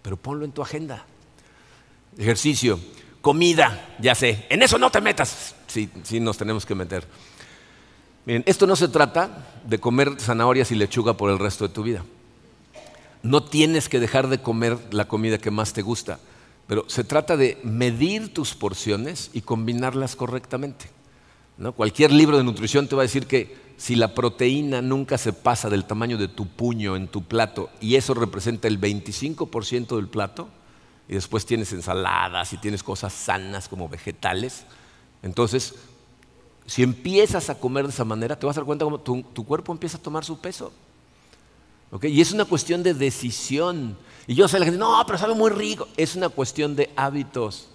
Pero 0.00 0.16
ponlo 0.16 0.46
en 0.46 0.52
tu 0.52 0.62
agenda. 0.62 1.04
Ejercicio, 2.16 2.80
comida, 3.26 3.96
ya 3.98 4.14
sé. 4.14 4.46
En 4.50 4.62
eso 4.62 4.78
no 4.78 4.88
te 4.88 5.00
metas. 5.00 5.56
Sí, 5.66 5.90
nos 6.20 6.38
tenemos 6.38 6.64
que 6.64 6.76
meter. 6.76 7.04
Miren, 8.24 8.44
esto 8.46 8.68
no 8.68 8.76
se 8.76 8.86
trata 8.86 9.48
de 9.64 9.80
comer 9.80 10.12
zanahorias 10.20 10.70
y 10.70 10.76
lechuga 10.76 11.16
por 11.16 11.32
el 11.32 11.40
resto 11.40 11.66
de 11.66 11.74
tu 11.74 11.82
vida. 11.82 12.04
No 13.24 13.42
tienes 13.42 13.88
que 13.88 13.98
dejar 13.98 14.28
de 14.28 14.38
comer 14.38 14.78
la 14.92 15.08
comida 15.08 15.38
que 15.38 15.50
más 15.50 15.72
te 15.72 15.82
gusta, 15.82 16.20
pero 16.68 16.88
se 16.88 17.02
trata 17.02 17.36
de 17.36 17.58
medir 17.64 18.32
tus 18.32 18.54
porciones 18.54 19.30
y 19.32 19.40
combinarlas 19.40 20.14
correctamente. 20.14 20.88
¿no? 21.58 21.72
Cualquier 21.72 22.12
libro 22.12 22.38
de 22.38 22.44
nutrición 22.44 22.86
te 22.86 22.94
va 22.94 23.02
a 23.02 23.10
decir 23.10 23.26
que 23.26 23.56
si 23.76 23.96
la 23.96 24.14
proteína 24.14 24.82
nunca 24.82 25.18
se 25.18 25.32
pasa 25.32 25.68
del 25.68 25.84
tamaño 25.84 26.16
de 26.16 26.28
tu 26.28 26.46
puño 26.46 26.94
en 26.94 27.08
tu 27.08 27.24
plato 27.24 27.70
y 27.80 27.96
eso 27.96 28.14
representa 28.14 28.68
el 28.68 28.80
25% 28.80 29.96
del 29.96 30.06
plato, 30.06 30.48
y 31.08 31.14
después 31.14 31.46
tienes 31.46 31.72
ensaladas 31.72 32.52
y 32.52 32.58
tienes 32.58 32.82
cosas 32.82 33.12
sanas 33.12 33.68
como 33.68 33.88
vegetales, 33.88 34.64
entonces 35.22 35.74
si 36.66 36.82
empiezas 36.82 37.48
a 37.48 37.54
comer 37.54 37.84
de 37.84 37.90
esa 37.90 38.04
manera, 38.04 38.38
te 38.38 38.44
vas 38.44 38.56
a 38.56 38.60
dar 38.60 38.66
cuenta 38.66 38.84
cómo 38.84 38.98
tu, 38.98 39.46
cuerpo 39.46 39.72
empieza 39.72 39.98
a 39.98 40.02
tomar 40.02 40.24
su 40.24 40.40
peso. 40.40 40.72
Y 42.02 42.20
es 42.20 42.32
una 42.32 42.44
cuestión 42.44 42.82
de 42.82 42.92
decisión. 42.92 43.96
Y 44.26 44.34
yo 44.34 44.48
sé 44.48 44.58
la 44.58 44.64
gente, 44.64 44.78
no, 44.78 45.02
pero 45.06 45.16
sabe 45.16 45.34
muy 45.34 45.50
rico. 45.50 45.86
Es 45.96 46.16
una 46.16 46.28
cuestión 46.28 46.74
de 46.74 46.90
hábitos. 46.96 47.68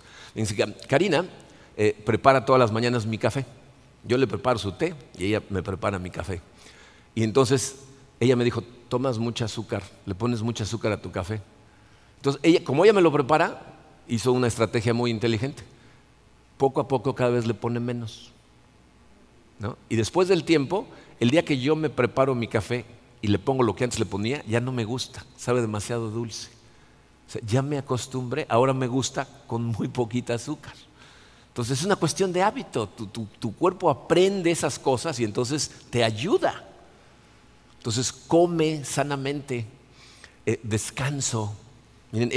Karina 0.87 1.25
eh, 1.77 1.99
prepara 2.05 2.45
todas 2.45 2.59
las 2.59 2.71
mañanas 2.71 3.05
mi 3.05 3.17
café. 3.17 3.45
Yo 4.03 4.17
le 4.17 4.27
preparo 4.27 4.59
su 4.59 4.73
té 4.73 4.93
y 5.17 5.27
ella 5.27 5.41
me 5.49 5.63
prepara 5.63 5.97
mi 5.97 6.09
café. 6.09 6.41
Y 7.15 7.23
entonces 7.23 7.77
ella 8.19 8.35
me 8.35 8.43
dijo, 8.43 8.61
tomas 8.89 9.17
mucho 9.17 9.45
azúcar, 9.45 9.83
le 10.05 10.13
pones 10.13 10.41
mucho 10.41 10.63
azúcar 10.63 10.91
a 10.91 11.01
tu 11.01 11.11
café. 11.11 11.41
Entonces, 12.21 12.39
ella, 12.43 12.63
como 12.63 12.85
ella 12.85 12.93
me 12.93 13.01
lo 13.01 13.11
prepara, 13.11 13.73
hizo 14.07 14.31
una 14.31 14.45
estrategia 14.45 14.93
muy 14.93 15.09
inteligente. 15.09 15.63
Poco 16.57 16.79
a 16.79 16.87
poco 16.87 17.15
cada 17.15 17.31
vez 17.31 17.47
le 17.47 17.55
pone 17.55 17.79
menos. 17.79 18.31
Y 19.89 19.95
después 19.95 20.27
del 20.27 20.43
tiempo, 20.43 20.85
el 21.19 21.31
día 21.31 21.43
que 21.43 21.59
yo 21.59 21.75
me 21.75 21.89
preparo 21.89 22.35
mi 22.35 22.47
café 22.47 22.85
y 23.21 23.27
le 23.27 23.39
pongo 23.39 23.63
lo 23.63 23.75
que 23.75 23.83
antes 23.83 23.99
le 23.99 24.05
ponía, 24.05 24.43
ya 24.45 24.59
no 24.59 24.71
me 24.71 24.85
gusta, 24.85 25.25
sabe 25.35 25.61
demasiado 25.61 26.09
dulce. 26.11 26.49
ya 27.45 27.61
me 27.63 27.77
acostumbré, 27.77 28.45
ahora 28.49 28.73
me 28.73 28.87
gusta 28.87 29.27
con 29.47 29.65
muy 29.65 29.87
poquita 29.87 30.35
azúcar. 30.35 30.73
Entonces 31.47 31.79
es 31.79 31.85
una 31.85 31.95
cuestión 31.95 32.31
de 32.31 32.43
hábito, 32.43 32.87
tu, 32.87 33.55
cuerpo 33.55 33.89
aprende 33.89 34.51
esas 34.51 34.77
cosas 34.77 35.19
y 35.19 35.23
entonces 35.23 35.71
te 35.89 36.03
ayuda. 36.03 36.67
Entonces 37.77 38.11
come 38.11 38.85
sanamente, 38.85 39.65
eh, 40.45 40.59
descanso. 40.61 41.55
Miren, 42.11 42.31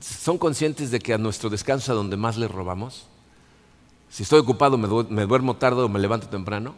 ¿son 0.00 0.38
conscientes 0.38 0.90
de 0.90 0.98
que 0.98 1.14
a 1.14 1.18
nuestro 1.18 1.50
descanso 1.50 1.92
a 1.92 1.94
donde 1.94 2.16
más 2.16 2.36
le 2.36 2.48
robamos? 2.48 3.06
Si 4.10 4.22
estoy 4.22 4.40
ocupado 4.40 4.78
me, 4.78 5.26
duermo 5.26 5.56
tarde 5.56 5.82
o 5.82 5.88
me 5.88 5.98
levanto 5.98 6.28
temprano. 6.28 6.74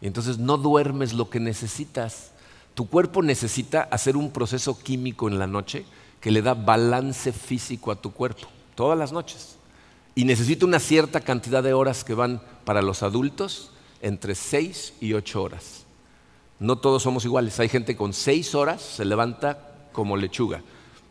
Y 0.00 0.06
entonces 0.06 0.38
no 0.38 0.56
duermes 0.56 1.12
lo 1.12 1.28
que 1.28 1.40
necesitas. 1.40 2.30
Tu 2.74 2.88
cuerpo 2.88 3.22
necesita 3.22 3.82
hacer 3.82 4.16
un 4.16 4.30
proceso 4.30 4.78
químico 4.78 5.28
en 5.28 5.38
la 5.38 5.46
noche 5.46 5.84
que 6.20 6.30
le 6.30 6.42
da 6.42 6.54
balance 6.54 7.32
físico 7.32 7.90
a 7.90 7.96
tu 7.96 8.12
cuerpo, 8.12 8.48
todas 8.74 8.98
las 8.98 9.12
noches 9.12 9.58
y 10.18 10.24
necesita 10.24 10.66
una 10.66 10.80
cierta 10.80 11.20
cantidad 11.20 11.62
de 11.62 11.74
horas 11.74 12.02
que 12.02 12.12
van 12.12 12.42
para 12.64 12.82
los 12.82 13.04
adultos 13.04 13.70
entre 14.02 14.34
6 14.34 14.94
y 15.00 15.12
8 15.12 15.40
horas. 15.40 15.84
No 16.58 16.74
todos 16.74 17.04
somos 17.04 17.24
iguales. 17.24 17.60
Hay 17.60 17.68
gente 17.68 17.96
con 17.96 18.12
6 18.12 18.56
horas 18.56 18.82
se 18.82 19.04
levanta 19.04 19.76
como 19.92 20.16
lechuga. 20.16 20.60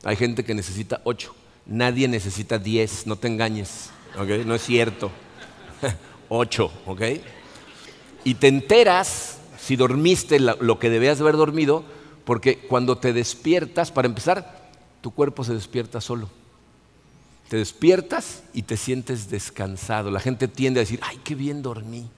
Hay 0.08 0.16
gente 0.16 0.45
que 0.45 0.53
necesita 0.53 1.01
8. 1.03 1.36
Nadie 1.66 2.08
necesita 2.08 2.58
10, 2.58 3.08
no 3.08 3.18
te 3.18 3.28
engañes. 3.28 3.89
No 4.16 4.55
es 4.55 4.64
cierto. 4.64 5.12
8, 6.30 6.72
¿ok? 6.86 7.01
Y 8.24 8.36
te 8.36 8.47
enteras 8.47 9.39
si 9.60 9.76
dormiste 9.76 10.39
lo 10.39 10.80
que 10.80 10.89
debías 10.89 11.20
haber 11.20 11.36
dormido, 11.36 11.84
porque 12.24 12.58
cuando 12.58 12.97
te 12.97 13.12
despiertas, 13.12 13.91
para 13.91 14.08
empezar, 14.08 14.70
tu 15.01 15.12
cuerpo 15.12 15.43
se 15.43 15.53
despierta 15.53 15.99
solo. 15.99 16.30
Te 17.49 17.58
despiertas 17.58 18.43
y 18.53 18.62
te 18.62 18.78
sientes 18.78 19.30
descansado. 19.30 20.10
La 20.10 20.22
gente 20.22 20.47
tiende 20.47 20.80
a 20.80 20.84
decir, 20.84 21.01
ay, 21.03 21.20
qué 21.22 21.36
bien 21.36 21.62
dormí. 21.62 22.10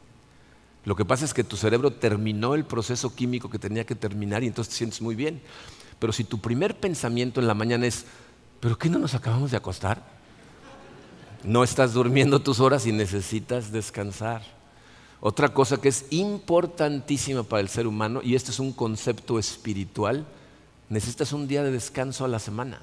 Lo 0.86 0.96
que 0.96 1.06
pasa 1.06 1.26
es 1.26 1.34
que 1.34 1.44
tu 1.44 1.58
cerebro 1.58 1.92
terminó 1.92 2.54
el 2.54 2.66
proceso 2.66 3.16
químico 3.16 3.50
que 3.50 3.58
tenía 3.58 3.84
que 3.84 3.96
terminar 3.96 4.44
y 4.44 4.48
entonces 4.48 4.74
te 4.74 4.78
sientes 4.78 5.02
muy 5.02 5.16
bien. 5.16 5.42
Pero 6.00 6.14
si 6.14 6.24
tu 6.24 6.40
primer 6.40 6.80
pensamiento 6.80 7.40
en 7.40 7.48
la 7.48 7.54
mañana 7.54 7.86
es, 7.86 8.06
¿pero 8.60 8.78
qué 8.78 8.90
no 8.90 9.00
nos 9.00 9.14
acabamos 9.14 9.52
de 9.52 9.58
acostar? 9.58 10.02
No 11.44 11.64
estás 11.64 11.94
durmiendo 11.94 12.42
tus 12.42 12.60
horas 12.60 12.86
y 12.86 12.92
necesitas 12.92 13.72
descansar. 13.72 14.42
Otra 15.22 15.54
cosa 15.54 15.78
que 15.78 15.90
es 15.90 16.06
importantísima 16.12 17.44
para 17.44 17.62
el 17.62 17.70
ser 17.70 17.88
humano, 17.88 18.22
y 18.24 18.36
este 18.36 18.52
es 18.52 18.60
un 18.60 18.72
concepto 18.72 19.38
espiritual, 19.38 20.26
necesitas 20.88 21.34
un 21.34 21.48
día 21.48 21.64
de 21.64 21.72
descanso 21.72 22.24
a 22.24 22.30
la 22.30 22.40
semana. 22.40 22.80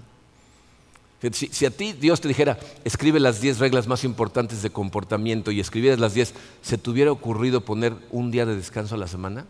Si, 1.32 1.64
a 1.64 1.70
ti 1.70 1.94
Dios 1.94 2.20
te 2.20 2.28
dijera, 2.28 2.58
escribe 2.84 3.18
las 3.18 3.40
10 3.40 3.58
reglas 3.58 3.88
más 3.88 4.04
importantes 4.04 4.62
de 4.62 4.70
comportamiento 4.70 5.50
y 5.50 5.60
escribieras 5.60 5.98
las 5.98 6.12
10, 6.12 6.34
¿se 6.60 6.76
te 6.76 6.90
hubiera 6.90 7.10
ocurrido 7.10 7.62
poner 7.62 7.94
un 8.10 8.30
día 8.30 8.44
de 8.44 8.54
descanso 8.54 8.94
a 8.94 8.98
la 8.98 9.08
semana? 9.08 9.46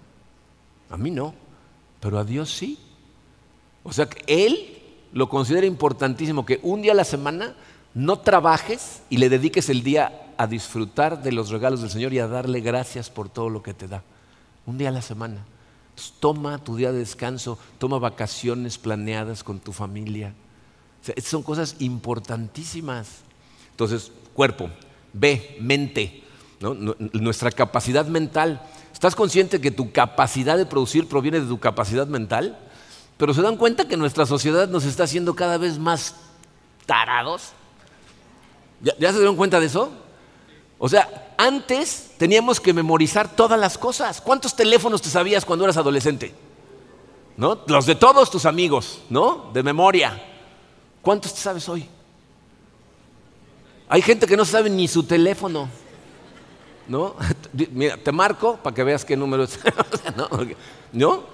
A 0.89 0.97
mí 0.97 1.11
no, 1.11 1.35
pero 2.01 2.19
a 2.19 2.25
Dios 2.25 2.51
sí. 2.51 2.79
O 3.87 3.93
sea 3.93 4.07
que 4.07 4.23
Él 4.27 4.79
lo 5.13 5.29
considera 5.29 5.67
importantísimo 5.67 6.45
que 6.45 6.61
un 6.63 6.83
día 6.83 6.93
a 6.93 6.97
la 6.97 7.05
semana 7.05 7.55
no 7.95 8.19
trabajes 8.19 9.03
y 9.09 9.17
le 9.17 9.29
dediques 9.29 9.71
el 9.71 9.83
día 9.83 10.33
a 10.37 10.47
disfrutar 10.47 11.23
de 11.23 11.33
los 11.33 11.49
regalos 11.49 11.81
del 11.81 11.91
Señor 11.91 12.13
y 12.13 12.19
a 12.19 12.29
darle 12.29 12.61
gracias 12.61 13.09
por 13.09 13.29
todo 13.29 13.49
lo 13.49 13.63
que 13.63 13.73
te 13.73 13.89
da. 13.89 14.03
Un 14.67 14.77
día 14.77 14.91
a 14.91 14.93
la 14.93 15.03
semana. 15.03 15.47
toma 16.21 16.59
tu 16.59 16.77
día 16.77 16.93
de 16.93 16.99
descanso, 16.99 17.59
toma 17.79 17.99
vacaciones 17.99 18.77
planeadas 18.77 19.43
con 19.43 19.61
tu 19.61 19.73
familia 19.73 20.35
son 21.23 21.43
cosas 21.43 21.77
importantísimas. 21.79 23.09
Entonces, 23.71 24.11
cuerpo, 24.35 24.71
B, 25.13 25.59
mente, 25.61 26.23
nuestra 27.13 27.51
capacidad 27.51 28.07
mental. 28.07 28.63
¿Estás 28.93 29.15
consciente 29.15 29.61
que 29.61 29.71
tu 29.71 29.93
capacidad 29.93 30.57
de 30.57 30.67
producir 30.67 31.07
proviene 31.09 31.41
de 31.41 31.47
tu 31.47 31.59
capacidad 31.59 32.07
mental? 32.07 32.59
Pero 33.17 33.33
se 33.33 33.43
dan 33.43 33.57
cuenta 33.57 33.89
que 33.89 33.97
nuestra 33.97 34.27
sociedad 34.27 34.69
nos 34.69 34.85
está 34.85 35.05
haciendo 35.05 35.35
cada 35.35 35.59
vez 35.59 35.79
más 35.79 36.15
tarados. 36.85 37.53
¿Ya, 38.81 38.95
¿Ya, 38.99 39.11
se 39.11 39.19
dieron 39.19 39.37
cuenta 39.37 39.59
de 39.59 39.67
eso? 39.67 39.91
O 40.79 40.89
sea, 40.89 41.35
antes 41.39 42.13
teníamos 42.19 42.61
que 42.61 42.75
memorizar 42.75 43.35
todas 43.35 43.59
las 43.59 43.79
cosas. 43.79 44.21
¿Cuántos 44.21 44.55
teléfonos 44.55 45.01
te 45.01 45.09
sabías 45.09 45.45
cuando 45.45 45.65
eras 45.65 45.79
adolescente? 45.79 46.35
¿No? 47.37 47.59
Los 47.67 47.87
de 47.87 47.95
todos 47.95 48.31
tus 48.31 48.45
amigos, 48.45 49.01
¿no? 49.09 49.51
De 49.53 49.63
memoria. 49.63 50.23
¿Cuántos 51.03 51.35
te 51.35 51.41
sabes 51.41 51.69
hoy? 51.69 51.89
Hay 53.89 54.03
gente 54.03 54.27
que 54.27 54.37
no 54.37 54.45
sabe 54.45 54.69
ni 54.69 54.89
su 54.89 55.05
teléfono. 55.05 55.69
¿No? 56.89 57.15
Mira, 57.73 57.97
te 57.97 58.13
marco 58.13 58.57
para 58.57 58.75
que 58.75 58.85
veas 58.85 59.05
qué 59.05 59.17
número 59.17 59.45
es. 59.45 59.59
¿No? 60.93 61.25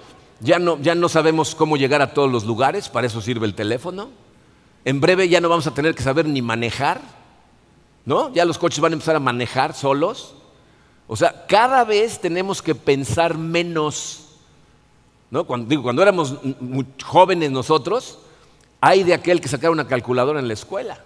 Ya, 0.43 0.59
¿No? 0.59 0.77
ya 0.79 0.93
no 0.93 1.07
sabemos 1.07 1.55
cómo 1.55 1.77
llegar 1.77 2.01
a 2.01 2.13
todos 2.13 2.29
los 2.29 2.43
lugares, 2.43 2.89
para 2.89 3.07
eso 3.07 3.21
sirve 3.21 3.47
el 3.47 3.55
teléfono. 3.55 4.09
En 4.85 4.99
breve 4.99 5.29
ya 5.29 5.39
no 5.39 5.47
vamos 5.47 5.67
a 5.67 5.73
tener 5.73 5.95
que 5.95 6.03
saber 6.03 6.27
ni 6.27 6.41
manejar. 6.41 7.01
¿No? 8.05 8.33
Ya 8.33 8.43
los 8.43 8.57
coches 8.57 8.81
van 8.81 8.91
a 8.91 8.95
empezar 8.95 9.15
a 9.15 9.21
manejar 9.21 9.73
solos. 9.73 10.35
O 11.07 11.15
sea, 11.15 11.45
cada 11.47 11.85
vez 11.85 12.19
tenemos 12.19 12.61
que 12.61 12.75
pensar 12.75 13.37
menos. 13.37 14.27
¿No? 15.31 15.45
Cuando, 15.45 15.69
digo, 15.69 15.83
cuando 15.83 16.01
éramos 16.01 16.35
jóvenes 17.03 17.49
nosotros, 17.49 18.19
hay 18.81 19.03
de 19.03 19.13
aquel 19.13 19.39
que 19.39 19.47
sacara 19.47 19.71
una 19.71 19.87
calculadora 19.87 20.41
en 20.41 20.49
la 20.49 20.53
escuela. 20.53 20.99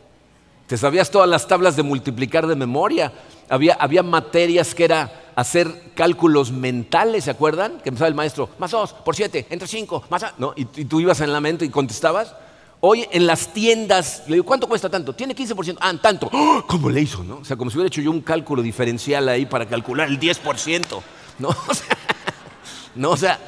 Te 0.67 0.77
sabías 0.77 1.09
todas 1.09 1.29
las 1.29 1.47
tablas 1.47 1.75
de 1.75 1.83
multiplicar 1.83 2.45
de 2.45 2.55
memoria. 2.55 3.13
Había, 3.49 3.75
había 3.75 4.03
materias 4.03 4.75
que 4.75 4.83
era 4.83 5.31
hacer 5.35 5.91
cálculos 5.95 6.51
mentales, 6.51 7.23
¿se 7.23 7.31
acuerdan? 7.31 7.79
Que 7.79 7.89
empezaba 7.89 8.09
el 8.09 8.15
maestro, 8.15 8.49
más 8.59 8.71
dos, 8.71 8.93
por 8.93 9.15
siete, 9.15 9.47
entre 9.49 9.67
cinco, 9.67 10.03
más... 10.09 10.25
¿no? 10.37 10.53
Y, 10.55 10.65
tú 10.65 10.99
ibas 10.99 11.21
en 11.21 11.31
la 11.31 11.39
mente 11.39 11.63
y 11.63 11.69
contestabas. 11.69 12.35
Hoy 12.81 13.07
en 13.11 13.25
las 13.25 13.53
tiendas, 13.53 14.23
le 14.27 14.33
digo, 14.33 14.45
¿cuánto 14.45 14.67
cuesta 14.67 14.89
tanto? 14.89 15.13
Tiene 15.13 15.35
15%. 15.35 15.77
Ah, 15.79 15.93
tanto. 16.01 16.29
¡Oh! 16.31 16.63
¿Cómo 16.67 16.89
le 16.89 17.01
hizo? 17.01 17.23
No? 17.23 17.37
O 17.37 17.45
sea, 17.45 17.55
como 17.55 17.71
si 17.71 17.77
hubiera 17.77 17.87
hecho 17.87 18.01
yo 18.01 18.11
un 18.11 18.21
cálculo 18.21 18.61
diferencial 18.61 19.29
ahí 19.29 19.45
para 19.45 19.65
calcular 19.65 20.09
el 20.09 20.19
10%. 20.19 21.01
¿no? 21.39 21.49
no, 22.95 23.11
o 23.11 23.17
sea, 23.17 23.39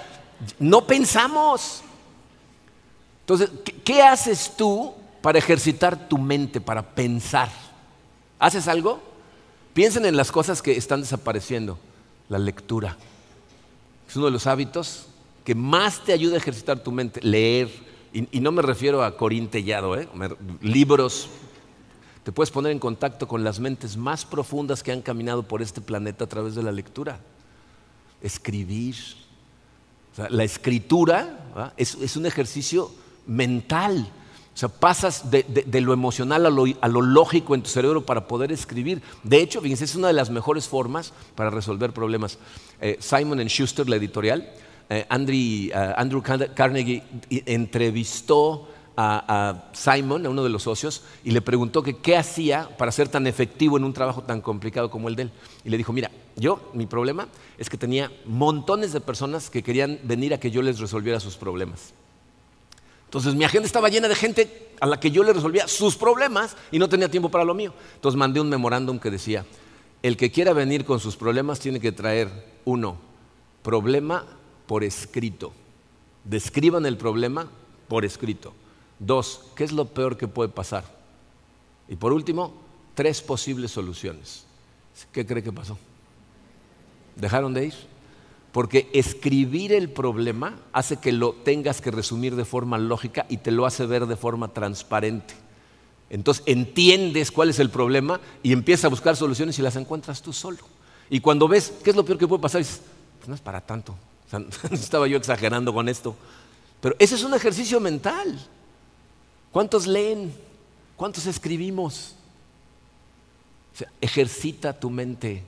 no 0.60 0.86
pensamos. 0.86 1.82
Entonces, 3.22 3.50
¿qué, 3.84 4.02
haces 4.02 4.54
tú 4.58 4.94
para 5.22 5.40
ejercitar 5.40 6.08
tu 6.08 6.18
mente, 6.18 6.62
para 6.62 6.82
pensar? 6.82 7.50
¿Haces 8.40 8.68
algo? 8.68 9.02
Piensen 9.74 10.06
en 10.06 10.18
las 10.18 10.32
cosas 10.32 10.62
que 10.62 10.78
están 10.78 11.02
desapareciendo. 11.02 11.78
La 12.30 12.38
lectura. 12.38 12.96
Es 14.08 14.16
uno 14.16 14.26
de 14.26 14.32
los 14.32 14.48
hábitos 14.48 15.08
que 15.44 15.56
más 15.56 16.04
te 16.04 16.14
ayuda 16.14 16.36
a 16.36 16.38
ejercitar 16.38 16.80
tu 16.80 16.92
mente. 16.92 17.22
Leer. 17.22 17.70
Y, 18.14 18.40
no 18.40 18.52
me 18.52 18.62
refiero 18.62 19.04
a 19.04 19.18
Corín 19.18 19.48
Tellado, 19.48 19.96
¿eh? 19.98 20.08
libros. 20.62 21.30
Te 22.24 22.32
puedes 22.32 22.52
poner 22.52 22.72
en 22.72 22.80
contacto 22.80 23.28
con 23.28 23.44
las 23.44 23.60
mentes 23.60 23.98
más 23.98 24.26
profundas 24.26 24.84
que 24.84 24.92
han 24.92 25.02
caminado 25.02 25.44
por 25.44 25.62
este 25.62 25.82
planeta 25.82 26.26
a 26.26 26.30
través 26.30 26.56
de 26.56 26.64
la 26.64 26.72
lectura. 26.72 27.20
Escribir. 28.22 28.96
la 30.30 30.44
escritura 30.44 31.74
es 31.78 32.16
un 32.16 32.26
ejercicio 32.26 32.92
mental. 33.26 34.12
Sea, 34.60 34.68
pasas 34.68 35.32
de, 35.32 35.82
lo 35.82 35.94
emocional 35.94 36.46
a 36.46 36.50
lo, 36.50 37.02
lógico 37.02 37.56
en 37.56 37.62
tu 37.62 37.70
cerebro 37.70 38.06
para 38.06 38.28
poder 38.28 38.52
escribir. 38.52 39.02
De 39.24 39.42
hecho, 39.42 39.62
fíjense, 39.62 39.86
es 39.86 39.96
una 39.96 40.08
de 40.08 40.14
las 40.14 40.30
mejores 40.30 40.68
formas 40.68 41.14
para 41.36 41.50
resolver 41.50 41.94
problemas. 41.94 42.38
Eh, 42.82 42.98
Simon 43.00 43.40
Schuster, 43.48 43.88
la 43.88 43.96
editorial, 43.96 44.42
eh, 44.90 45.06
eh, 45.10 45.94
Andrew, 45.96 46.22
Carnegie 46.22 47.04
entrevistó 47.30 48.68
a, 48.98 49.70
Simon, 49.72 50.26
a 50.26 50.30
uno 50.30 50.44
de 50.44 50.50
los 50.50 50.64
socios, 50.64 51.04
y 51.24 51.32
le 51.32 51.40
preguntó 51.40 51.82
qué 51.82 52.18
hacía 52.18 52.68
para 52.78 52.92
ser 52.92 53.08
tan 53.08 53.28
efectivo 53.28 53.78
en 53.78 53.86
un 53.86 53.94
trabajo 53.94 54.24
tan 54.24 54.42
complicado 54.42 54.92
como 54.92 55.08
el 55.08 55.16
de 55.16 55.22
él. 55.24 55.32
Y 55.64 55.70
le 55.70 55.78
dijo, 55.78 55.94
mira, 55.94 56.12
yo, 56.36 56.70
mi 56.74 56.86
problema 56.86 57.30
es 57.58 57.70
que 57.70 57.78
tenía 57.78 58.12
montones 58.26 58.92
de 58.92 59.00
personas 59.00 59.50
que 59.50 59.64
querían 59.64 60.00
venir 60.04 60.34
a 60.34 60.40
que 60.42 60.52
yo 60.52 60.62
les 60.62 60.80
resolviera 60.80 61.22
sus 61.22 61.38
problemas. 61.38 61.94
Entonces 63.10 63.34
mi 63.34 63.44
agenda 63.44 63.66
estaba 63.66 63.90
llena 63.90 64.08
de 64.08 64.14
gente 64.14 64.70
a 64.80 64.86
la 64.86 65.00
que 65.00 65.10
yo 65.10 65.24
le 65.24 65.34
resolvía 65.34 65.68
sus 65.68 65.96
problemas 65.96 66.56
y 66.72 66.78
no 66.78 66.88
tenía 66.88 67.10
tiempo 67.10 67.30
para 67.32 67.44
lo 67.44 67.56
mío. 67.56 67.74
Entonces 67.96 68.16
mandé 68.16 68.40
un 68.40 68.50
memorándum 68.50 69.00
que 69.00 69.10
decía, 69.10 69.48
el 70.04 70.16
que 70.16 70.30
quiera 70.30 70.54
venir 70.54 70.86
con 70.86 71.00
sus 71.00 71.16
problemas 71.16 71.60
tiene 71.60 71.80
que 71.80 71.92
traer, 71.92 72.30
uno, 72.66 72.98
problema 73.64 74.28
por 74.68 74.84
escrito. 74.84 75.54
Describan 76.24 76.86
el 76.86 76.98
problema 76.98 77.48
por 77.88 78.06
escrito. 78.06 78.54
Dos, 79.00 79.42
¿qué 79.56 79.64
es 79.64 79.72
lo 79.72 79.86
peor 79.86 80.16
que 80.16 80.28
puede 80.28 80.50
pasar? 80.50 80.84
Y 81.88 81.96
por 81.96 82.14
último, 82.14 82.54
tres 82.94 83.24
posibles 83.24 83.72
soluciones. 83.72 84.46
¿Qué 85.12 85.26
cree 85.26 85.42
que 85.42 85.52
pasó? 85.52 85.80
¿Dejaron 87.16 87.56
de 87.56 87.66
ir? 87.66 87.74
Porque 88.52 88.90
escribir 88.94 89.74
el 89.74 89.90
problema 89.90 90.58
hace 90.74 90.98
que 90.98 91.12
lo 91.12 91.34
tengas 91.34 91.82
que 91.82 91.92
resumir 91.92 92.36
de 92.36 92.46
forma 92.46 92.78
lógica 92.78 93.26
y 93.30 93.38
te 93.38 93.52
lo 93.52 93.66
hace 93.66 93.86
ver 93.86 94.08
de 94.08 94.16
forma 94.16 94.54
transparente. 94.54 95.36
Entonces 96.10 96.44
entiendes 96.48 97.32
cuál 97.32 97.50
es 97.50 97.60
el 97.60 97.70
problema 97.70 98.20
y 98.42 98.52
empiezas 98.52 98.86
a 98.86 98.90
buscar 98.90 99.16
soluciones 99.16 99.60
y 99.60 99.62
las 99.62 99.76
encuentras 99.76 100.22
tú 100.22 100.34
solo. 100.34 100.58
Y 101.10 101.20
cuando 101.20 101.48
ves 101.48 101.74
qué 101.84 101.92
es 101.92 101.96
lo 101.96 102.04
peor 102.04 102.18
que 102.18 102.28
puede 102.28 102.42
pasar, 102.42 102.60
dices, 102.60 102.82
pues 103.20 103.30
no 103.30 103.36
es 103.36 103.42
para 103.42 103.62
tanto. 103.62 103.96
estaba 104.72 105.08
yo 105.08 105.18
exagerando 105.18 105.74
con 105.74 105.88
esto. 105.88 106.16
Pero 106.82 106.96
ese 106.98 107.16
es 107.16 107.24
un 107.24 107.34
ejercicio 107.34 107.80
mental. 107.80 108.40
¿Cuántos 109.52 109.86
leen? 109.86 110.34
¿Cuántos 110.96 111.26
escribimos? 111.26 112.16
ejercita 114.02 114.78
tu 114.78 114.90
mente. 114.90 115.44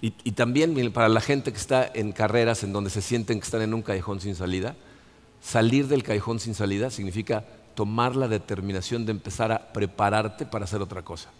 Y, 0.00 0.10
también 0.32 0.92
para 0.92 1.08
la 1.08 1.20
gente 1.20 1.50
que 1.50 1.58
está 1.58 1.90
en 1.92 2.12
carreras 2.12 2.62
en 2.62 2.72
donde 2.72 2.90
se 2.90 3.02
sienten 3.02 3.40
que 3.40 3.44
están 3.44 3.62
en 3.62 3.74
un 3.74 3.82
callejón 3.82 4.20
sin 4.20 4.36
salida, 4.36 4.76
salir 5.42 5.88
del 5.88 6.04
callejón 6.04 6.38
sin 6.38 6.54
salida 6.54 6.90
significa 6.90 7.44
tomar 7.74 8.14
la 8.14 8.28
determinación 8.28 9.06
de 9.06 9.12
empezar 9.12 9.50
a 9.50 9.72
prepararte 9.72 10.46
para 10.46 10.66
hacer 10.66 10.82
otra 10.82 11.02
cosa. 11.02 11.30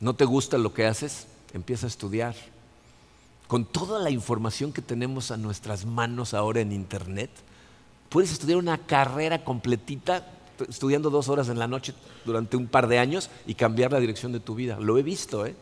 ¿No 0.00 0.14
te 0.14 0.24
gusta 0.24 0.58
lo 0.58 0.74
que 0.74 0.86
haces? 0.86 1.28
Empieza 1.52 1.86
a 1.86 1.88
estudiar. 1.88 2.34
Con 3.46 3.64
toda 3.64 4.00
la 4.00 4.10
información 4.10 4.72
que 4.72 4.82
tenemos 4.82 5.30
a 5.30 5.36
nuestras 5.36 5.84
manos 5.84 6.34
ahora 6.34 6.60
en 6.60 6.72
Internet, 6.72 7.30
puedes 8.08 8.32
estudiar 8.32 8.58
una 8.58 8.78
carrera 8.78 9.44
completita 9.44 10.26
estudiando 10.68 11.10
dos 11.10 11.28
horas 11.28 11.48
en 11.48 11.58
la 11.58 11.68
noche 11.68 11.94
durante 12.24 12.56
un 12.56 12.66
par 12.66 12.88
de 12.88 12.98
años 12.98 13.30
y 13.46 13.54
cambiar 13.54 13.92
la 13.92 14.00
dirección 14.00 14.32
de 14.32 14.40
tu 14.40 14.54
vida. 14.54 14.78
Lo 14.80 14.98
he 14.98 15.02
visto, 15.02 15.46
¿eh? 15.46 15.54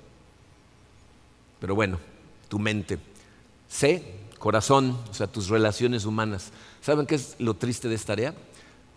Pero 1.61 1.75
bueno, 1.75 1.99
tu 2.49 2.59
mente. 2.59 2.99
C, 3.69 4.21
corazón, 4.39 4.99
o 5.11 5.15
sea, 5.15 5.27
tus 5.27 5.49
relaciones 5.49 6.05
humanas. 6.05 6.51
¿Saben 6.81 7.07
qué 7.07 7.15
es 7.15 7.37
lo 7.39 7.55
triste 7.55 7.89
de 7.89 7.95
esta 7.95 8.15
área? 8.15 8.35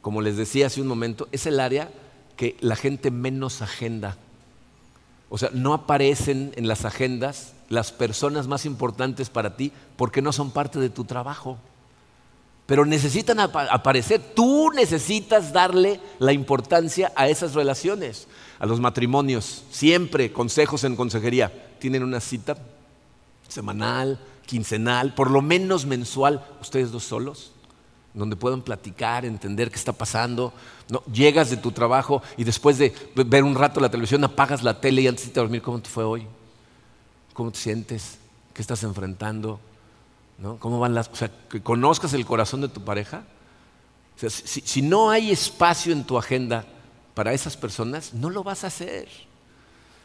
Como 0.01 0.21
les 0.21 0.37
decía 0.37 0.67
hace 0.67 0.81
un 0.81 0.87
momento, 0.87 1.27
es 1.31 1.45
el 1.45 1.59
área 1.59 1.91
que 2.35 2.57
la 2.61 2.75
gente 2.75 3.11
menos 3.11 3.61
agenda. 3.61 4.17
O 5.29 5.37
sea, 5.37 5.49
no 5.53 5.73
aparecen 5.73 6.53
en 6.55 6.67
las 6.67 6.85
agendas 6.85 7.53
las 7.69 7.91
personas 7.91 8.47
más 8.47 8.65
importantes 8.65 9.29
para 9.29 9.55
ti 9.55 9.71
porque 9.97 10.21
no 10.21 10.31
son 10.31 10.51
parte 10.51 10.79
de 10.79 10.89
tu 10.89 11.05
trabajo. 11.05 11.57
Pero 12.65 12.85
necesitan 12.85 13.39
aparecer. 13.39 14.21
Tú 14.35 14.71
necesitas 14.71 15.51
darle 15.51 15.99
la 16.19 16.31
importancia 16.31 17.11
a 17.15 17.27
esas 17.27 17.53
relaciones, 17.53 18.27
a 18.63 18.65
los 18.65 18.79
matrimonios. 18.79 19.65
Siempre 19.71 20.31
consejos 20.31 20.85
en 20.85 20.95
consejería 20.95 21.51
tienen 21.79 22.01
una 22.01 22.21
cita 22.21 22.55
semanal, 23.49 24.17
quincenal, 24.45 25.13
por 25.13 25.29
lo 25.29 25.41
menos 25.41 25.85
mensual, 25.85 26.41
ustedes 26.61 26.89
dos 26.89 27.03
solos, 27.03 27.51
donde 28.13 28.37
puedan 28.37 28.61
platicar, 28.61 29.25
entender 29.25 29.69
qué 29.69 29.75
está 29.75 29.91
pasando. 29.91 30.53
No, 30.87 31.03
llegas 31.11 31.49
de 31.49 31.57
tu 31.57 31.73
trabajo 31.73 32.21
y 32.37 32.45
después 32.45 32.77
de 32.77 32.95
ver 33.13 33.43
un 33.43 33.55
rato 33.55 33.81
la 33.81 33.91
televisión 33.91 34.23
apagas 34.23 34.63
la 34.63 34.79
tele 34.79 35.01
y 35.01 35.07
antes 35.07 35.27
de 35.27 35.33
dormir, 35.33 35.61
¿cómo 35.61 35.81
te 35.81 35.89
fue 35.89 36.05
hoy? 36.05 36.25
¿Cómo 37.33 37.51
te 37.51 37.59
sientes? 37.59 38.17
¿Qué 38.53 38.61
estás 38.61 38.81
enfrentando? 38.83 39.59
¿No? 40.37 40.55
¿Cómo 40.55 40.79
van 40.79 40.93
las, 40.93 41.09
o 41.09 41.15
sea, 41.17 41.29
que 41.49 41.61
conozcas 41.61 42.13
el 42.13 42.25
corazón 42.25 42.61
de 42.61 42.69
tu 42.69 42.81
pareja. 42.85 43.25
si 44.15 44.81
no 44.81 45.09
hay 45.09 45.31
espacio 45.31 45.91
en 45.91 46.05
tu 46.05 46.17
agenda 46.17 46.65
para 47.13 47.33
esas 47.33 47.57
personas, 47.57 48.13
no 48.13 48.29
lo 48.29 48.43
vas 48.43 48.63
a 48.63 48.67
hacer. 48.67 49.07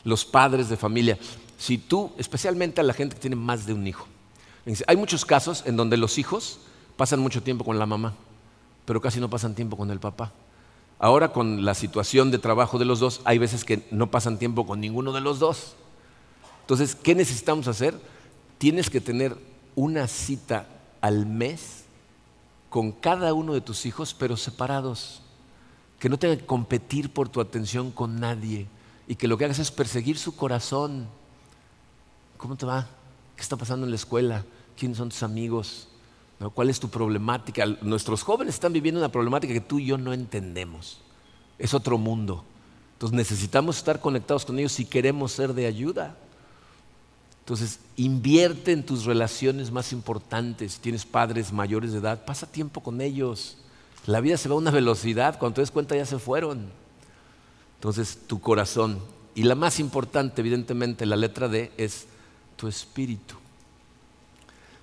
Los 0.05 0.25
padres 0.25 0.69
de 0.69 0.77
familia, 0.77 1.19
si 1.59 1.79
tú, 1.79 2.13
especialmente 2.19 2.81
a 2.81 2.85
la 2.85 2.95
gente 2.95 3.17
que 3.17 3.21
tiene 3.21 3.37
más 3.37 3.67
de 3.67 3.73
un 3.73 3.87
hijo, 3.87 4.07
hay 4.87 4.97
muchos 4.97 5.25
casos 5.25 5.65
en 5.67 5.77
donde 5.77 5.97
los 5.97 6.19
hijos 6.19 6.61
pasan 6.97 7.21
mucho 7.21 7.43
tiempo 7.43 7.65
con 7.65 7.79
la 7.79 7.87
mamá, 7.87 8.15
pero 8.85 9.01
casi 9.01 9.21
no 9.21 9.31
pasan 9.31 9.55
tiempo 9.55 9.77
con 9.77 9.91
el 9.91 10.01
papá. 10.01 10.33
Ahora 10.99 11.33
con 11.33 11.65
la 11.65 11.75
situación 11.75 12.31
de 12.31 12.39
trabajo 12.39 12.79
de 12.79 12.85
los 12.85 13.01
dos, 13.01 13.21
hay 13.25 13.39
veces 13.39 13.65
que 13.65 13.87
no 13.91 14.11
pasan 14.11 14.39
tiempo 14.39 14.67
con 14.67 14.81
ninguno 14.81 15.13
de 15.13 15.21
los 15.21 15.39
dos. 15.39 15.75
Entonces, 16.63 16.95
¿qué 16.95 17.15
necesitamos 17.15 17.69
hacer? 17.69 17.99
Tienes 18.59 18.91
que 18.91 19.01
tener 19.01 19.37
una 19.75 20.09
cita 20.09 20.67
al 21.01 21.25
mes 21.25 21.85
con 22.69 22.93
cada 22.93 23.33
uno 23.33 23.55
de 23.55 23.61
tus 23.61 23.87
hijos, 23.87 24.13
pero 24.13 24.37
separados. 24.37 25.23
Que 25.99 26.09
no 26.09 26.19
tenga 26.19 26.37
que 26.37 26.47
competir 26.47 27.13
por 27.13 27.29
tu 27.29 27.41
atención 27.41 27.91
con 27.91 28.21
nadie 28.21 28.67
y 29.07 29.15
que 29.15 29.29
lo 29.29 29.37
que 29.39 29.45
hagas 29.45 29.59
es 29.59 29.71
perseguir 29.71 30.19
su 30.19 30.37
corazón 30.37 31.09
¿Cómo 32.39 32.57
te 32.57 32.65
va? 32.65 32.87
¿Qué 33.35 33.43
está 33.43 33.57
pasando 33.57 33.85
en 33.85 33.91
la 33.91 33.97
escuela? 33.97 34.45
¿Quiénes 34.79 34.97
son 34.97 35.11
tus 35.11 35.25
amigos? 35.25 35.89
¿Cuál 36.55 36.71
es 36.71 36.79
tu 36.79 36.89
problemática? 36.89 37.67
Nuestros 37.83 38.23
jóvenes 38.23 38.55
están 38.55 38.73
viviendo 38.73 39.01
una 39.01 39.11
problemática 39.11 39.53
que 39.53 39.61
tú 39.61 39.81
y 39.81 39.87
yo 39.87 39.99
no 39.99 40.13
entendemos. 40.13 41.01
Es 41.59 41.75
otro 41.75 41.99
mundo. 41.99 42.45
Entonces 42.93 43.17
necesitamos 43.17 43.77
estar 43.77 44.01
conectados 44.01 44.45
con 44.45 44.57
ellos 44.59 44.71
si 44.71 44.85
queremos 44.85 45.33
ser 45.33 45.53
de 45.53 45.67
ayuda. 45.67 46.17
Entonces, 47.41 47.81
invierte 47.97 48.73
en 48.73 48.87
tus 48.87 49.05
relaciones 49.05 49.73
más 49.73 49.93
importantes. 49.93 50.79
tienes 50.79 51.05
padres 51.05 51.53
mayores 51.53 51.93
de 51.93 51.99
edad, 51.99 52.25
pasa 52.25 52.47
tiempo 52.47 52.83
con 52.83 53.01
ellos. 53.01 53.57
La 54.09 54.23
vida 54.23 54.39
se 54.39 54.49
va 54.49 54.55
a 54.55 54.59
una 54.59 54.71
velocidad, 54.71 55.39
cuando 55.39 55.57
te 55.57 55.61
des 55.61 55.71
cuenta 55.71 55.95
ya 55.95 56.07
se 56.07 56.19
fueron. 56.19 56.71
Entonces, 57.75 58.21
tu 58.27 58.41
corazón. 58.41 59.01
Y 59.35 59.43
la 59.43 59.55
más 59.55 59.79
importante, 59.79 60.41
evidentemente, 60.41 61.05
la 61.05 61.15
letra 61.15 61.47
D 61.47 61.71
es 61.77 62.07
tu 62.57 62.69
espíritu. 62.69 63.35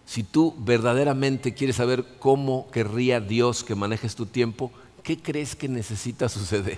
Si 0.06 0.22
tú 0.22 0.54
verdaderamente 0.60 1.56
quieres 1.56 1.78
saber 1.78 2.06
cómo 2.20 2.70
querría 2.70 3.20
Dios 3.20 3.64
que 3.64 3.74
manejes 3.74 4.14
tu 4.14 4.28
tiempo, 4.28 4.72
¿qué 5.02 5.18
crees 5.18 5.56
que 5.56 5.68
necesita 5.68 6.30
suceder? 6.30 6.78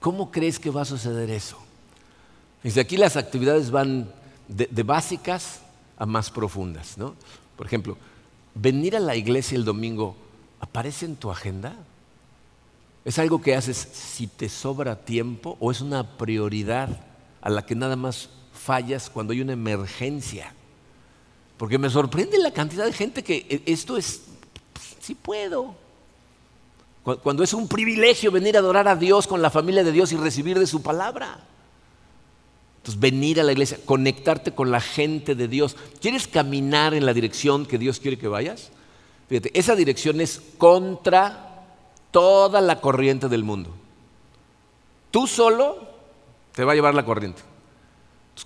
¿Cómo 0.00 0.30
crees 0.30 0.58
que 0.58 0.70
va 0.70 0.80
a 0.80 0.86
suceder 0.86 1.28
eso? 1.28 1.58
Desde 2.62 2.80
aquí 2.80 2.96
las 2.96 3.18
actividades 3.18 3.70
van 3.70 4.10
de, 4.48 4.70
de 4.70 4.82
básicas 4.84 5.60
a 5.98 6.06
más 6.06 6.30
profundas. 6.30 6.96
¿no? 6.96 7.14
Por 7.58 7.66
ejemplo, 7.66 7.98
venir 8.54 8.96
a 8.96 9.00
la 9.00 9.16
iglesia 9.16 9.56
el 9.56 9.66
domingo, 9.66 10.16
¿aparece 10.62 11.04
en 11.04 11.16
tu 11.16 11.30
agenda? 11.30 11.76
¿Es 13.04 13.18
algo 13.18 13.42
que 13.42 13.54
haces 13.54 13.76
si 13.76 14.26
te 14.26 14.48
sobra 14.48 15.04
tiempo 15.04 15.58
o 15.60 15.70
es 15.70 15.82
una 15.82 16.16
prioridad 16.16 16.88
a 17.42 17.50
la 17.50 17.66
que 17.66 17.74
nada 17.74 17.96
más 17.96 18.30
fallas 18.62 19.10
cuando 19.10 19.32
hay 19.32 19.40
una 19.40 19.52
emergencia. 19.52 20.54
Porque 21.58 21.78
me 21.78 21.90
sorprende 21.90 22.38
la 22.38 22.52
cantidad 22.52 22.84
de 22.84 22.92
gente 22.92 23.22
que 23.22 23.46
e, 23.48 23.62
esto 23.66 23.96
es, 23.96 24.22
sí 25.00 25.14
puedo. 25.14 25.74
Cuando 27.22 27.42
es 27.42 27.52
un 27.52 27.66
privilegio 27.66 28.30
venir 28.30 28.56
a 28.56 28.60
adorar 28.60 28.86
a 28.86 28.94
Dios 28.94 29.26
con 29.26 29.42
la 29.42 29.50
familia 29.50 29.82
de 29.82 29.90
Dios 29.90 30.12
y 30.12 30.16
recibir 30.16 30.58
de 30.58 30.68
su 30.68 30.82
palabra. 30.82 31.44
Entonces, 32.78 33.00
venir 33.00 33.40
a 33.40 33.44
la 33.44 33.52
iglesia, 33.52 33.78
conectarte 33.84 34.52
con 34.52 34.70
la 34.70 34.80
gente 34.80 35.34
de 35.34 35.48
Dios. 35.48 35.76
¿Quieres 36.00 36.28
caminar 36.28 36.94
en 36.94 37.06
la 37.06 37.12
dirección 37.12 37.66
que 37.66 37.78
Dios 37.78 37.98
quiere 37.98 38.18
que 38.18 38.28
vayas? 38.28 38.70
Fíjate, 39.32 39.58
esa 39.58 39.74
dirección 39.74 40.20
es 40.20 40.42
contra 40.58 41.64
toda 42.10 42.60
la 42.60 42.82
corriente 42.82 43.30
del 43.30 43.44
mundo. 43.44 43.70
Tú 45.10 45.26
solo 45.26 45.88
te 46.54 46.64
va 46.64 46.72
a 46.72 46.74
llevar 46.74 46.94
la 46.94 47.06
corriente. 47.06 47.40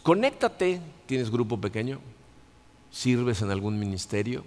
Conéctate, 0.05 0.81
tienes 1.07 1.29
grupo 1.33 1.61
pequeño, 1.61 1.99
sirves 2.93 3.43
en 3.43 3.51
algún 3.51 3.81
ministerio, 3.81 4.45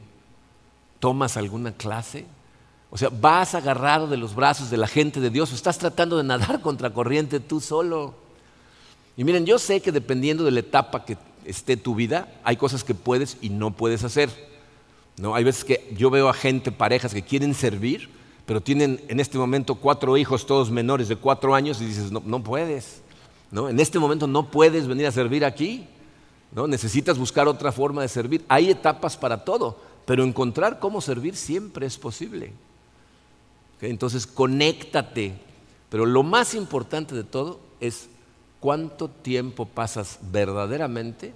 tomas 1.02 1.36
alguna 1.36 1.74
clase, 1.74 2.26
O 2.90 2.98
sea, 2.98 3.10
vas 3.10 3.54
agarrado 3.54 4.08
de 4.08 4.16
los 4.16 4.34
brazos 4.34 4.70
de 4.70 4.78
la 4.78 4.88
gente 4.88 5.20
de 5.20 5.32
Dios 5.32 5.52
o 5.52 5.56
estás 5.56 5.78
tratando 5.78 6.16
de 6.16 6.24
nadar 6.24 6.62
contra 6.62 6.94
corriente 6.94 7.42
tú 7.42 7.60
solo. 7.60 8.14
Y 9.18 9.26
miren, 9.26 9.46
yo 9.46 9.60
sé 9.60 9.82
que 9.82 9.92
dependiendo 9.92 10.46
de 10.46 10.52
la 10.52 10.62
etapa 10.62 11.04
que 11.04 11.18
esté 11.44 11.76
tu 11.76 11.96
vida, 11.96 12.32
hay 12.46 12.56
cosas 12.56 12.86
que 12.86 12.96
puedes 12.96 13.38
y 13.42 13.50
no 13.50 13.72
puedes 13.72 14.06
hacer. 14.06 14.49
¿No? 15.20 15.36
Hay 15.36 15.44
veces 15.44 15.66
que 15.66 15.94
yo 15.98 16.10
veo 16.10 16.30
a 16.30 16.34
gente, 16.34 16.72
parejas 16.72 17.14
que 17.14 17.22
quieren 17.22 17.54
servir, 17.54 18.10
pero 18.46 18.62
tienen 18.62 19.02
en 19.10 19.20
este 19.20 19.38
momento 19.38 19.76
cuatro 19.76 20.16
hijos, 20.16 20.46
todos 20.46 20.72
menores 20.72 21.10
de 21.10 21.18
cuatro 21.18 21.54
años, 21.54 21.82
y 21.82 21.86
dices, 21.86 22.10
no, 22.10 22.24
no 22.26 22.42
puedes. 22.42 23.02
¿no? 23.52 23.68
En 23.68 23.82
este 23.82 24.00
momento 24.00 24.28
no 24.28 24.50
puedes 24.50 24.88
venir 24.88 25.06
a 25.06 25.12
servir 25.12 25.44
aquí. 25.44 25.86
¿no? 26.54 26.68
Necesitas 26.68 27.18
buscar 27.18 27.50
otra 27.50 27.74
forma 27.74 28.02
de 28.02 28.08
servir. 28.08 28.46
Hay 28.48 28.70
etapas 28.70 29.18
para 29.18 29.44
todo, 29.44 29.78
pero 30.06 30.24
encontrar 30.24 30.80
cómo 30.80 31.02
servir 31.02 31.36
siempre 31.36 31.86
es 31.86 31.98
posible. 31.98 32.54
Entonces, 33.82 34.26
conéctate. 34.26 35.34
Pero 35.90 36.06
lo 36.06 36.24
más 36.24 36.56
importante 36.56 37.14
de 37.14 37.26
todo 37.26 37.60
es 37.82 38.08
cuánto 38.62 39.10
tiempo 39.10 39.66
pasas 39.66 40.18
verdaderamente 40.32 41.34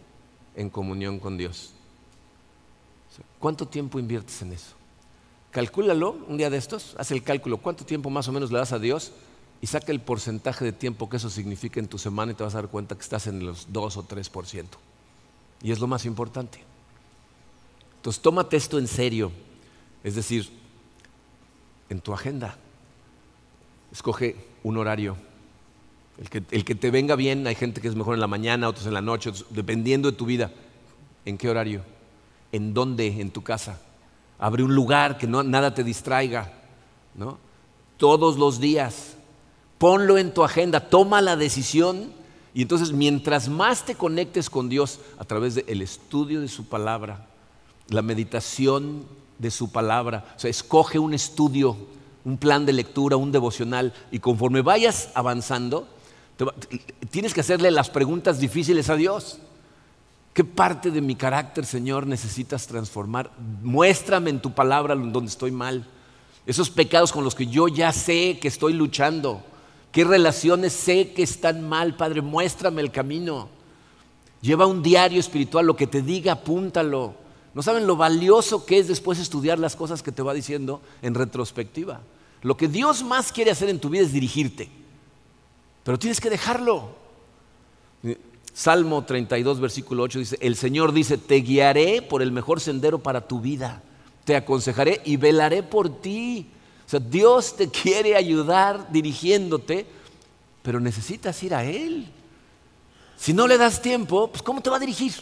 en 0.56 0.70
comunión 0.70 1.20
con 1.20 1.38
Dios. 1.38 1.74
¿Cuánto 3.40 3.68
tiempo 3.68 4.00
inviertes 4.00 4.42
en 4.42 4.54
eso? 4.54 4.76
Calcúlalo 5.52 6.18
un 6.28 6.38
día 6.38 6.50
de 6.50 6.58
estos, 6.58 6.96
haz 6.98 7.12
el 7.12 7.24
cálculo, 7.24 7.58
cuánto 7.58 7.86
tiempo 7.86 8.10
más 8.10 8.28
o 8.28 8.32
menos 8.32 8.52
le 8.52 8.58
das 8.58 8.72
a 8.72 8.80
Dios 8.80 9.12
y 9.62 9.68
saca 9.68 9.92
el 9.92 10.02
porcentaje 10.02 10.66
de 10.66 10.72
tiempo 10.72 11.10
que 11.10 11.18
eso 11.18 11.30
significa 11.30 11.80
en 11.80 11.88
tu 11.88 11.98
semana 11.98 12.32
y 12.32 12.36
te 12.36 12.44
vas 12.44 12.56
a 12.56 12.62
dar 12.62 12.70
cuenta 12.70 12.96
que 12.96 13.02
estás 13.02 13.28
en 13.28 13.46
los 13.46 13.72
2 13.72 13.98
o 13.98 14.04
3%. 14.08 14.66
Y 15.62 15.72
es 15.72 15.80
lo 15.80 15.88
más 15.88 16.06
importante. 16.06 16.60
Entonces, 17.98 18.22
tómate 18.22 18.58
esto 18.58 18.78
en 18.80 18.88
serio. 18.88 19.32
Es 20.04 20.16
decir, 20.16 20.50
en 21.90 22.02
tu 22.02 22.14
agenda. 22.14 22.58
Escoge 23.92 24.36
un 24.64 24.78
horario. 24.78 25.16
El 26.18 26.30
que, 26.30 26.44
el 26.52 26.66
que, 26.66 26.76
te 26.76 26.92
venga 26.92 27.16
bien, 27.16 27.48
hay 27.48 27.56
gente 27.56 27.80
que 27.80 27.88
es 27.88 27.96
mejor 27.96 28.16
en 28.16 28.20
la 28.20 28.28
mañana, 28.28 28.68
otros 28.68 28.86
en 28.86 28.94
la 28.94 29.02
noche, 29.02 29.32
dependiendo 29.52 30.12
de 30.12 30.18
tu 30.18 30.26
vida. 30.26 30.52
¿En 31.26 31.38
qué 31.38 31.50
horario? 31.50 31.84
¿En 32.54 32.74
dónde? 32.74 33.08
En 33.20 33.32
tu 33.32 33.44
casa. 33.44 33.82
Abre 34.40 34.64
un 34.64 34.74
lugar 34.74 35.18
que 35.18 35.28
no, 35.28 35.44
nada 35.44 35.74
te 35.74 35.84
distraiga, 35.84 36.54
¿no? 37.16 37.38
Todos 37.98 38.38
los 38.38 38.62
días. 38.62 39.16
Ponlo 39.78 40.18
en 40.18 40.34
tu 40.34 40.44
agenda, 40.44 40.80
toma 40.90 41.22
la 41.22 41.36
decisión 41.36 42.14
y 42.54 42.62
entonces 42.62 42.92
mientras 42.92 43.50
más 43.50 43.86
te 43.86 43.96
conectes 43.96 44.50
con 44.50 44.70
Dios 44.70 45.00
a 45.18 45.26
través 45.26 45.56
del 45.56 45.82
estudio 45.82 46.40
de 46.40 46.48
su 46.48 46.66
palabra, 46.66 47.26
la 47.90 48.02
meditación 48.02 49.04
de 49.40 49.50
su 49.52 49.72
palabra, 49.72 50.34
o 50.38 50.40
sea, 50.40 50.50
escoge 50.50 51.00
un 51.00 51.14
estudio, 51.14 51.76
un 52.24 52.38
plan 52.38 52.66
de 52.66 52.74
lectura, 52.74 53.18
un 53.18 53.32
devocional 53.32 53.94
y 54.12 54.20
conforme 54.20 54.62
vayas 54.62 55.10
avanzando, 55.16 55.88
tienes 57.10 57.34
que 57.34 57.42
hacerle 57.42 57.72
las 57.72 57.90
preguntas 57.90 58.40
difíciles 58.40 58.90
a 58.90 58.96
Dios. 58.96 59.40
¿Qué 60.34 60.44
parte 60.44 60.90
de 60.90 61.02
mi 61.02 61.16
carácter, 61.16 61.64
Señor, 61.64 62.08
necesitas 62.08 62.66
transformar? 62.66 63.32
Muéstrame 63.62 64.32
en 64.32 64.42
tu 64.42 64.52
palabra 64.52 64.96
donde 64.96 65.30
estoy 65.30 65.52
mal. 65.52 65.88
Esos 66.48 66.72
pecados 66.72 67.12
con 67.12 67.24
los 67.24 67.36
que 67.36 67.46
yo 67.46 67.68
ya 67.68 67.92
sé 67.92 68.40
que 68.40 68.48
estoy 68.48 68.74
luchando. 68.74 69.44
¿Qué 69.92 70.04
relaciones 70.04 70.74
sé 70.74 71.14
que 71.14 71.22
están 71.22 71.70
mal, 71.70 71.96
Padre? 71.96 72.22
Muéstrame 72.22 72.82
el 72.82 72.92
camino. 72.92 73.48
Lleva 74.42 74.66
un 74.66 74.82
diario 74.82 75.20
espiritual, 75.20 75.68
lo 75.68 75.76
que 75.76 75.86
te 75.86 76.02
diga, 76.02 76.34
apúntalo. 76.34 77.14
No 77.54 77.62
saben 77.62 77.86
lo 77.86 77.96
valioso 77.96 78.66
que 78.66 78.80
es 78.80 78.88
después 78.88 79.20
estudiar 79.20 79.60
las 79.60 79.76
cosas 79.76 80.02
que 80.02 80.12
te 80.12 80.24
va 80.24 80.34
diciendo 80.34 80.82
en 81.04 81.14
retrospectiva. 81.14 82.02
Lo 82.42 82.58
que 82.58 82.68
Dios 82.68 83.04
más 83.04 83.32
quiere 83.32 83.52
hacer 83.52 83.70
en 83.70 83.80
tu 83.80 83.90
vida 83.90 84.02
es 84.02 84.12
dirigirte. 84.12 84.70
Pero 85.84 86.00
tienes 86.00 86.20
que 86.20 86.32
dejarlo. 86.32 87.03
Salmo 88.54 89.04
32, 89.04 89.60
versículo 89.60 90.04
8 90.04 90.20
dice, 90.20 90.38
el 90.40 90.56
Señor 90.56 90.94
dice, 90.94 91.18
te 91.18 91.36
guiaré 91.38 92.04
por 92.04 92.22
el 92.22 92.32
mejor 92.32 92.62
sendero 92.62 93.00
para 93.00 93.28
tu 93.28 93.42
vida, 93.42 93.82
te 94.26 94.36
aconsejaré 94.36 95.02
y 95.06 95.18
velaré 95.18 95.64
por 95.64 96.02
ti. 96.02 96.48
O 96.86 96.90
sea, 96.90 97.00
Dios 97.00 97.56
te 97.56 97.70
quiere 97.70 98.16
ayudar 98.16 98.92
dirigiéndote, 98.92 99.88
pero 100.62 100.80
necesitas 100.80 101.42
ir 101.42 101.56
a 101.56 101.64
Él. 101.64 102.08
Si 103.18 103.34
no 103.34 103.48
le 103.48 103.58
das 103.58 103.82
tiempo, 103.82 104.28
pues 104.28 104.44
¿cómo 104.44 104.62
te 104.62 104.70
va 104.70 104.78
a 104.78 104.80
dirigir? 104.80 105.14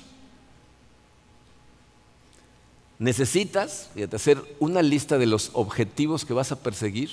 Necesitas 2.99 3.89
hacer 4.13 4.43
una 4.59 4.81
lista 4.81 5.17
de 5.17 5.25
los 5.25 5.51
objetivos 5.53 6.25
que 6.25 6.33
vas 6.33 6.51
a 6.51 6.59
perseguir 6.59 7.09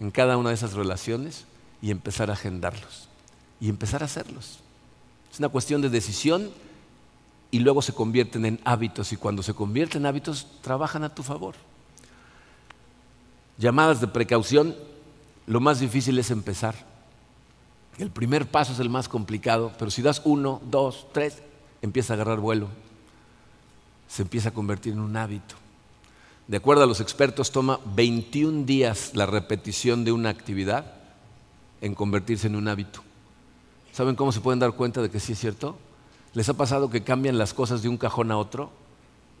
en 0.00 0.10
cada 0.10 0.36
una 0.36 0.48
de 0.48 0.54
esas 0.54 0.72
relaciones 0.72 1.44
y 1.82 1.90
empezar 1.90 2.30
a 2.30 2.32
agendarlos 2.32 3.08
y 3.60 3.68
empezar 3.68 4.02
a 4.02 4.06
hacerlos. 4.06 4.60
Es 5.38 5.40
una 5.40 5.50
cuestión 5.50 5.80
de 5.80 5.88
decisión 5.88 6.50
y 7.52 7.60
luego 7.60 7.80
se 7.80 7.92
convierten 7.92 8.44
en 8.44 8.60
hábitos 8.64 9.12
y 9.12 9.16
cuando 9.16 9.44
se 9.44 9.54
convierten 9.54 10.02
en 10.02 10.06
hábitos 10.06 10.48
trabajan 10.62 11.04
a 11.04 11.14
tu 11.14 11.22
favor. 11.22 11.54
Llamadas 13.56 14.00
de 14.00 14.08
precaución, 14.08 14.74
lo 15.46 15.60
más 15.60 15.78
difícil 15.78 16.18
es 16.18 16.32
empezar. 16.32 16.74
El 17.98 18.10
primer 18.10 18.48
paso 18.48 18.72
es 18.72 18.80
el 18.80 18.90
más 18.90 19.08
complicado, 19.08 19.72
pero 19.78 19.92
si 19.92 20.02
das 20.02 20.22
uno, 20.24 20.60
dos, 20.72 21.06
tres, 21.12 21.38
empieza 21.82 22.14
a 22.14 22.16
agarrar 22.16 22.40
vuelo. 22.40 22.66
Se 24.08 24.22
empieza 24.22 24.48
a 24.48 24.54
convertir 24.54 24.94
en 24.94 24.98
un 24.98 25.16
hábito. 25.16 25.54
De 26.48 26.56
acuerdo 26.56 26.82
a 26.82 26.86
los 26.88 27.00
expertos, 27.00 27.52
toma 27.52 27.78
21 27.94 28.64
días 28.64 29.12
la 29.14 29.26
repetición 29.26 30.04
de 30.04 30.10
una 30.10 30.30
actividad 30.30 30.94
en 31.80 31.94
convertirse 31.94 32.48
en 32.48 32.56
un 32.56 32.66
hábito. 32.66 33.04
¿Saben 33.98 34.14
cómo 34.14 34.30
se 34.30 34.40
pueden 34.40 34.60
dar 34.60 34.74
cuenta 34.74 35.02
de 35.02 35.10
que 35.10 35.18
sí 35.18 35.32
es 35.32 35.40
cierto? 35.40 35.76
¿Les 36.32 36.48
ha 36.48 36.54
pasado 36.54 36.88
que 36.88 37.02
cambian 37.02 37.36
las 37.36 37.52
cosas 37.52 37.82
de 37.82 37.88
un 37.88 37.96
cajón 37.96 38.30
a 38.30 38.38
otro 38.38 38.70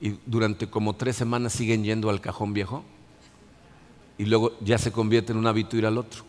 y 0.00 0.18
durante 0.26 0.68
como 0.68 0.96
tres 0.96 1.14
semanas 1.14 1.52
siguen 1.52 1.84
yendo 1.84 2.10
al 2.10 2.20
cajón 2.20 2.54
viejo? 2.54 2.82
Y 4.18 4.24
luego 4.24 4.58
ya 4.60 4.76
se 4.76 4.90
convierte 4.90 5.30
en 5.30 5.38
un 5.38 5.46
hábito 5.46 5.76
ir 5.76 5.86
al 5.86 5.96
otro. 5.96 6.24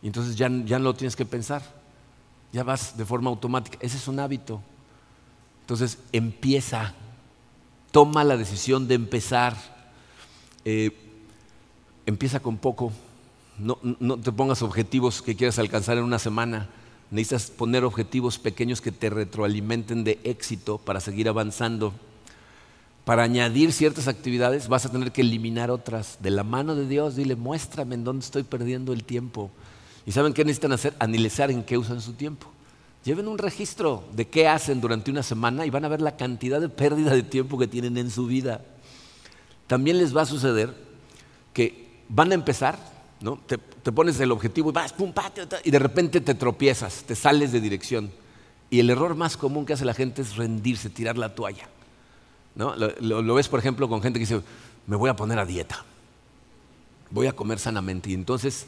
Y 0.00 0.06
entonces 0.06 0.36
ya, 0.36 0.48
ya 0.64 0.78
no 0.78 0.84
lo 0.84 0.94
tienes 0.94 1.16
que 1.16 1.26
pensar. 1.26 1.60
Ya 2.50 2.64
vas 2.64 2.96
de 2.96 3.04
forma 3.04 3.28
automática. 3.28 3.76
Ese 3.82 3.98
es 3.98 4.08
un 4.08 4.20
hábito. 4.20 4.62
Entonces 5.60 5.98
empieza. 6.12 6.94
Toma 7.90 8.24
la 8.24 8.38
decisión 8.38 8.88
de 8.88 8.94
empezar. 8.94 9.54
Eh, 10.64 10.96
empieza 12.06 12.40
con 12.40 12.56
poco. 12.56 12.90
No, 13.58 13.76
no 13.82 14.16
te 14.16 14.32
pongas 14.32 14.62
objetivos 14.62 15.20
que 15.20 15.36
quieras 15.36 15.58
alcanzar 15.58 15.98
en 15.98 16.04
una 16.04 16.18
semana 16.18 16.70
necesitas 17.10 17.50
poner 17.50 17.84
objetivos 17.84 18.38
pequeños 18.38 18.80
que 18.80 18.92
te 18.92 19.10
retroalimenten 19.10 20.04
de 20.04 20.18
éxito 20.24 20.78
para 20.78 21.00
seguir 21.00 21.28
avanzando. 21.28 21.92
Para 23.04 23.22
añadir 23.22 23.72
ciertas 23.72 24.08
actividades 24.08 24.68
vas 24.68 24.86
a 24.86 24.90
tener 24.90 25.12
que 25.12 25.20
eliminar 25.20 25.70
otras. 25.70 26.18
De 26.20 26.30
la 26.30 26.42
mano 26.44 26.74
de 26.74 26.88
Dios, 26.88 27.16
dile, 27.16 27.36
muéstrame 27.36 27.94
en 27.94 28.04
dónde 28.04 28.24
estoy 28.24 28.42
perdiendo 28.42 28.92
el 28.92 29.04
tiempo. 29.04 29.50
¿Y 30.06 30.12
saben 30.12 30.32
qué 30.32 30.44
necesitan 30.44 30.72
hacer? 30.72 30.94
Analizar 30.98 31.50
en 31.50 31.62
qué 31.62 31.78
usan 31.78 32.00
su 32.00 32.14
tiempo. 32.14 32.48
Lleven 33.04 33.28
un 33.28 33.36
registro 33.36 34.04
de 34.14 34.26
qué 34.26 34.48
hacen 34.48 34.80
durante 34.80 35.10
una 35.10 35.22
semana 35.22 35.66
y 35.66 35.70
van 35.70 35.84
a 35.84 35.88
ver 35.88 36.00
la 36.00 36.16
cantidad 36.16 36.60
de 36.60 36.70
pérdida 36.70 37.12
de 37.12 37.22
tiempo 37.22 37.58
que 37.58 37.66
tienen 37.66 37.98
en 37.98 38.10
su 38.10 38.26
vida. 38.26 38.62
También 39.66 39.98
les 39.98 40.16
va 40.16 40.22
a 40.22 40.26
suceder 40.26 40.74
que 41.52 42.02
van 42.08 42.32
a 42.32 42.34
empezar 42.34 42.93
te, 43.46 43.58
pones 43.92 44.20
el 44.20 44.30
objetivo 44.32 44.70
y 44.70 44.72
vas, 44.72 44.92
pum, 44.92 45.12
y 45.64 45.70
de 45.70 45.78
repente 45.78 46.20
te 46.20 46.34
tropiezas, 46.34 47.04
te 47.04 47.14
sales 47.14 47.52
de 47.52 47.60
dirección. 47.60 48.10
Y 48.70 48.80
el 48.80 48.90
error 48.90 49.14
más 49.14 49.36
común 49.36 49.64
que 49.66 49.72
hace 49.72 49.84
la 49.84 49.94
gente 49.94 50.22
es 50.22 50.36
rendirse, 50.36 50.90
tirar 50.90 51.16
la 51.16 51.34
toalla. 51.34 51.68
¿no? 52.54 52.74
Lo, 52.76 53.34
ves, 53.34 53.48
por 53.48 53.60
ejemplo, 53.60 53.88
con 53.88 54.02
gente 54.02 54.18
que 54.18 54.26
dice, 54.26 54.42
me 54.86 54.96
voy 54.96 55.10
a 55.10 55.16
poner 55.16 55.38
a 55.38 55.46
dieta, 55.46 55.84
voy 57.10 57.26
a 57.26 57.32
comer 57.32 57.58
sanamente. 57.58 58.10
Y 58.10 58.14
entonces, 58.14 58.66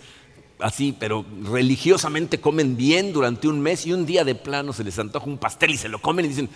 así, 0.59 0.97
pero 0.99 1.25
religiosamente 1.45 2.41
comen 2.41 2.77
bien 2.77 3.13
durante 3.13 3.49
un 3.49 3.61
mes 3.61 3.87
y 3.87 3.93
un 3.93 4.07
día 4.07 4.25
de 4.25 4.35
plano 4.35 4.73
se 4.73 4.85
les 4.85 4.99
antoja 4.99 5.27
un 5.27 5.39
pastel 5.39 5.73
y 5.73 5.77
se 5.77 5.89
lo 5.89 6.01
comen 6.01 6.25
y 6.25 6.29
dicen, 6.29 6.49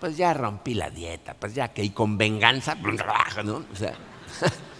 pues 0.00 0.16
ya 0.16 0.34
rompí 0.34 0.74
la 0.74 0.90
dieta, 0.90 1.34
pues 1.34 1.54
ya 1.54 1.68
que 1.68 1.82
y 1.82 1.90
con 1.90 2.18
venganza, 2.18 2.74
¿no? 3.44 3.64
O 3.72 3.76
sea, 3.76 3.94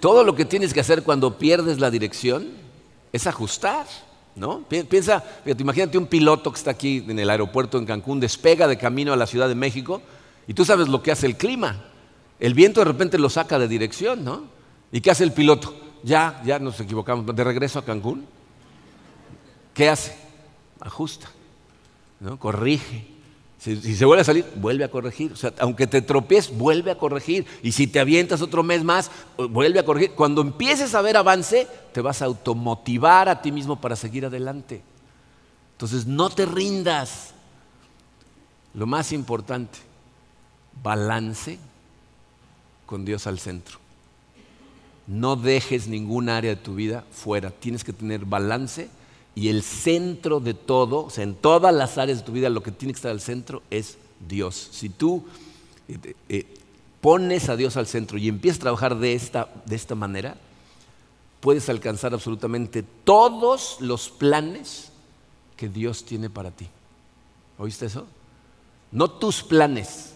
todo 0.00 0.24
lo 0.24 0.34
que 0.34 0.44
tienes 0.44 0.72
que 0.72 0.80
hacer 0.80 1.02
cuando 1.02 1.38
pierdes 1.38 1.80
la 1.80 1.90
dirección 1.90 2.48
es 3.12 3.26
ajustar, 3.26 3.86
¿no? 4.36 4.60
Piensa, 4.60 5.24
imagínate 5.58 5.98
un 5.98 6.06
piloto 6.06 6.52
que 6.52 6.58
está 6.58 6.70
aquí 6.70 7.04
en 7.08 7.18
el 7.18 7.30
aeropuerto 7.30 7.78
en 7.78 7.86
Cancún, 7.86 8.20
despega 8.20 8.68
de 8.68 8.78
camino 8.78 9.12
a 9.12 9.16
la 9.16 9.26
Ciudad 9.26 9.48
de 9.48 9.54
México 9.54 10.00
y 10.46 10.54
tú 10.54 10.64
sabes 10.64 10.88
lo 10.88 11.02
que 11.02 11.10
hace 11.10 11.26
el 11.26 11.36
clima. 11.36 11.84
El 12.38 12.54
viento 12.54 12.80
de 12.80 12.84
repente 12.84 13.18
lo 13.18 13.28
saca 13.28 13.58
de 13.58 13.66
dirección, 13.66 14.24
¿no? 14.24 14.44
¿Y 14.92 15.00
qué 15.00 15.10
hace 15.10 15.24
el 15.24 15.32
piloto? 15.32 15.74
Ya, 16.04 16.40
ya 16.44 16.58
nos 16.58 16.78
equivocamos, 16.78 17.26
de 17.34 17.44
regreso 17.44 17.80
a 17.80 17.84
Cancún. 17.84 18.24
¿Qué 19.74 19.88
hace? 19.88 20.16
Ajusta, 20.80 21.28
¿no? 22.20 22.38
Corrige. 22.38 23.17
Si, 23.76 23.96
se 23.96 24.04
vuelve 24.04 24.22
a 24.22 24.24
salir, 24.24 24.46
vuelve 24.56 24.84
a 24.84 24.90
corregir. 24.90 25.32
O 25.32 25.36
sea, 25.36 25.52
aunque 25.58 25.86
te 25.86 26.00
tropies, 26.00 26.56
vuelve 26.56 26.90
a 26.90 26.98
corregir. 26.98 27.46
Y 27.62 27.72
si 27.72 27.86
te 27.86 28.00
avientas 28.00 28.40
otro 28.40 28.62
mes 28.62 28.82
más, 28.82 29.10
vuelve 29.36 29.78
a 29.78 29.84
corregir. 29.84 30.12
Cuando 30.12 30.40
empieces 30.40 30.94
a 30.94 31.02
ver 31.02 31.16
avance, 31.16 31.66
te 31.92 32.00
vas 32.00 32.22
a 32.22 32.26
automotivar 32.26 33.28
a 33.28 33.42
ti 33.42 33.52
mismo 33.52 33.80
para 33.80 33.96
seguir 33.96 34.24
adelante. 34.24 34.82
Entonces, 35.72 36.06
no 36.06 36.30
te 36.30 36.46
rindas. 36.46 37.34
Lo 38.74 38.86
más 38.86 39.12
importante, 39.12 39.78
balance 40.82 41.58
con 42.86 43.04
Dios 43.04 43.26
al 43.26 43.38
centro. 43.38 43.78
No 45.06 45.36
dejes 45.36 45.88
ningún 45.88 46.28
área 46.28 46.54
de 46.54 46.60
tu 46.60 46.74
vida 46.74 47.04
fuera. 47.10 47.50
Tienes 47.50 47.82
que 47.82 47.92
tener 47.92 48.24
balance 48.24 48.88
y 49.38 49.50
el 49.50 49.62
centro 49.62 50.40
de 50.40 50.52
todo, 50.52 51.04
o 51.04 51.10
sea, 51.10 51.22
en 51.22 51.36
todas 51.36 51.72
las 51.72 51.96
áreas 51.96 52.18
de 52.18 52.24
tu 52.24 52.32
vida, 52.32 52.48
lo 52.48 52.60
que 52.60 52.72
tiene 52.72 52.92
que 52.92 52.96
estar 52.96 53.12
al 53.12 53.20
centro 53.20 53.62
es 53.70 53.96
Dios. 54.28 54.68
Si 54.72 54.88
tú 54.88 55.24
eh, 55.86 56.14
eh, 56.28 56.44
pones 57.00 57.48
a 57.48 57.54
Dios 57.54 57.76
al 57.76 57.86
centro 57.86 58.18
y 58.18 58.26
empiezas 58.26 58.58
a 58.58 58.62
trabajar 58.62 58.98
de 58.98 59.12
esta, 59.12 59.48
de 59.64 59.76
esta 59.76 59.94
manera, 59.94 60.36
puedes 61.38 61.68
alcanzar 61.68 62.14
absolutamente 62.14 62.82
todos 62.82 63.76
los 63.78 64.10
planes 64.10 64.90
que 65.56 65.68
Dios 65.68 66.04
tiene 66.04 66.28
para 66.28 66.50
ti. 66.50 66.66
¿Oíste 67.58 67.86
eso? 67.86 68.08
No 68.90 69.08
tus 69.08 69.44
planes. 69.44 70.14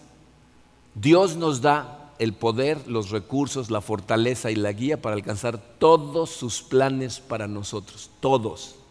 Dios 0.95 1.37
nos 1.37 1.61
da 1.61 2.11
el 2.19 2.33
poder, 2.33 2.89
los 2.89 3.09
recursos, 3.09 3.71
la 3.71 3.79
fortaleza 3.79 4.51
y 4.51 4.57
la 4.57 4.73
guía 4.73 5.01
para 5.01 5.15
alcanzar 5.15 5.59
todos 5.79 6.29
sus 6.29 6.61
planes 6.61 7.21
para 7.21 7.47
nosotros, 7.47 8.09
todos 8.19 8.82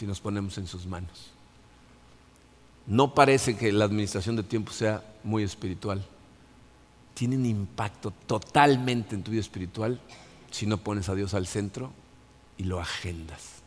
si 0.00 0.06
nos 0.06 0.18
ponemos 0.18 0.56
en 0.56 0.66
sus 0.66 0.86
manos. 0.86 1.30
No 2.86 3.14
parece 3.14 3.54
que 3.54 3.70
la 3.70 3.84
administración 3.84 4.34
de 4.34 4.42
tiempo 4.42 4.72
sea 4.72 5.04
muy 5.22 5.42
espiritual. 5.42 6.02
Tiene 7.12 7.36
un 7.36 7.44
impacto 7.44 8.10
totalmente 8.10 9.14
en 9.14 9.22
tu 9.22 9.30
vida 9.30 9.42
espiritual 9.42 10.00
si 10.50 10.64
no 10.64 10.78
pones 10.78 11.10
a 11.10 11.14
Dios 11.14 11.34
al 11.34 11.46
centro 11.46 11.92
y 12.56 12.64
lo 12.64 12.80
agendas. 12.80 13.60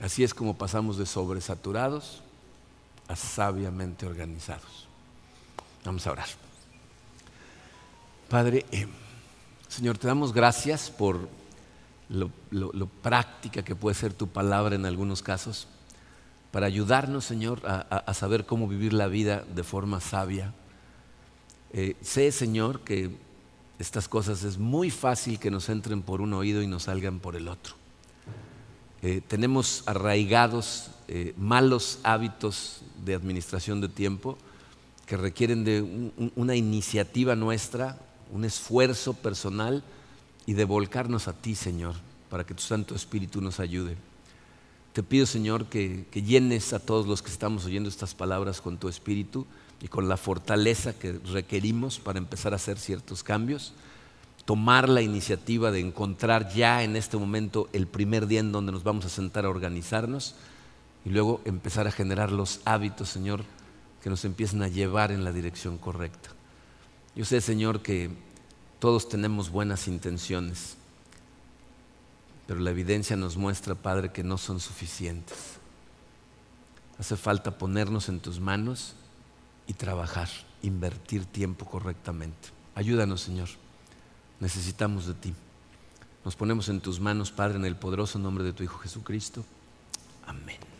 Así 0.00 0.24
es 0.24 0.34
como 0.34 0.58
pasamos 0.58 0.98
de 0.98 1.06
sobresaturados 1.06 2.20
a 3.06 3.14
sabiamente 3.14 4.06
organizados. 4.06 4.88
Vamos 5.84 6.04
a 6.04 6.10
orar. 6.10 6.28
Padre, 8.28 8.66
eh, 8.72 8.88
Señor, 9.68 9.98
te 9.98 10.08
damos 10.08 10.32
gracias 10.32 10.90
por 10.90 11.28
lo, 12.08 12.30
práctica 13.02 13.62
que 13.62 13.74
puede 13.74 13.94
ser 13.94 14.12
tu 14.12 14.28
palabra 14.28 14.74
en 14.74 14.86
algunos 14.86 15.22
casos, 15.22 15.68
para 16.50 16.66
ayudarnos, 16.66 17.24
Señor, 17.24 17.60
a, 17.66 18.14
saber 18.14 18.46
cómo 18.46 18.68
vivir 18.68 18.92
la 18.92 19.08
vida 19.08 19.44
de 19.54 19.62
forma 19.62 20.00
sabia. 20.00 20.54
Eh, 21.72 21.96
sé, 22.00 22.32
Señor, 22.32 22.80
que 22.80 23.10
estas 23.78 24.08
cosas 24.08 24.42
es 24.42 24.56
muy 24.56 24.90
fácil 24.90 25.38
que 25.38 25.50
nos 25.50 25.68
entren 25.68 26.02
por 26.02 26.20
un 26.20 26.32
oído 26.32 26.62
y 26.62 26.66
nos 26.66 26.84
salgan 26.84 27.18
por 27.20 27.36
el 27.36 27.48
otro. 27.48 27.74
Eh, 29.02 29.20
tenemos 29.26 29.82
arraigados 29.86 30.90
eh, 31.08 31.34
malos 31.36 31.98
hábitos 32.02 32.82
de 33.04 33.14
administración 33.14 33.80
de 33.80 33.88
tiempo 33.88 34.38
que 35.04 35.16
requieren 35.16 35.64
de 35.64 35.82
una 36.34 36.56
iniciativa 36.56 37.36
nuestra, 37.36 37.98
un 38.32 38.44
esfuerzo 38.44 39.12
personal 39.14 39.84
y 40.46 40.54
de 40.54 40.64
volcarnos 40.64 41.28
a 41.28 41.32
ti, 41.32 41.54
Señor, 41.54 41.96
para 42.30 42.44
que 42.46 42.54
tu 42.54 42.62
Santo 42.62 42.94
Espíritu 42.94 43.40
nos 43.40 43.60
ayude. 43.60 43.96
Te 44.92 45.02
pido, 45.02 45.26
Señor, 45.26 45.66
que, 45.66 46.06
llenes 46.14 46.72
a 46.72 46.78
todos 46.78 47.06
los 47.06 47.20
que 47.20 47.30
estamos 47.30 47.66
oyendo 47.66 47.88
estas 47.88 48.14
palabras 48.14 48.62
con 48.62 48.78
tu 48.78 48.88
Espíritu 48.88 49.44
y 49.82 49.88
con 49.88 50.08
la 50.08 50.16
fortaleza 50.16 50.98
que 50.98 51.12
requerimos 51.12 51.98
para 51.98 52.18
empezar 52.18 52.54
a 52.54 52.56
hacer 52.56 52.78
ciertos 52.78 53.22
cambios. 53.22 53.74
Tomar 54.46 54.88
la 54.88 55.02
iniciativa 55.02 55.70
de 55.70 55.80
encontrar 55.80 56.54
ya 56.54 56.82
en 56.82 56.96
este 56.96 57.18
momento 57.18 57.68
el 57.72 57.86
primer 57.86 58.26
día 58.26 58.40
en 58.40 58.52
donde 58.52 58.72
nos 58.72 58.84
vamos 58.84 59.04
a 59.04 59.10
sentar 59.10 59.44
a 59.44 59.50
organizarnos 59.50 60.36
y 61.04 61.10
luego 61.10 61.42
empezar 61.44 61.86
a 61.86 61.92
generar 61.92 62.32
los 62.32 62.60
hábitos, 62.64 63.10
Señor, 63.10 63.44
que 64.02 64.08
nos 64.08 64.24
empiecen 64.24 64.62
a 64.62 64.68
llevar 64.68 65.10
en 65.12 65.24
la 65.24 65.32
dirección 65.32 65.76
correcta. 65.76 66.30
Yo 67.14 67.24
sé, 67.24 67.40
Señor, 67.40 67.82
que 67.82 68.10
todos 68.78 69.08
tenemos 69.08 69.50
buenas 69.50 69.88
intenciones, 69.88 70.76
pero 72.46 72.60
la 72.60 72.70
evidencia 72.70 73.16
nos 73.16 73.36
muestra, 73.36 73.74
Padre, 73.74 74.12
que 74.12 74.22
no 74.22 74.38
son 74.38 74.60
suficientes. 74.60 75.58
Hace 76.98 77.16
falta 77.16 77.58
ponernos 77.58 78.08
en 78.08 78.20
tus 78.20 78.40
manos 78.40 78.94
y 79.66 79.74
trabajar, 79.74 80.28
invertir 80.62 81.24
tiempo 81.26 81.66
correctamente. 81.66 82.48
Ayúdanos, 82.74 83.22
Señor. 83.22 83.48
Necesitamos 84.40 85.06
de 85.06 85.14
ti. 85.14 85.34
Nos 86.24 86.36
ponemos 86.36 86.68
en 86.68 86.80
tus 86.80 87.00
manos, 87.00 87.30
Padre, 87.30 87.56
en 87.56 87.64
el 87.64 87.76
poderoso 87.76 88.18
nombre 88.18 88.44
de 88.44 88.52
tu 88.52 88.62
Hijo 88.62 88.78
Jesucristo. 88.78 89.44
Amén. 90.26 90.75